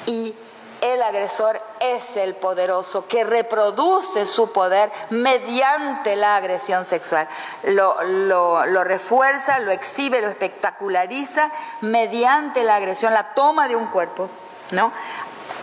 [0.07, 0.33] y
[0.81, 7.27] el agresor es el poderoso que reproduce su poder mediante la agresión sexual.
[7.63, 11.51] Lo, refuerza, lo exhibe, lo espectaculariza
[11.81, 14.29] mediante la agresión, la toma de un cuerpo,
[14.71, 14.91] ¿no?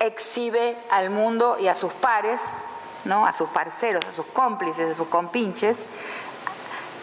[0.01, 2.41] Exhibe al mundo y a sus pares
[3.13, 5.85] a sus parceros, a sus cómplices, a sus compinches,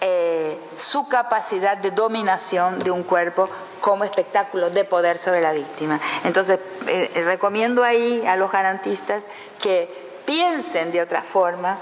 [0.01, 3.49] eh, su capacidad de dominación de un cuerpo
[3.83, 5.99] como espectáculo de poder sobre la víctima.
[6.23, 6.57] Entonces,
[6.87, 9.25] eh, recomiendo ahí a los garantistas
[9.61, 9.89] que
[10.25, 11.77] piensen de otra forma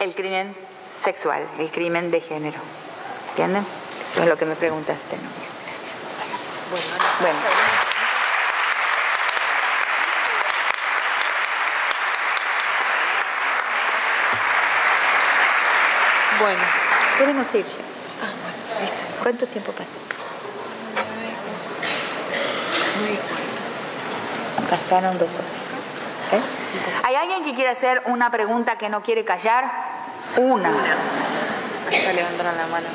[0.00, 0.56] el crimen
[0.92, 2.58] sexual, el crimen de género.
[3.30, 3.64] ¿Entienden?
[4.04, 5.16] Eso es lo que me preguntaste.
[7.20, 7.38] bueno.
[16.40, 16.62] Bueno.
[17.18, 17.66] Podemos ir.
[18.20, 19.02] Ah, bueno, listo.
[19.22, 20.13] ¿Cuánto tiempo pasa?
[24.74, 25.52] Pasaron dos horas.
[26.32, 26.40] ¿Eh?
[27.04, 29.64] ¿Hay alguien que quiere hacer una pregunta que no quiere callar?
[30.36, 30.68] Una.
[30.68, 32.88] Allá levantaron la mano.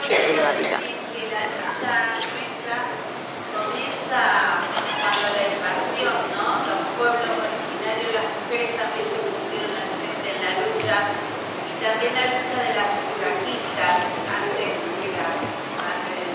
[11.80, 14.04] también la lucha de las sufragistas
[14.36, 15.32] antes de la,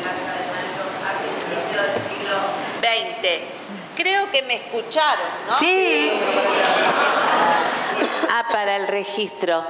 [0.08, 2.36] de Mayo a principios del siglo
[2.80, 3.53] XX.
[3.96, 5.58] Creo que me escucharon, ¿no?
[5.58, 6.10] Sí.
[8.30, 9.64] Ah, para el registro.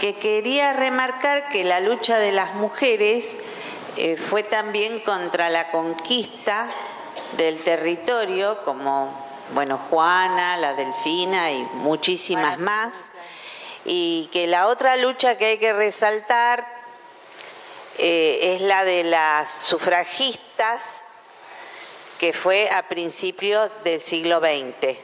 [0.00, 3.44] Que quería remarcar que la lucha de las mujeres
[3.96, 6.66] eh, fue también contra la conquista
[7.36, 9.12] del territorio, como,
[9.54, 13.10] bueno, Juana, la Delfina y muchísimas más
[13.84, 16.66] y que la otra lucha que hay que resaltar
[17.98, 21.04] eh, es la de las sufragistas,
[22.22, 24.96] que fue a principios del siglo XX.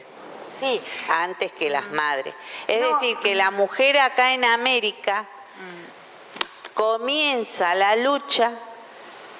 [0.57, 0.81] Sí.
[1.09, 2.33] Antes que las madres.
[2.65, 5.27] Es decir, que la mujer acá en América
[6.73, 8.53] comienza la lucha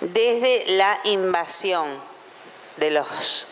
[0.02, 2.04] desde la invasión
[2.76, 3.48] de los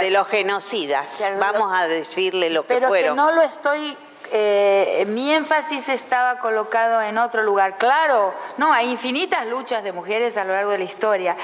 [0.00, 3.16] de los genocidas, vamos a decirle lo que pero fueron.
[3.16, 3.96] Que no lo estoy
[4.32, 7.78] eh, mi énfasis estaba colocado en otro lugar.
[7.78, 11.36] Claro, no, hay infinitas luchas de mujeres a lo largo de la historia.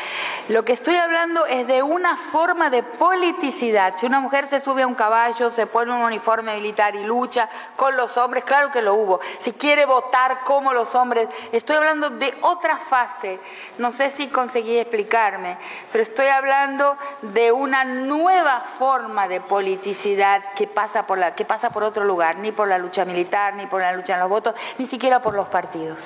[0.49, 3.95] Lo que estoy hablando es de una forma de politicidad.
[3.97, 7.49] Si una mujer se sube a un caballo, se pone un uniforme militar y lucha
[7.77, 9.21] con los hombres, claro que lo hubo.
[9.39, 13.39] Si quiere votar como los hombres, estoy hablando de otra fase.
[13.79, 15.59] No sé si conseguí explicarme,
[15.93, 21.71] pero estoy hablando de una nueva forma de politicidad que pasa por, la, que pasa
[21.71, 24.55] por otro lugar, ni por la lucha militar, ni por la lucha en los votos,
[24.79, 26.01] ni siquiera por los partidos.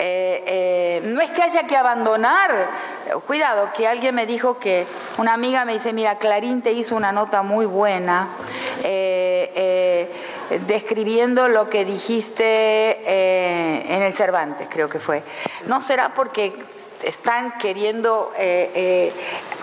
[0.00, 2.50] Eh, eh, no es que haya que abandonar,
[3.26, 4.86] cuidado, que alguien me dijo que,
[5.18, 8.28] una amiga me dice, mira, Clarín te hizo una nota muy buena
[8.84, 10.08] eh,
[10.66, 13.02] describiendo lo que dijiste
[13.92, 15.22] en el Cervantes, creo que fue.
[15.66, 16.52] ¿No será porque
[17.02, 18.32] están queriendo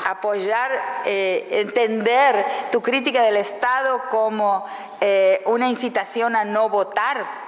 [0.06, 0.72] apoyar,
[1.06, 4.66] entender tu crítica del Estado como
[5.46, 7.45] una incitación a no votar?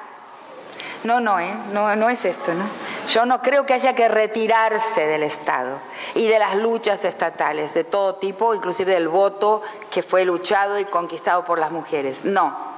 [1.03, 1.53] No, no, ¿eh?
[1.71, 2.65] no, no es esto, ¿no?
[3.07, 5.79] Yo no creo que haya que retirarse del Estado
[6.15, 10.85] y de las luchas estatales de todo tipo, inclusive del voto que fue luchado y
[10.85, 12.25] conquistado por las mujeres.
[12.25, 12.77] No,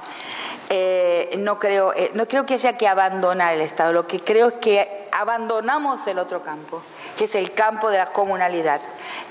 [0.72, 4.48] eh, no, creo, eh, no creo que haya que abandonar el Estado, lo que creo
[4.48, 6.80] es que abandonamos el otro campo,
[7.16, 8.80] que es el campo de la comunalidad.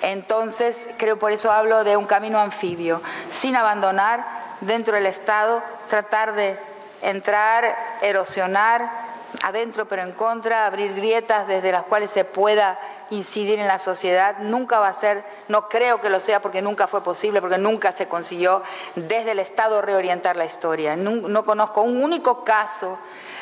[0.02, 3.02] Entonces, creo por eso hablo de un camino anfibio,
[3.32, 4.26] sin abandonar
[4.60, 6.60] dentro del Estado, tratar de
[7.02, 9.10] entrar, erosionar
[9.44, 12.80] adentro pero en contra, abrir grietas desde las cuales se pueda
[13.12, 14.38] incidir en la sociedad.
[14.40, 17.92] Nunca va a ser, no creo que lo sea porque nunca fue posible, porque nunca
[17.92, 18.64] se consiguió
[18.96, 20.96] desde el Estado reorientar la historia.
[20.96, 22.98] No, conozco un único caso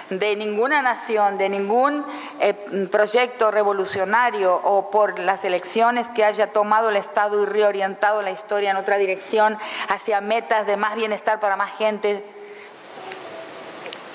[0.10, 2.06] de ninguna nación, de ningún
[2.40, 2.54] eh,
[2.90, 8.72] proyecto revolucionario o por las elecciones que haya tomado el Estado y reorientado la historia
[8.72, 9.58] en otra dirección
[9.90, 12.24] hacia metas de más bienestar para más gente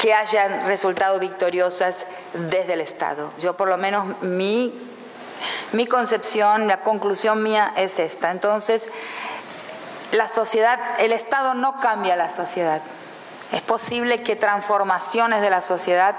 [0.03, 3.31] que hayan resultado victoriosas desde el Estado.
[3.39, 4.75] Yo por lo menos mi,
[5.71, 8.33] mi concepción, la conclusión mía es esta.
[8.33, 8.89] Entonces,
[10.11, 12.83] la sociedad, el Estado no cambia la sociedad.
[13.53, 16.17] Es posible que transformaciones de la sociedad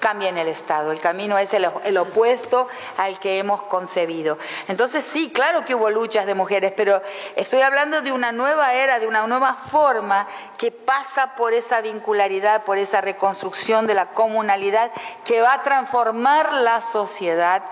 [0.00, 0.90] cambia en el Estado.
[0.90, 2.66] El camino es el, opuesto
[2.96, 4.38] al que hemos concebido.
[4.66, 7.00] Entonces sí, claro que hubo luchas de mujeres, pero
[7.36, 12.64] estoy hablando de una nueva era, de una nueva forma que pasa por esa vincularidad,
[12.64, 14.90] por esa reconstrucción de la comunalidad,
[15.24, 17.62] que va a transformar la sociedad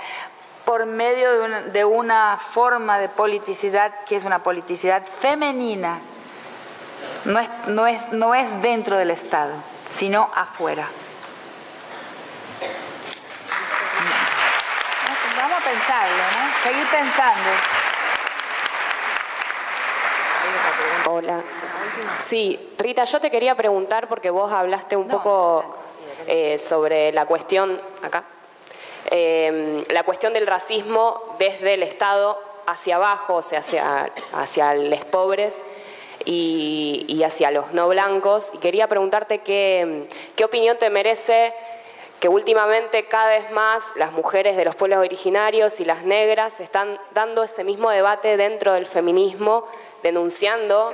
[0.65, 1.33] por medio
[1.73, 5.99] de una, forma de politicidad que es una politicidad femenina.
[7.25, 7.87] No
[8.35, 9.55] es dentro del Estado,
[9.89, 10.89] sino afuera.
[15.39, 16.63] Vamos a pensarlo, ¿no?
[16.63, 17.51] Seguir pensando.
[21.07, 21.43] Hola.
[22.19, 25.77] Sí, Rita, yo te quería preguntar porque vos hablaste un poco
[26.27, 28.25] eh, sobre la cuestión, acá,
[29.11, 35.05] eh, la cuestión del racismo desde el Estado hacia abajo, o sea, hacia, hacia los
[35.07, 35.63] pobres
[36.25, 38.53] y, y, hacia los no blancos.
[38.55, 41.55] Y quería preguntarte qué, qué opinión te merece
[42.21, 46.99] que últimamente cada vez más las mujeres de los pueblos originarios y las negras están
[47.13, 49.67] dando ese mismo debate dentro del feminismo,
[50.03, 50.93] denunciando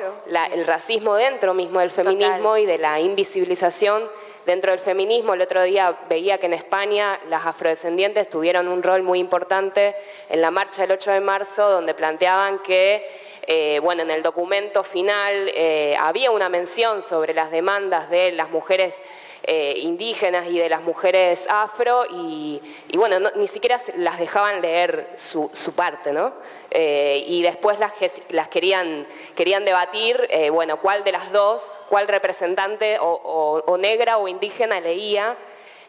[0.52, 4.08] el racismo dentro mismo del feminismo y de la invisibilización
[4.44, 5.34] dentro del feminismo.
[5.34, 9.94] El otro día veía que en España las afrodescendientes tuvieron un rol muy importante
[10.28, 13.06] en la marcha del 8 de marzo, donde planteaban que
[13.46, 18.50] eh, bueno, en el documento final eh, había una mención sobre las demandas de las
[18.50, 19.02] mujeres
[19.46, 22.60] eh, indígenas y de las mujeres afro y,
[22.94, 26.32] bueno, ni siquiera las dejaban leer su, parte, ¿no?
[26.70, 27.92] Eh, y después las,
[28.30, 29.06] las querían,
[29.36, 35.36] querían debatir, eh, bueno, cuál de las dos, cuál representante o negra o indígena leía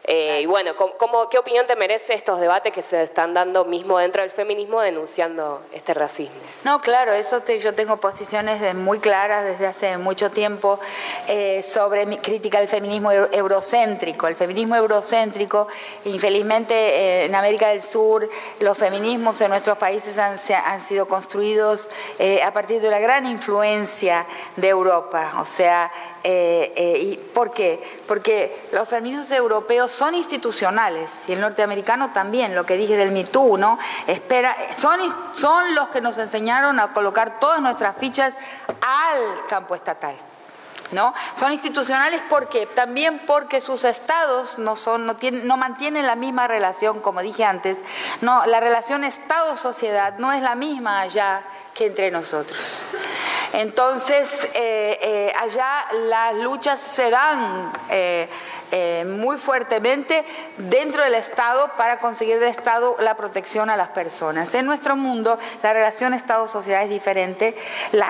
[0.08, 3.98] eh, y bueno, ¿cómo, ¿qué opinión te merece estos debates que se están dando mismo
[3.98, 6.36] dentro del feminismo denunciando este racismo?
[6.62, 10.78] No, claro, eso yo tengo posiciones muy claras desde hace mucho tiempo
[11.26, 14.28] eh, sobre mi crítica al feminismo eurocéntrico.
[14.28, 15.66] El feminismo eurocéntrico,
[16.04, 18.28] infelizmente eh, en América del Sur,
[18.60, 21.88] los feminismos en nuestros países han, han sido construidos
[22.44, 24.24] a partir de una gran influencia
[24.54, 25.32] de Europa.
[25.40, 25.90] O sea,
[26.28, 27.80] eh, eh, ¿y ¿Por qué?
[28.08, 33.24] Porque los feminismos europeos son institucionales y el norteamericano también, lo que dije del Me
[33.32, 33.78] ¿no?
[34.08, 34.98] Espera, son,
[35.32, 38.34] son los que nos enseñaron a colocar todas nuestras fichas
[38.66, 40.16] al campo estatal.
[40.90, 41.14] ¿No?
[41.36, 46.46] Son institucionales porque también porque sus estados no son no tienen no mantienen la misma
[46.46, 47.78] relación como dije antes,
[48.20, 51.42] no la relación estado-sociedad no es la misma allá
[51.76, 52.82] que entre nosotros.
[53.52, 58.28] Entonces, eh, eh, allá las luchas se dan eh,
[59.06, 60.24] muy fuertemente
[60.58, 64.54] dentro del Estado para conseguir del Estado la protección a las personas.
[64.54, 67.56] En nuestro mundo, la relación Estado-sociedad es diferente.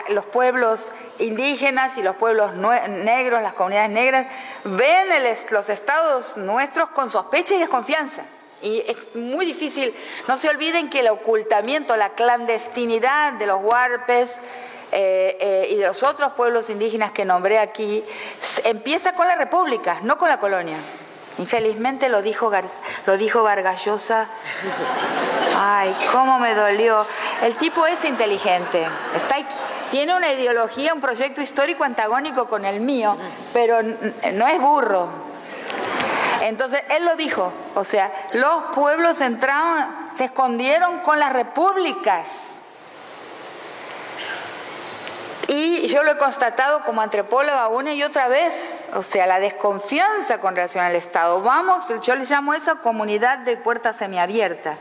[0.09, 4.27] los pueblos indígenas y los pueblos negros, las comunidades negras,
[4.65, 5.07] ven
[5.51, 8.23] los estados nuestros con sospecha y desconfianza.
[8.67, 9.95] Y es muy difícil,
[10.27, 14.39] no se olviden que el ocultamiento, la clandestinidad de los huarpes,
[14.91, 18.03] eh, eh, y de los otros pueblos indígenas que nombré aquí,
[18.65, 20.77] empieza con la República, no con la colonia.
[21.39, 22.51] Infelizmente lo dijo,
[23.07, 24.27] lo dijo Vargallosa.
[25.57, 27.07] Ay, cómo me dolió.
[27.43, 28.85] El tipo es inteligente,
[29.15, 29.37] está,
[29.93, 33.17] tiene una ideología, un proyecto histórico antagónico con el mío,
[33.53, 35.26] pero no es burro.
[36.47, 42.60] Entonces, él lo dijo, o sea, los pueblos entraron, se escondieron con las repúblicas
[45.48, 48.89] y yo lo he constatado como antropóloga una y otra vez.
[48.94, 51.40] o sea, la desconfianza con relación al Estado.
[51.43, 54.78] Vamos, yo le llamo eso comunidad de puerta semiabierta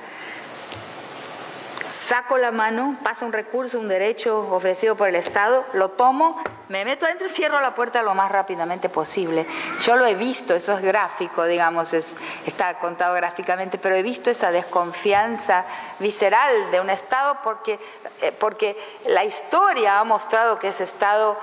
[1.95, 6.85] saco la mano, pasa un recurso, un derecho ofrecido por el Estado, lo tomo, me
[6.85, 9.45] meto adentro y cierro la puerta lo más rápidamente posible.
[9.79, 14.51] Yo lo he visto, eso es gráfico, digamos, está contado gráficamente, pero he visto esa
[14.51, 15.65] desconfianza
[15.99, 17.79] visceral de un Estado porque,
[18.21, 21.37] eh, porque la historia ha mostrado que ese Estado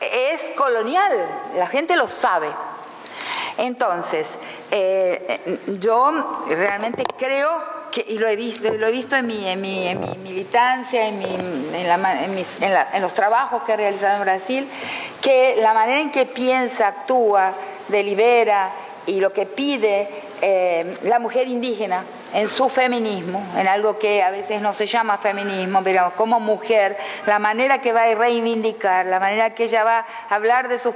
[0.00, 1.12] es colonial,
[1.56, 2.48] la gente lo sabe.
[3.58, 4.38] Entonces,
[4.70, 9.60] eh, eh, yo realmente creo y lo he visto, lo he visto en mi, en
[9.60, 14.68] mi, en mi militancia, en, en, los trabajos que he realizado en Brasil,
[15.20, 17.52] que la manera en que piensa, actúa,
[17.88, 18.70] delibera
[19.06, 20.08] y lo que pide
[20.40, 22.04] eh, la mujer indígena
[22.34, 26.96] en su feminismo, en algo que a veces no se llama feminismo, pero como mujer,
[27.26, 30.94] la manera que va a reivindicar, la manera que ella va a hablar de sus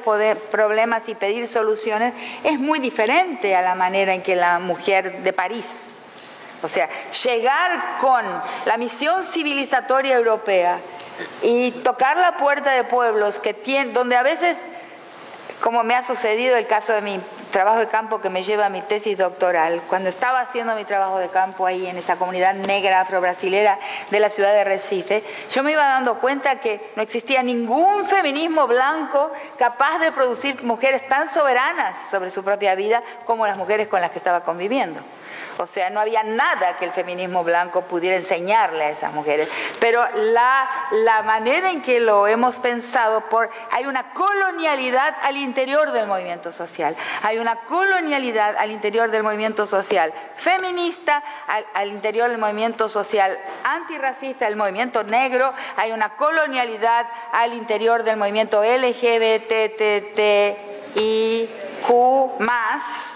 [0.50, 5.32] problemas y pedir soluciones, es muy diferente a la manera en que la mujer de
[5.32, 5.92] París
[6.62, 6.88] o sea,
[7.24, 8.24] llegar con
[8.64, 10.78] la misión civilizatoria europea
[11.42, 14.60] y tocar la puerta de pueblos que tienen, donde a veces,
[15.60, 17.20] como me ha sucedido el caso de mi
[17.50, 21.18] trabajo de campo que me lleva a mi tesis doctoral, cuando estaba haciendo mi trabajo
[21.18, 23.78] de campo ahí en esa comunidad negra afro-brasilera
[24.10, 28.66] de la ciudad de Recife, yo me iba dando cuenta que no existía ningún feminismo
[28.66, 34.00] blanco capaz de producir mujeres tan soberanas sobre su propia vida como las mujeres con
[34.00, 35.00] las que estaba conviviendo.
[35.58, 39.48] O sea, no había nada que el feminismo blanco pudiera enseñarle a esas mujeres.
[39.80, 45.92] Pero la, la manera en que lo hemos pensado, por, hay una colonialidad al interior
[45.92, 46.96] del movimiento social.
[47.22, 51.22] Hay una colonialidad al interior del movimiento social feminista,
[51.74, 55.52] al, interior del movimiento social antirracista, el movimiento negro.
[55.76, 59.50] Hay una colonialidad al interior del movimiento LGBTTIQ
[62.40, 63.15] más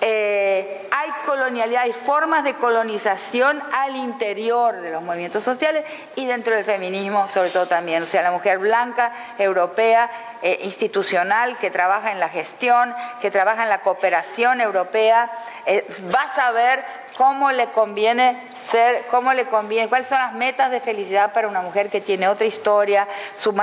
[0.00, 6.54] eh, hay colonialidad, hay formas de colonización al interior de los movimientos sociales y dentro
[6.54, 8.02] del feminismo, sobre todo también.
[8.02, 10.10] O sea, la mujer blanca, europea,
[10.42, 15.30] eh, institucional, que trabaja en la gestión, que trabaja en la cooperación europea,
[15.64, 16.84] eh, va a saber
[17.16, 21.62] cómo le conviene ser, cómo le conviene, cuáles son las metas de felicidad para una
[21.62, 23.54] mujer que tiene otra historia, su,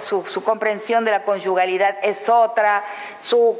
[0.00, 2.84] su, comprensión de la conyugalidad es otra,
[3.20, 3.58] su,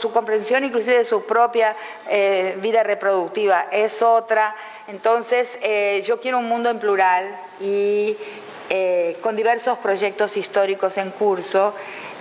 [0.00, 1.76] su comprensión inclusive de su propia
[2.08, 4.56] eh, vida reproductiva es otra.
[4.88, 8.16] Entonces, eh, yo quiero un mundo en plural y
[8.70, 11.74] eh, con diversos proyectos históricos en curso,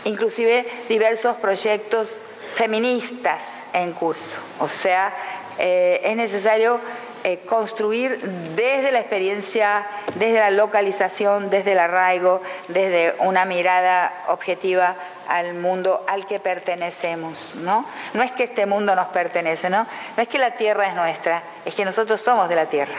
[0.04, 2.20] inclusive diversos proyectos
[2.56, 4.40] feministas en curso.
[4.60, 5.14] O sea,
[5.60, 6.80] eh, es necesario
[7.26, 8.18] eh, construir
[8.56, 14.96] desde la experiencia, desde la localización, desde el arraigo, desde una mirada objetiva
[15.28, 17.86] al mundo al que pertenecemos, ¿no?
[18.14, 19.86] No es que este mundo nos pertenece, ¿no?
[20.16, 22.96] No es que la tierra es nuestra, es que nosotros somos de la tierra.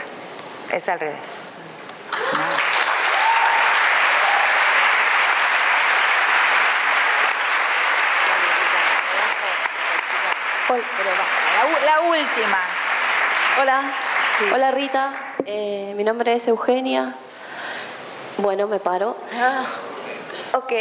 [0.71, 1.17] Es al revés.
[11.85, 12.59] La, última.
[13.61, 13.81] Hola,
[14.53, 15.13] hola Rita,
[15.45, 17.15] eh, mi nombre es Eugenia.
[18.37, 19.15] Bueno, me paro.
[19.39, 19.65] Ah.
[20.53, 20.73] Ok,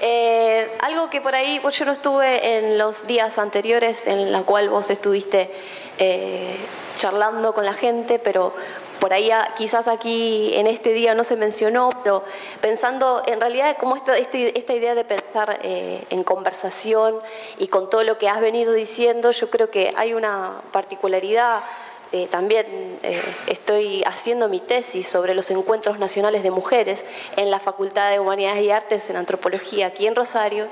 [0.00, 4.42] eh, algo que por ahí, pues yo no estuve en los días anteriores en la
[4.42, 5.50] cual vos estuviste
[5.98, 6.56] eh,
[6.96, 8.54] charlando con la gente, pero
[9.00, 12.22] por ahí quizás aquí en este día no se mencionó, pero
[12.60, 17.16] pensando en realidad como esta, este, esta idea de pensar eh, en conversación
[17.58, 21.64] y con todo lo que has venido diciendo, yo creo que hay una particularidad.
[22.12, 22.66] Eh, también
[23.04, 27.04] eh, estoy haciendo mi tesis sobre los encuentros nacionales de mujeres
[27.36, 30.66] en la Facultad de Humanidades y Artes en Antropología aquí en Rosario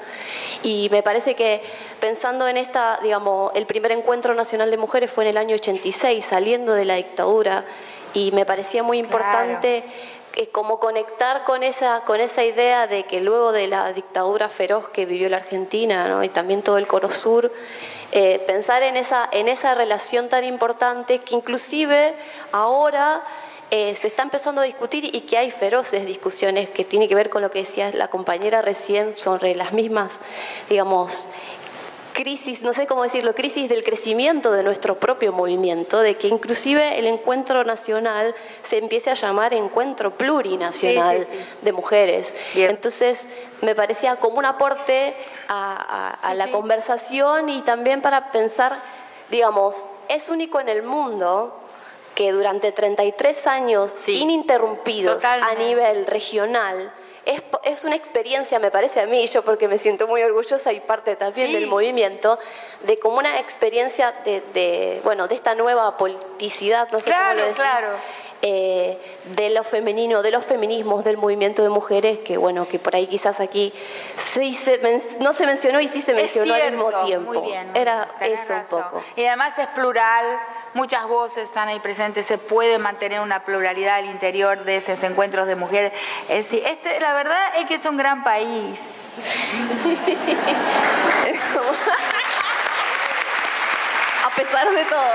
[0.64, 1.62] y me parece que
[2.00, 6.24] pensando en esta, digamos, el primer encuentro nacional de mujeres fue en el año 86,
[6.24, 7.64] saliendo de la dictadura
[8.14, 9.84] y me parecía muy importante
[10.36, 14.88] eh, como conectar con esa, con esa idea de que luego de la dictadura feroz
[14.88, 17.52] que vivió la Argentina y también todo el Cono Sur,
[18.12, 22.14] eh, pensar en esa, en esa relación tan importante que inclusive
[22.52, 23.22] ahora
[23.70, 27.28] eh, se está empezando a discutir y que hay feroces discusiones que tiene que ver
[27.28, 30.20] con lo que decía la compañera recién sobre las mismas,
[30.70, 31.28] digamos,
[32.18, 36.98] crisis, no sé cómo decirlo, crisis del crecimiento de nuestro propio movimiento, de que inclusive
[36.98, 38.34] el encuentro nacional
[38.64, 41.24] se empiece a llamar encuentro plurinacional
[41.62, 42.34] de mujeres.
[42.56, 43.28] Entonces,
[43.62, 45.14] me parecía como un aporte
[45.48, 48.82] a, la conversación y también para pensar,
[49.30, 51.54] digamos, es único en el mundo
[52.16, 56.92] que durante 33 años ininterrumpidos a nivel regional,
[57.28, 60.80] es, es, una experiencia, me parece a mí, yo porque me siento muy orgullosa y
[60.80, 62.38] parte también del movimiento,
[62.82, 67.56] de como una experiencia de, bueno, de esta nueva politicidad, no sé cómo lo decís,
[67.56, 67.88] claro.
[68.40, 72.94] Eh, de lo femenino, de los feminismos, del movimiento de mujeres, que bueno, que por
[72.94, 73.72] ahí quizás aquí
[75.18, 77.44] no se mencionó y sí se mencionó al mismo tiempo.
[77.74, 79.02] Era eso un poco.
[79.16, 80.38] Y además es plural,
[80.74, 85.48] muchas voces están ahí presentes, se puede mantener una pluralidad al interior de esos encuentros
[85.48, 85.92] de mujeres.
[86.28, 88.78] Es este, la verdad es que es un gran país.
[94.24, 95.14] A pesar de todo.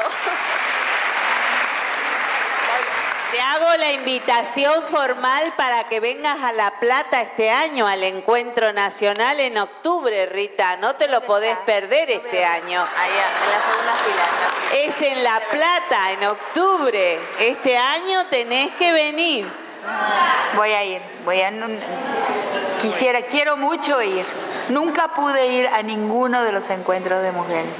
[3.34, 8.72] Te hago la invitación formal para que vengas a La Plata este año al encuentro
[8.74, 10.78] nacional en octubre, Rita.
[10.78, 12.82] No te lo podés perder este año.
[12.82, 14.84] Allá, en la segunda fila.
[14.84, 17.20] Es en La Plata, en octubre.
[17.40, 19.52] Este año tenés que venir.
[20.56, 21.52] Voy a ir, voy a
[22.80, 24.28] quisiera, quiero mucho ir.
[24.70, 27.74] Nunca pude ir a ninguno de los encuentros de mujeres.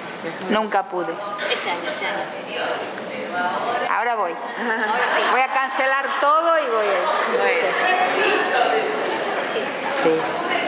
[0.50, 1.14] Nunca pude.
[1.52, 3.03] Este año, este año.
[3.90, 4.36] Ahora voy.
[5.32, 7.64] Voy a cancelar todo y voy a ir.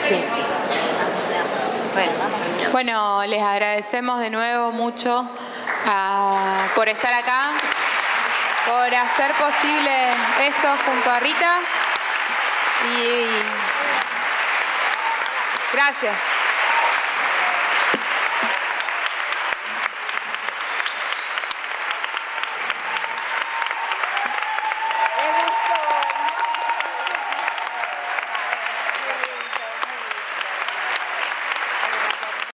[0.07, 0.23] Sí,
[2.71, 5.27] Bueno, les agradecemos de nuevo mucho
[5.85, 7.51] ah, por estar acá,
[8.65, 11.59] por hacer posible esto junto a Rita.
[12.83, 13.25] Y
[15.73, 16.15] gracias.